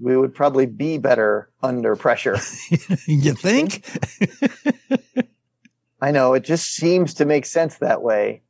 we 0.00 0.16
would 0.16 0.34
probably 0.34 0.66
be 0.66 0.98
better 0.98 1.50
under 1.62 1.96
pressure. 1.96 2.36
you 3.06 3.34
think? 3.34 3.84
I 6.00 6.10
know 6.10 6.34
it 6.34 6.44
just 6.44 6.74
seems 6.74 7.14
to 7.14 7.24
make 7.24 7.46
sense 7.46 7.78
that 7.78 8.02
way. 8.02 8.42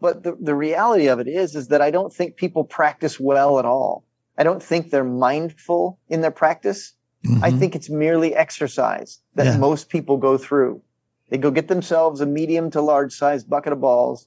But 0.00 0.24
the, 0.24 0.36
the 0.40 0.54
reality 0.54 1.06
of 1.06 1.20
it 1.20 1.28
is, 1.28 1.54
is 1.54 1.68
that 1.68 1.80
I 1.80 1.90
don't 1.90 2.12
think 2.12 2.36
people 2.36 2.64
practice 2.64 3.20
well 3.20 3.58
at 3.58 3.64
all. 3.64 4.04
I 4.38 4.44
don't 4.44 4.62
think 4.62 4.90
they're 4.90 5.04
mindful 5.04 5.98
in 6.08 6.20
their 6.22 6.30
practice. 6.30 6.94
I 7.42 7.50
Mhm. 7.52 7.58
think 7.58 7.76
it's 7.76 7.88
merely 7.90 8.34
exercise 8.34 9.20
that 9.34 9.46
Yeah. 9.46 9.56
most 9.58 9.88
people 9.88 10.16
go 10.16 10.36
through. 10.36 10.82
They 11.28 11.38
go 11.38 11.50
get 11.50 11.68
themselves 11.68 12.20
a 12.20 12.26
medium 12.26 12.70
to 12.72 12.80
large 12.80 13.14
size 13.14 13.44
bucket 13.44 13.72
of 13.72 13.80
balls 13.80 14.26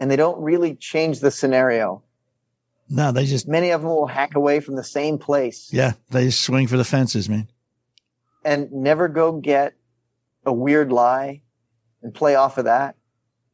and 0.00 0.10
they 0.10 0.16
don't 0.16 0.40
really 0.40 0.74
change 0.74 1.20
the 1.20 1.30
scenario. 1.30 2.02
no, 2.90 3.12
they 3.12 3.26
just, 3.26 3.46
Many 3.46 3.68
of 3.70 3.82
them 3.82 3.90
will 3.90 4.06
hack 4.06 4.34
away 4.34 4.60
from 4.60 4.76
the 4.76 4.82
same 4.84 5.18
place 5.18 5.68
yeah, 5.70 5.92
they 6.10 6.24
just 6.24 6.40
swing 6.40 6.66
for 6.66 6.78
the 6.78 6.84
fences, 6.84 7.28
man. 7.28 7.46
and 8.46 8.72
never 8.72 9.08
go 9.08 9.32
get 9.32 9.74
a 10.46 10.52
weird 10.54 10.90
lie 10.90 11.42
and 12.02 12.14
play 12.14 12.34
off 12.34 12.56
of 12.56 12.64
that 12.64 12.96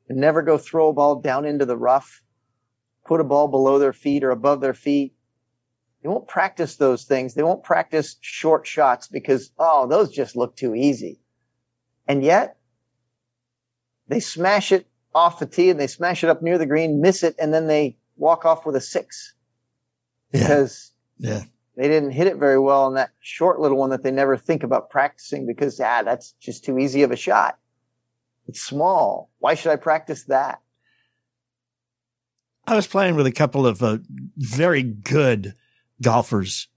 and 0.08 0.18
never 0.20 0.40
go 0.42 0.56
throw 0.56 0.88
a 0.90 0.92
ball 0.92 1.16
down 1.16 1.44
into 1.44 1.66
the 1.66 1.76
rough, 1.76 2.22
put 3.04 3.20
a 3.20 3.24
ball 3.24 3.48
below 3.48 3.78
their 3.78 3.92
feet 3.92 4.24
or 4.24 4.30
above 4.30 4.60
their 4.60 4.74
feet. 4.74 5.14
They 6.02 6.08
won't 6.08 6.28
practice 6.28 6.76
those 6.76 7.04
things. 7.04 7.34
They 7.34 7.42
won't 7.42 7.62
practice 7.64 8.16
short 8.20 8.66
shots 8.66 9.08
because, 9.08 9.52
oh, 9.58 9.86
those 9.86 10.10
just 10.10 10.36
look 10.36 10.54
too 10.56 10.74
easy. 10.74 11.20
And 12.06 12.22
yet 12.22 12.58
they 14.08 14.20
smash 14.20 14.70
it 14.70 14.86
off 15.14 15.38
the 15.38 15.46
tee 15.46 15.70
and 15.70 15.80
they 15.80 15.86
smash 15.86 16.22
it 16.22 16.28
up 16.28 16.42
near 16.42 16.58
the 16.58 16.66
green, 16.66 17.00
miss 17.00 17.22
it, 17.22 17.34
and 17.38 17.54
then 17.54 17.66
they 17.66 17.96
walk 18.16 18.44
off 18.44 18.66
with 18.66 18.76
a 18.76 18.80
six 18.80 19.34
Yeah. 20.32 20.40
because 20.40 20.92
Yeah. 21.18 21.42
they 21.76 21.88
didn't 21.88 22.10
hit 22.10 22.26
it 22.26 22.36
very 22.36 22.58
well 22.58 22.84
on 22.84 22.94
that 22.94 23.10
short 23.20 23.60
little 23.60 23.78
one 23.78 23.90
that 23.90 24.02
they 24.02 24.10
never 24.10 24.36
think 24.36 24.62
about 24.62 24.90
practicing 24.90 25.46
because 25.46 25.80
ah 25.80 26.02
that's 26.02 26.32
just 26.32 26.64
too 26.64 26.78
easy 26.78 27.02
of 27.02 27.10
a 27.10 27.16
shot 27.16 27.58
it's 28.46 28.60
small 28.60 29.30
why 29.38 29.54
should 29.54 29.72
i 29.72 29.76
practice 29.76 30.24
that 30.24 30.60
I 32.66 32.74
was 32.74 32.86
playing 32.86 33.16
with 33.16 33.26
a 33.26 33.32
couple 33.32 33.66
of 33.66 33.82
uh, 33.82 33.98
very 34.36 34.82
good 34.82 35.54
golfers 36.02 36.68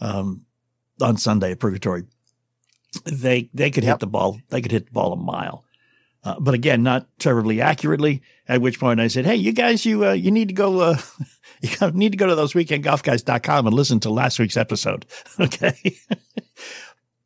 um, 0.00 0.42
on 1.00 1.16
Sunday 1.16 1.52
at 1.52 1.60
Purgatory. 1.60 2.04
They 3.04 3.50
they 3.52 3.70
could 3.70 3.84
hit 3.84 3.98
the 3.98 4.06
ball. 4.06 4.40
They 4.48 4.62
could 4.62 4.72
hit 4.72 4.86
the 4.86 4.92
ball 4.92 5.12
a 5.12 5.16
mile, 5.16 5.64
uh, 6.24 6.40
but 6.40 6.54
again, 6.54 6.82
not 6.82 7.06
terribly 7.18 7.60
accurately. 7.60 8.22
At 8.48 8.62
which 8.62 8.80
point 8.80 9.00
I 9.00 9.08
said, 9.08 9.26
"Hey, 9.26 9.36
you 9.36 9.52
guys, 9.52 9.84
you 9.84 10.06
uh, 10.06 10.12
you 10.12 10.30
need 10.30 10.48
to 10.48 10.54
go. 10.54 10.80
Uh, 10.80 10.98
you 11.60 11.90
need 11.92 12.12
to 12.12 12.18
go 12.18 12.26
to 12.26 12.34
those 12.34 12.54
weekendgolfguys.com 12.54 13.66
and 13.66 13.76
listen 13.76 14.00
to 14.00 14.10
last 14.10 14.38
week's 14.38 14.56
episode." 14.56 15.04
Okay, 15.38 15.98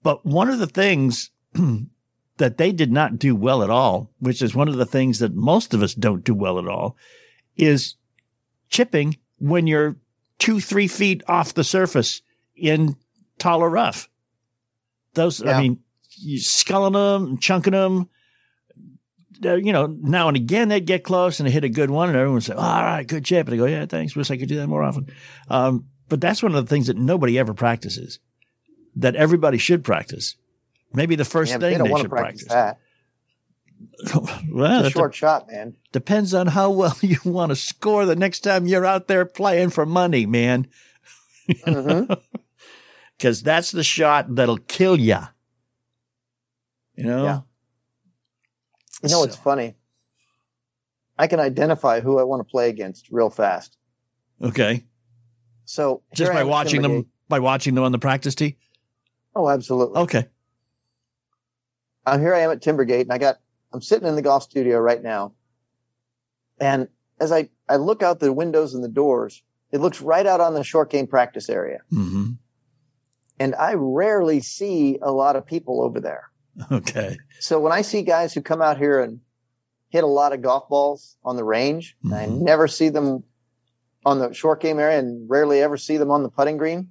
but 0.03 0.27
one 0.27 0.49
of 0.49 0.59
the 0.59 0.67
things 0.67 1.31
that 2.39 2.57
they 2.57 2.73
did 2.73 2.91
not 2.91 3.19
do 3.19 3.37
well 3.37 3.63
at 3.63 3.71
all, 3.71 4.11
which 4.19 4.43
is 4.43 4.55
one 4.55 4.67
of 4.67 4.77
the 4.77 4.87
things 4.87 5.21
that 5.21 5.35
most 5.35 5.73
of 5.73 5.83
us 5.83 5.95
don't 5.95 6.25
do 6.25 6.35
well 6.35 6.59
at 6.59 6.67
all, 6.67 6.97
is 7.57 7.95
chipping 8.71 9.19
when 9.39 9.67
you're 9.67 9.97
two, 10.39 10.61
three 10.61 10.89
feet 10.89 11.23
off 11.29 11.55
the 11.55 11.65
surface 11.65 12.23
in 12.57 12.97
taller 13.39 13.69
rough. 13.69 14.09
Those, 15.15 15.41
Yeah. 15.41 15.59
I 15.59 15.61
mean, 15.61 15.81
you 16.17 16.39
sculling 16.39 16.93
them, 16.95 17.39
chunking 17.39 17.73
them. 17.73 18.09
Uh, 19.45 19.55
you 19.55 19.73
know, 19.73 19.87
now 19.87 20.29
and 20.29 20.37
again 20.37 20.69
they'd 20.69 20.85
get 20.85 21.03
close 21.03 21.41
and 21.41 21.47
they 21.47 21.51
hit 21.51 21.65
a 21.65 21.69
good 21.71 21.91
one, 21.91 22.09
and 22.11 22.17
everyone 22.17 22.35
would 22.35 22.43
say, 22.45 22.53
"All 22.53 22.83
right, 22.83 23.07
good 23.07 23.25
chip." 23.25 23.47
And 23.47 23.55
I 23.55 23.57
go, 23.57 23.65
"Yeah, 23.65 23.87
thanks. 23.87 24.15
Wish 24.15 24.31
I 24.31 24.37
could 24.37 24.49
do 24.49 24.57
that 24.57 24.67
more 24.67 24.83
often." 24.83 25.07
Um, 25.49 25.87
but 26.11 26.21
that's 26.21 26.43
one 26.43 26.55
of 26.55 26.63
the 26.63 26.69
things 26.69 26.89
that 26.89 26.99
nobody 26.99 27.39
ever 27.39 27.55
practices. 27.55 28.19
That 28.97 29.17
everybody 29.17 29.57
should 29.57 29.83
practice. 29.83 30.37
Maybe 30.93 31.15
the 31.17 31.25
first 31.25 31.53
Yeah, 31.53 31.59
thing 31.59 31.79
they 31.79 31.89
they 31.89 32.01
should 32.01 32.11
practice, 32.11 32.45
practice. 32.49 32.83
well, 34.51 34.81
it's 34.85 34.89
a 34.89 34.91
short 34.91 35.15
shot 35.15 35.47
man 35.51 35.75
Depends 35.93 36.35
on 36.35 36.47
how 36.49 36.71
well 36.71 36.97
you 37.03 37.19
want 37.25 37.51
to 37.51 37.57
score 37.57 38.05
the 38.07 38.17
next 38.17 38.41
time 38.41 38.67
you're 38.67 38.85
out 38.87 39.09
there 39.09 39.25
playing 39.25 39.71
for 39.71 39.85
money, 39.87 40.27
man. 40.27 40.69
Because 43.17 43.43
that's 43.43 43.71
the 43.71 43.85
shot 43.85 44.35
that'll 44.35 44.57
kill 44.57 44.99
you. 44.99 45.19
You 46.95 47.05
know? 47.05 47.25
Yeah. 47.25 47.41
you 49.03 49.09
know 49.11 49.25
it's 49.25 49.37
funny 49.37 49.75
i 51.19 51.27
can 51.27 51.39
identify 51.41 52.01
who 52.01 52.19
i 52.19 52.23
want 52.23 52.41
to 52.41 52.51
play 52.51 52.69
against 52.71 53.09
real 53.11 53.29
fast 53.31 53.77
Okay. 54.43 54.85
so 55.67 56.03
Just 56.15 56.33
by 56.33 56.45
watching 56.45 56.81
them, 56.83 57.07
by 57.29 57.39
watching 57.41 57.75
them 57.75 57.85
on 57.85 57.93
the 57.93 57.99
practice 57.99 58.35
tee. 58.35 58.57
oh 59.37 59.49
absolutely 59.51 59.99
Okay. 60.01 60.27
uh, 62.07 62.19
here 62.19 62.35
I 62.35 62.41
am 62.41 62.51
at 62.51 62.61
Timbergate, 62.63 63.03
and 63.03 63.13
I 63.13 63.19
got 63.19 63.37
I'm 63.73 63.83
sitting 63.83 64.09
in 64.09 64.17
the 64.17 64.23
golf 64.23 64.43
studio 64.43 64.79
right 64.79 65.03
now, 65.03 65.33
and 66.61 66.89
as 67.21 67.33
I 67.33 67.49
I 67.69 67.77
look 67.77 68.03
out 68.03 68.21
the 68.21 68.33
windows 68.33 68.75
and 68.75 68.83
the 68.83 68.89
doors, 68.89 69.43
it 69.71 69.81
looks 69.81 70.01
right 70.01 70.27
out 70.27 70.41
on 70.41 70.55
the 70.55 70.65
short 70.65 70.91
game 70.91 71.07
practice 71.07 71.49
area, 71.49 71.81
hmm 71.91 72.33
and 73.41 73.55
I 73.55 73.73
rarely 73.75 74.41
see 74.41 74.99
a 75.01 75.11
lot 75.11 75.35
of 75.35 75.47
people 75.47 75.83
over 75.83 75.99
there. 75.99 76.31
Okay. 76.71 77.17
So 77.39 77.59
when 77.59 77.73
I 77.73 77.81
see 77.81 78.03
guys 78.03 78.35
who 78.35 78.43
come 78.43 78.61
out 78.61 78.77
here 78.77 79.01
and 79.01 79.21
hit 79.89 80.05
a 80.05 80.07
lot 80.07 80.35
of 80.35 80.43
golf 80.43 80.69
balls 80.69 81.17
on 81.25 81.37
the 81.37 81.45
range, 81.45 81.97
and 82.05 82.15
I 82.15 82.27
never 82.27 82.69
see 82.69 82.91
them 82.91 83.25
on 84.05 84.19
the 84.19 84.33
short 84.35 84.61
game 84.61 84.79
area, 84.79 84.99
and 84.99 85.29
rarely 85.29 85.63
ever 85.63 85.79
see 85.79 85.97
them 85.97 86.11
on 86.11 86.23
the 86.23 86.29
putting 86.29 86.59
green. 86.59 86.91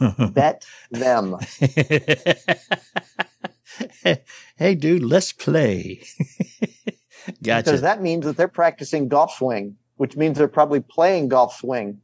Bet 0.32 0.64
them. 0.90 1.36
hey, 4.56 4.74
dude, 4.74 5.02
let's 5.02 5.32
play. 5.32 6.02
gotcha. 7.42 7.64
Because 7.64 7.80
that 7.82 8.02
means 8.02 8.24
that 8.24 8.36
they're 8.36 8.48
practicing 8.48 9.08
golf 9.08 9.34
swing, 9.34 9.76
which 9.96 10.16
means 10.16 10.38
they're 10.38 10.48
probably 10.48 10.80
playing 10.80 11.28
golf 11.28 11.56
swing 11.56 12.00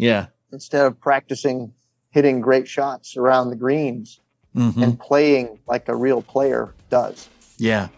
yeah. 0.00 0.26
instead 0.52 0.86
of 0.86 0.98
practicing 1.00 1.72
hitting 2.10 2.40
great 2.40 2.66
shots 2.66 3.16
around 3.16 3.50
the 3.50 3.56
greens 3.56 4.20
hmm 4.54 4.82
and 4.82 4.98
playing 4.98 5.58
like 5.68 5.88
a 5.88 5.94
real 5.94 6.22
player 6.22 6.74
does. 6.88 7.28
Yeah. 7.58 7.88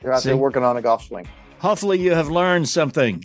They're 0.00 0.12
out 0.12 0.22
See? 0.22 0.30
there 0.30 0.36
working 0.38 0.62
on 0.62 0.76
a 0.76 0.82
golf 0.82 1.04
swing. 1.04 1.28
Hopefully, 1.58 1.98
you 1.98 2.14
have 2.14 2.30
learned 2.30 2.68
something. 2.68 3.22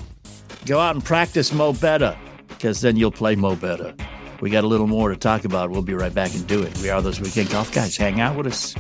Go 0.66 0.80
out 0.80 0.96
and 0.96 1.06
practice 1.06 1.54
Mo 1.54 1.72
better, 1.74 2.18
because 2.50 2.82
then 2.82 2.98
you'll 2.98 3.12
play 3.12 3.36
Mo 3.36 3.56
better. 3.56 3.94
We 4.44 4.50
got 4.50 4.66
a 4.66 4.68
little 4.68 4.88
more 4.88 5.08
to 5.08 5.16
talk 5.16 5.46
about. 5.46 5.72
We'll 5.72 5.84
be 5.84 5.94
right 5.94 6.14
back 6.14 6.36
and 6.36 6.46
do 6.46 6.62
it. 6.64 6.78
We 6.80 6.90
are 6.90 7.02
those 7.02 7.22
weekend 7.22 7.50
golf 7.50 7.72
guys. 7.72 7.96
Hang 7.96 8.20
out 8.20 8.36
with 8.36 8.48
us. 8.48 8.76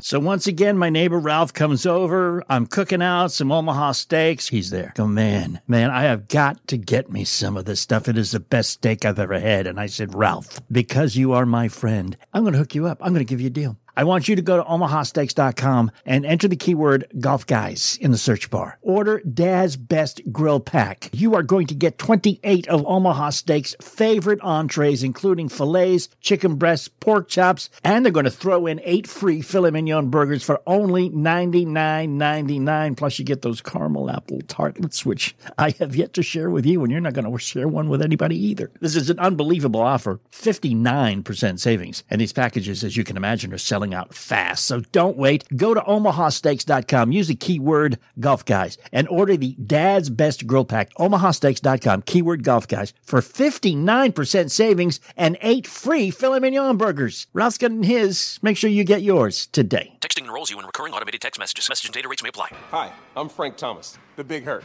So 0.00 0.18
once 0.18 0.46
again, 0.46 0.78
my 0.78 0.88
neighbor 0.88 1.18
Ralph 1.18 1.52
comes 1.52 1.84
over. 1.84 2.42
I'm 2.48 2.66
cooking 2.66 3.02
out 3.02 3.32
some 3.32 3.52
Omaha 3.52 3.92
steaks. 3.92 4.48
He's 4.48 4.70
there. 4.70 4.94
Go, 4.96 5.06
man, 5.06 5.60
man, 5.68 5.90
I 5.90 6.04
have 6.04 6.26
got 6.28 6.66
to 6.68 6.78
get 6.78 7.10
me 7.10 7.24
some 7.24 7.58
of 7.58 7.66
this 7.66 7.80
stuff. 7.80 8.08
It 8.08 8.16
is 8.16 8.30
the 8.30 8.40
best 8.40 8.70
steak 8.70 9.04
I've 9.04 9.18
ever 9.18 9.38
had. 9.38 9.66
And 9.66 9.78
I 9.78 9.84
said, 9.84 10.14
Ralph, 10.14 10.58
because 10.72 11.16
you 11.16 11.34
are 11.34 11.44
my 11.44 11.68
friend, 11.68 12.16
I'm 12.32 12.44
going 12.44 12.54
to 12.54 12.58
hook 12.58 12.74
you 12.74 12.86
up. 12.86 12.96
I'm 13.02 13.12
going 13.12 13.26
to 13.26 13.28
give 13.28 13.42
you 13.42 13.48
a 13.48 13.50
deal. 13.50 13.76
I 13.94 14.04
want 14.04 14.26
you 14.26 14.36
to 14.36 14.42
go 14.42 14.56
to 14.56 14.62
omahasteaks.com 14.62 15.90
and 16.06 16.24
enter 16.24 16.48
the 16.48 16.56
keyword 16.56 17.08
golf 17.20 17.46
guys 17.46 17.98
in 18.00 18.10
the 18.10 18.16
search 18.16 18.48
bar. 18.48 18.78
Order 18.80 19.20
Dad's 19.20 19.76
Best 19.76 20.22
Grill 20.32 20.60
Pack. 20.60 21.10
You 21.12 21.34
are 21.34 21.42
going 21.42 21.66
to 21.66 21.74
get 21.74 21.98
28 21.98 22.68
of 22.68 22.86
Omaha 22.86 23.30
Steaks' 23.30 23.76
favorite 23.82 24.40
entrees, 24.40 25.02
including 25.02 25.50
fillets, 25.50 26.08
chicken 26.22 26.54
breasts, 26.54 26.88
pork 26.88 27.28
chops, 27.28 27.68
and 27.84 28.04
they're 28.04 28.12
going 28.12 28.24
to 28.24 28.30
throw 28.30 28.66
in 28.66 28.80
eight 28.84 29.06
free 29.06 29.42
filet 29.42 29.70
mignon 29.70 30.08
burgers 30.08 30.42
for 30.42 30.62
only 30.66 31.10
$99.99. 31.10 32.96
Plus, 32.96 33.18
you 33.18 33.24
get 33.26 33.42
those 33.42 33.60
caramel 33.60 34.10
apple 34.10 34.40
tartlets, 34.48 35.04
which 35.04 35.34
I 35.58 35.70
have 35.78 35.94
yet 35.94 36.14
to 36.14 36.22
share 36.22 36.48
with 36.48 36.64
you, 36.64 36.82
and 36.82 36.90
you're 36.90 37.00
not 37.00 37.12
going 37.12 37.30
to 37.30 37.38
share 37.38 37.68
one 37.68 37.90
with 37.90 38.00
anybody 38.00 38.42
either. 38.46 38.70
This 38.80 38.96
is 38.96 39.10
an 39.10 39.18
unbelievable 39.18 39.80
offer 39.80 40.18
59% 40.30 41.60
savings. 41.60 42.04
And 42.08 42.20
these 42.20 42.32
packages, 42.32 42.84
as 42.84 42.96
you 42.96 43.04
can 43.04 43.18
imagine, 43.18 43.52
are 43.52 43.58
selling 43.58 43.81
selling 43.82 43.94
out 43.94 44.14
fast. 44.14 44.64
So 44.64 44.80
don't 44.92 45.16
wait. 45.16 45.44
Go 45.56 45.74
to 45.74 45.80
omahasteaks.com. 45.80 47.12
Use 47.12 47.28
the 47.28 47.34
keyword 47.34 47.98
golf 48.20 48.44
guys 48.44 48.78
and 48.92 49.08
order 49.08 49.36
the 49.36 49.54
Dad's 49.54 50.08
Best 50.08 50.46
Grill 50.46 50.64
Pack. 50.64 50.94
Omahasteaks.com, 50.94 52.02
keyword 52.02 52.44
golf 52.44 52.68
guys 52.68 52.94
for 53.02 53.20
59% 53.20 54.50
savings 54.50 55.00
and 55.16 55.36
eight 55.40 55.66
free 55.66 56.10
filet 56.10 56.38
mignon 56.38 56.76
burgers. 56.76 57.26
Ralph's 57.32 57.58
getting 57.58 57.82
his. 57.82 58.38
Make 58.42 58.56
sure 58.56 58.70
you 58.70 58.84
get 58.84 59.02
yours 59.02 59.46
today. 59.46 59.96
Texting 60.00 60.24
enrolls 60.24 60.50
you 60.50 60.58
in 60.60 60.66
recurring 60.66 60.92
automated 60.94 61.20
text 61.20 61.38
messages. 61.40 61.68
Message 61.68 61.86
and 61.86 61.94
data 61.94 62.08
rates 62.08 62.22
may 62.22 62.28
apply. 62.28 62.50
Hi, 62.70 62.92
I'm 63.16 63.28
Frank 63.28 63.56
Thomas, 63.56 63.98
the 64.16 64.24
Big 64.24 64.44
Hurt. 64.44 64.64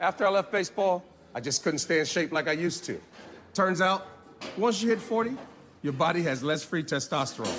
After 0.00 0.26
I 0.26 0.30
left 0.30 0.50
baseball, 0.50 1.04
I 1.34 1.40
just 1.40 1.62
couldn't 1.62 1.78
stay 1.78 2.00
in 2.00 2.06
shape 2.06 2.32
like 2.32 2.48
I 2.48 2.52
used 2.52 2.84
to. 2.86 3.00
Turns 3.54 3.80
out, 3.80 4.06
once 4.56 4.82
you 4.82 4.88
hit 4.88 5.00
40, 5.00 5.36
your 5.82 5.92
body 5.92 6.22
has 6.22 6.42
less 6.42 6.64
free 6.64 6.82
testosterone, 6.82 7.58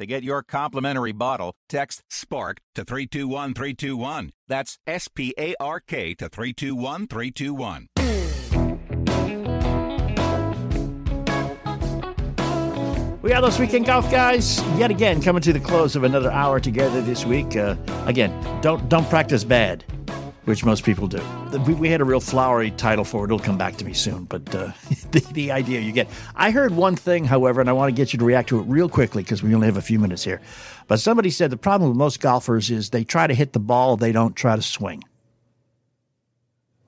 To 0.00 0.06
get 0.06 0.24
your 0.24 0.42
complimentary 0.42 1.12
bottle, 1.12 1.54
text 1.68 2.02
SPARK 2.08 2.62
to 2.74 2.86
321321. 2.86 4.30
That's 4.48 4.78
S 4.86 5.08
P 5.08 5.34
A 5.38 5.54
R 5.60 5.78
K 5.78 6.14
to 6.14 6.30
321321. 6.30 7.88
We 13.20 13.34
are 13.34 13.42
those 13.42 13.58
weekend 13.58 13.84
golf 13.84 14.10
guys 14.10 14.62
yet 14.78 14.90
again 14.90 15.20
coming 15.20 15.42
to 15.42 15.52
the 15.52 15.60
close 15.60 15.94
of 15.94 16.04
another 16.04 16.32
hour 16.32 16.60
together 16.60 17.02
this 17.02 17.26
week. 17.26 17.54
Uh, 17.54 17.76
again, 18.06 18.32
don't 18.62 18.88
don't 18.88 19.06
practice 19.10 19.44
bad, 19.44 19.84
which 20.44 20.64
most 20.64 20.84
people 20.84 21.06
do. 21.06 21.22
We, 21.66 21.74
we 21.74 21.88
had 21.88 22.00
a 22.00 22.04
real 22.04 22.20
flowery 22.20 22.70
title 22.72 23.04
for 23.04 23.24
it. 23.24 23.28
It'll 23.28 23.38
come 23.38 23.58
back 23.58 23.76
to 23.76 23.84
me 23.84 23.92
soon, 23.92 24.24
but 24.24 24.54
uh, 24.54 24.72
the, 25.10 25.20
the 25.32 25.52
idea 25.52 25.80
you 25.80 25.92
get. 25.92 26.08
I 26.34 26.50
heard 26.50 26.72
one 26.72 26.96
thing, 26.96 27.24
however, 27.24 27.60
and 27.60 27.68
I 27.68 27.72
want 27.72 27.88
to 27.88 27.94
get 27.94 28.12
you 28.12 28.18
to 28.18 28.24
react 28.24 28.48
to 28.50 28.60
it 28.60 28.62
real 28.62 28.88
quickly 28.88 29.22
because 29.22 29.42
we 29.42 29.54
only 29.54 29.66
have 29.66 29.76
a 29.76 29.82
few 29.82 29.98
minutes 29.98 30.24
here. 30.24 30.40
But 30.88 31.00
somebody 31.00 31.30
said 31.30 31.50
the 31.50 31.56
problem 31.56 31.90
with 31.90 31.98
most 31.98 32.20
golfers 32.20 32.70
is 32.70 32.90
they 32.90 33.04
try 33.04 33.26
to 33.26 33.34
hit 33.34 33.52
the 33.52 33.60
ball, 33.60 33.96
they 33.96 34.12
don't 34.12 34.34
try 34.34 34.56
to 34.56 34.62
swing. 34.62 35.04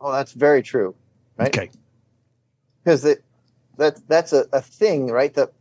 Oh, 0.01 0.13
that's 0.13 0.33
very 0.33 0.63
true, 0.63 0.95
right? 1.37 1.49
Okay. 1.49 1.71
Because 2.83 3.07
that 3.77 4.09
that's 4.09 4.33
a, 4.33 4.47
a 4.53 4.61
thing, 4.61 5.09
right? 5.09 5.33
That 5.35 5.53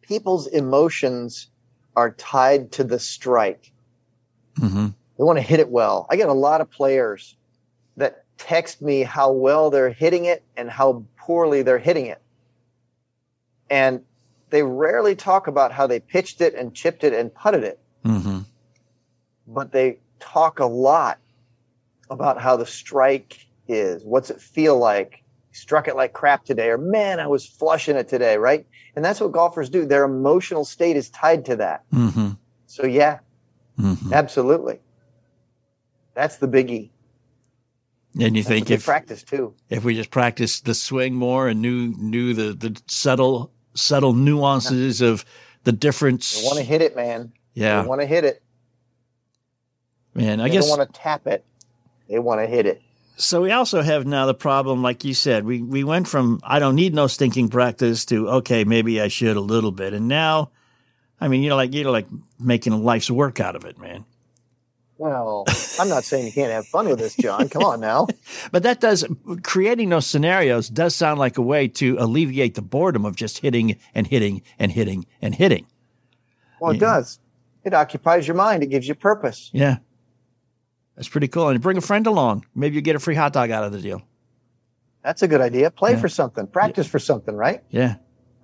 people's 0.00 0.46
emotions 0.48 1.48
are 1.96 2.12
tied 2.12 2.72
to 2.72 2.84
the 2.84 2.98
strike. 2.98 3.72
Mm-hmm. 4.58 4.88
They 5.20 5.24
want 5.24 5.36
to 5.36 5.42
hit 5.42 5.60
it 5.60 5.68
well. 5.68 6.06
I 6.08 6.16
get 6.16 6.30
a 6.30 6.32
lot 6.32 6.62
of 6.62 6.70
players 6.70 7.36
that 7.98 8.24
text 8.38 8.80
me 8.80 9.02
how 9.02 9.30
well 9.30 9.68
they're 9.68 9.90
hitting 9.90 10.24
it 10.24 10.42
and 10.56 10.70
how 10.70 11.04
poorly 11.18 11.60
they're 11.60 11.78
hitting 11.78 12.06
it. 12.06 12.22
And 13.68 14.00
they 14.48 14.62
rarely 14.62 15.14
talk 15.14 15.46
about 15.46 15.72
how 15.72 15.86
they 15.86 16.00
pitched 16.00 16.40
it 16.40 16.54
and 16.54 16.74
chipped 16.74 17.04
it 17.04 17.12
and 17.12 17.34
putted 17.34 17.64
it. 17.64 17.78
Mm-hmm. 18.02 18.38
But 19.46 19.72
they 19.72 19.98
talk 20.20 20.58
a 20.58 20.64
lot 20.64 21.18
about 22.08 22.40
how 22.40 22.56
the 22.56 22.64
strike 22.64 23.46
is. 23.68 24.02
What's 24.02 24.30
it 24.30 24.40
feel 24.40 24.78
like? 24.78 25.22
Struck 25.52 25.86
it 25.86 25.96
like 25.96 26.14
crap 26.14 26.46
today, 26.46 26.70
or 26.70 26.78
man, 26.78 27.20
I 27.20 27.26
was 27.26 27.44
flushing 27.44 27.96
it 27.96 28.08
today, 28.08 28.38
right? 28.38 28.66
And 28.96 29.04
that's 29.04 29.20
what 29.20 29.32
golfers 29.32 29.68
do. 29.68 29.84
Their 29.84 30.04
emotional 30.04 30.64
state 30.64 30.96
is 30.96 31.10
tied 31.10 31.44
to 31.44 31.56
that. 31.56 31.84
Mm-hmm. 31.92 32.30
So 32.68 32.86
yeah, 32.86 33.18
Mm-hmm. 33.78 34.12
absolutely. 34.12 34.78
That's 36.20 36.36
the 36.36 36.48
biggie. 36.48 36.90
And 38.20 38.36
you 38.36 38.42
That's 38.42 38.48
think 38.48 38.70
if 38.70 38.84
practice 38.84 39.22
too. 39.22 39.54
if 39.70 39.84
we 39.84 39.94
just 39.94 40.10
practiced 40.10 40.66
the 40.66 40.74
swing 40.74 41.14
more 41.14 41.48
and 41.48 41.62
knew 41.62 41.94
knew 41.96 42.34
the, 42.34 42.52
the 42.52 42.78
subtle 42.88 43.50
subtle 43.72 44.12
nuances 44.12 45.00
of 45.00 45.24
the 45.64 45.72
difference. 45.72 46.38
They 46.38 46.44
want 46.44 46.58
to 46.58 46.62
hit 46.62 46.82
it, 46.82 46.94
man. 46.94 47.32
Yeah. 47.54 47.80
They 47.80 47.88
want 47.88 48.02
to 48.02 48.06
hit 48.06 48.24
it. 48.24 48.42
Man, 50.12 50.40
I 50.40 50.48
they 50.48 50.56
guess 50.56 50.68
don't 50.68 50.78
want 50.78 50.92
to 50.92 51.00
tap 51.00 51.26
it. 51.26 51.42
They 52.06 52.18
want 52.18 52.42
to 52.42 52.46
hit 52.46 52.66
it. 52.66 52.82
So 53.16 53.40
we 53.40 53.50
also 53.52 53.80
have 53.80 54.06
now 54.06 54.26
the 54.26 54.34
problem, 54.34 54.82
like 54.82 55.04
you 55.04 55.14
said, 55.14 55.46
we 55.46 55.62
we 55.62 55.84
went 55.84 56.06
from 56.06 56.38
I 56.42 56.58
don't 56.58 56.74
need 56.74 56.92
no 56.92 57.06
stinking 57.06 57.48
practice 57.48 58.04
to 58.06 58.28
okay, 58.28 58.64
maybe 58.64 59.00
I 59.00 59.08
should 59.08 59.38
a 59.38 59.40
little 59.40 59.72
bit, 59.72 59.94
and 59.94 60.06
now, 60.06 60.50
I 61.18 61.28
mean, 61.28 61.42
you 61.42 61.48
know, 61.48 61.56
like 61.56 61.72
you're 61.72 61.90
like 61.90 62.08
making 62.38 62.84
life's 62.84 63.10
work 63.10 63.40
out 63.40 63.56
of 63.56 63.64
it, 63.64 63.78
man. 63.78 64.04
Well, 65.00 65.46
I'm 65.78 65.88
not 65.88 66.04
saying 66.04 66.26
you 66.26 66.32
can't 66.32 66.52
have 66.52 66.66
fun 66.66 66.86
with 66.86 66.98
this, 66.98 67.16
John. 67.16 67.48
Come 67.48 67.62
on 67.62 67.80
now. 67.80 68.06
But 68.52 68.64
that 68.64 68.80
does 68.80 69.02
creating 69.42 69.88
those 69.88 70.06
scenarios 70.06 70.68
does 70.68 70.94
sound 70.94 71.18
like 71.18 71.38
a 71.38 71.42
way 71.42 71.68
to 71.68 71.96
alleviate 71.98 72.54
the 72.54 72.60
boredom 72.62 73.06
of 73.06 73.16
just 73.16 73.38
hitting 73.38 73.78
and 73.94 74.06
hitting 74.06 74.42
and 74.58 74.70
hitting 74.72 75.06
and 75.22 75.34
hitting. 75.34 75.66
Well, 76.60 76.72
it 76.72 76.74
Yeah. 76.74 76.80
does. 76.80 77.18
It 77.64 77.72
occupies 77.72 78.26
your 78.28 78.34
mind. 78.36 78.62
It 78.62 78.66
gives 78.66 78.86
you 78.86 78.94
purpose. 78.94 79.48
Yeah, 79.54 79.78
that's 80.96 81.08
pretty 81.08 81.28
cool. 81.28 81.48
And 81.48 81.60
bring 81.62 81.78
a 81.78 81.82
friend 81.82 82.06
along. 82.06 82.44
Maybe 82.54 82.74
you 82.76 82.82
get 82.82 82.96
a 82.96 82.98
free 83.00 83.14
hot 83.14 83.32
dog 83.32 83.50
out 83.50 83.64
of 83.64 83.72
the 83.72 83.80
deal. 83.80 84.02
That's 85.02 85.22
a 85.22 85.28
good 85.28 85.40
idea. 85.40 85.70
Play 85.70 85.92
Yeah. 85.92 86.00
for 86.00 86.08
something. 86.10 86.46
Practice 86.46 86.86
for 86.86 86.98
something, 86.98 87.34
right? 87.34 87.62
Yeah. 87.70 87.94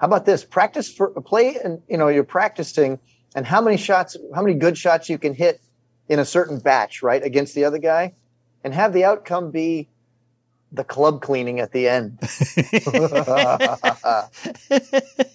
How 0.01 0.07
about 0.07 0.25
this? 0.25 0.43
Practice 0.43 0.91
for 0.91 1.09
play, 1.21 1.57
and 1.63 1.83
you 1.87 1.99
know 1.99 2.09
you're 2.09 2.25
practicing, 2.25 2.99
and 3.35 3.45
how 3.45 3.61
many 3.61 3.77
shots, 3.77 4.17
how 4.35 4.41
many 4.43 4.55
good 4.55 4.79
shots 4.79 5.11
you 5.11 5.19
can 5.19 5.35
hit 5.35 5.61
in 6.09 6.19
a 6.19 6.25
certain 6.25 6.59
batch, 6.59 7.03
right, 7.03 7.25
against 7.25 7.55
the 7.55 7.65
other 7.65 7.79
guy, 7.79 8.15
and 8.65 8.75
have 8.75 8.93
the 8.93 9.05
outcome 9.05 9.51
be 9.51 9.89
the 10.73 10.85
club 10.85 11.23
cleaning 11.23 11.61
at 11.61 11.73
the 11.73 11.89
end. 11.89 12.19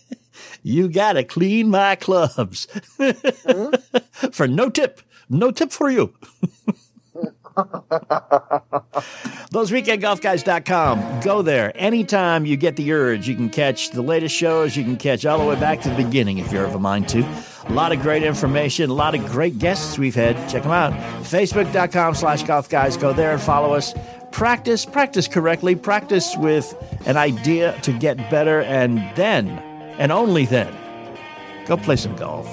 You 0.63 0.89
gotta 0.89 1.24
clean 1.24 1.69
my 1.69 1.95
clubs 1.95 2.67
for 4.32 4.47
no 4.47 4.69
tip. 4.69 5.01
No 5.30 5.51
tip 5.51 5.72
for 5.72 5.89
you. 5.89 6.13
ThoseWeekendGolfGuys.com. 9.51 11.22
Go 11.22 11.41
there. 11.41 11.72
Anytime 11.76 12.45
you 12.45 12.55
get 12.57 12.76
the 12.76 12.91
urge, 12.91 13.28
you 13.28 13.34
can 13.36 13.49
catch 13.49 13.89
the 13.91 14.03
latest 14.03 14.36
shows. 14.36 14.76
You 14.76 14.84
can 14.84 14.97
catch 14.97 15.26
all 15.26 15.39
the 15.39 15.45
way 15.45 15.57
back 15.59 15.82
to 15.82 15.89
the 15.89 15.95
beginning 15.95 16.38
if 16.38 16.51
you're 16.51 16.65
of 16.65 16.76
a 16.76 16.80
mind 16.80 17.09
to. 17.09 17.24
A 17.66 17.74
lot 17.74 17.91
of 17.91 18.01
great 18.01 18.24
information, 18.24 18.89
a 18.89 18.93
lot 18.93 19.16
of 19.16 19.26
great 19.28 19.59
guests 19.59 19.97
we've 19.97 20.16
had. 20.16 20.36
Check 20.49 20.64
them 20.64 20.72
out. 20.72 20.93
Facebook.com 21.24 22.16
slash 22.16 22.43
golf 22.43 22.70
guys. 22.70 22.97
Go 22.97 23.14
there 23.14 23.32
and 23.32 23.41
follow 23.41 23.74
us. 23.74 23.93
Practice, 24.32 24.86
practice 24.86 25.28
correctly, 25.28 25.76
practice 25.76 26.36
with 26.38 26.74
an 27.05 27.18
idea 27.18 27.78
to 27.82 27.91
get 27.91 28.18
better, 28.30 28.62
and 28.62 28.97
then, 29.16 29.49
and 29.99 30.12
only 30.12 30.45
then, 30.45 30.74
Go 31.66 31.78
play 31.78 31.95
some 31.95 32.16
golf. 32.16 32.47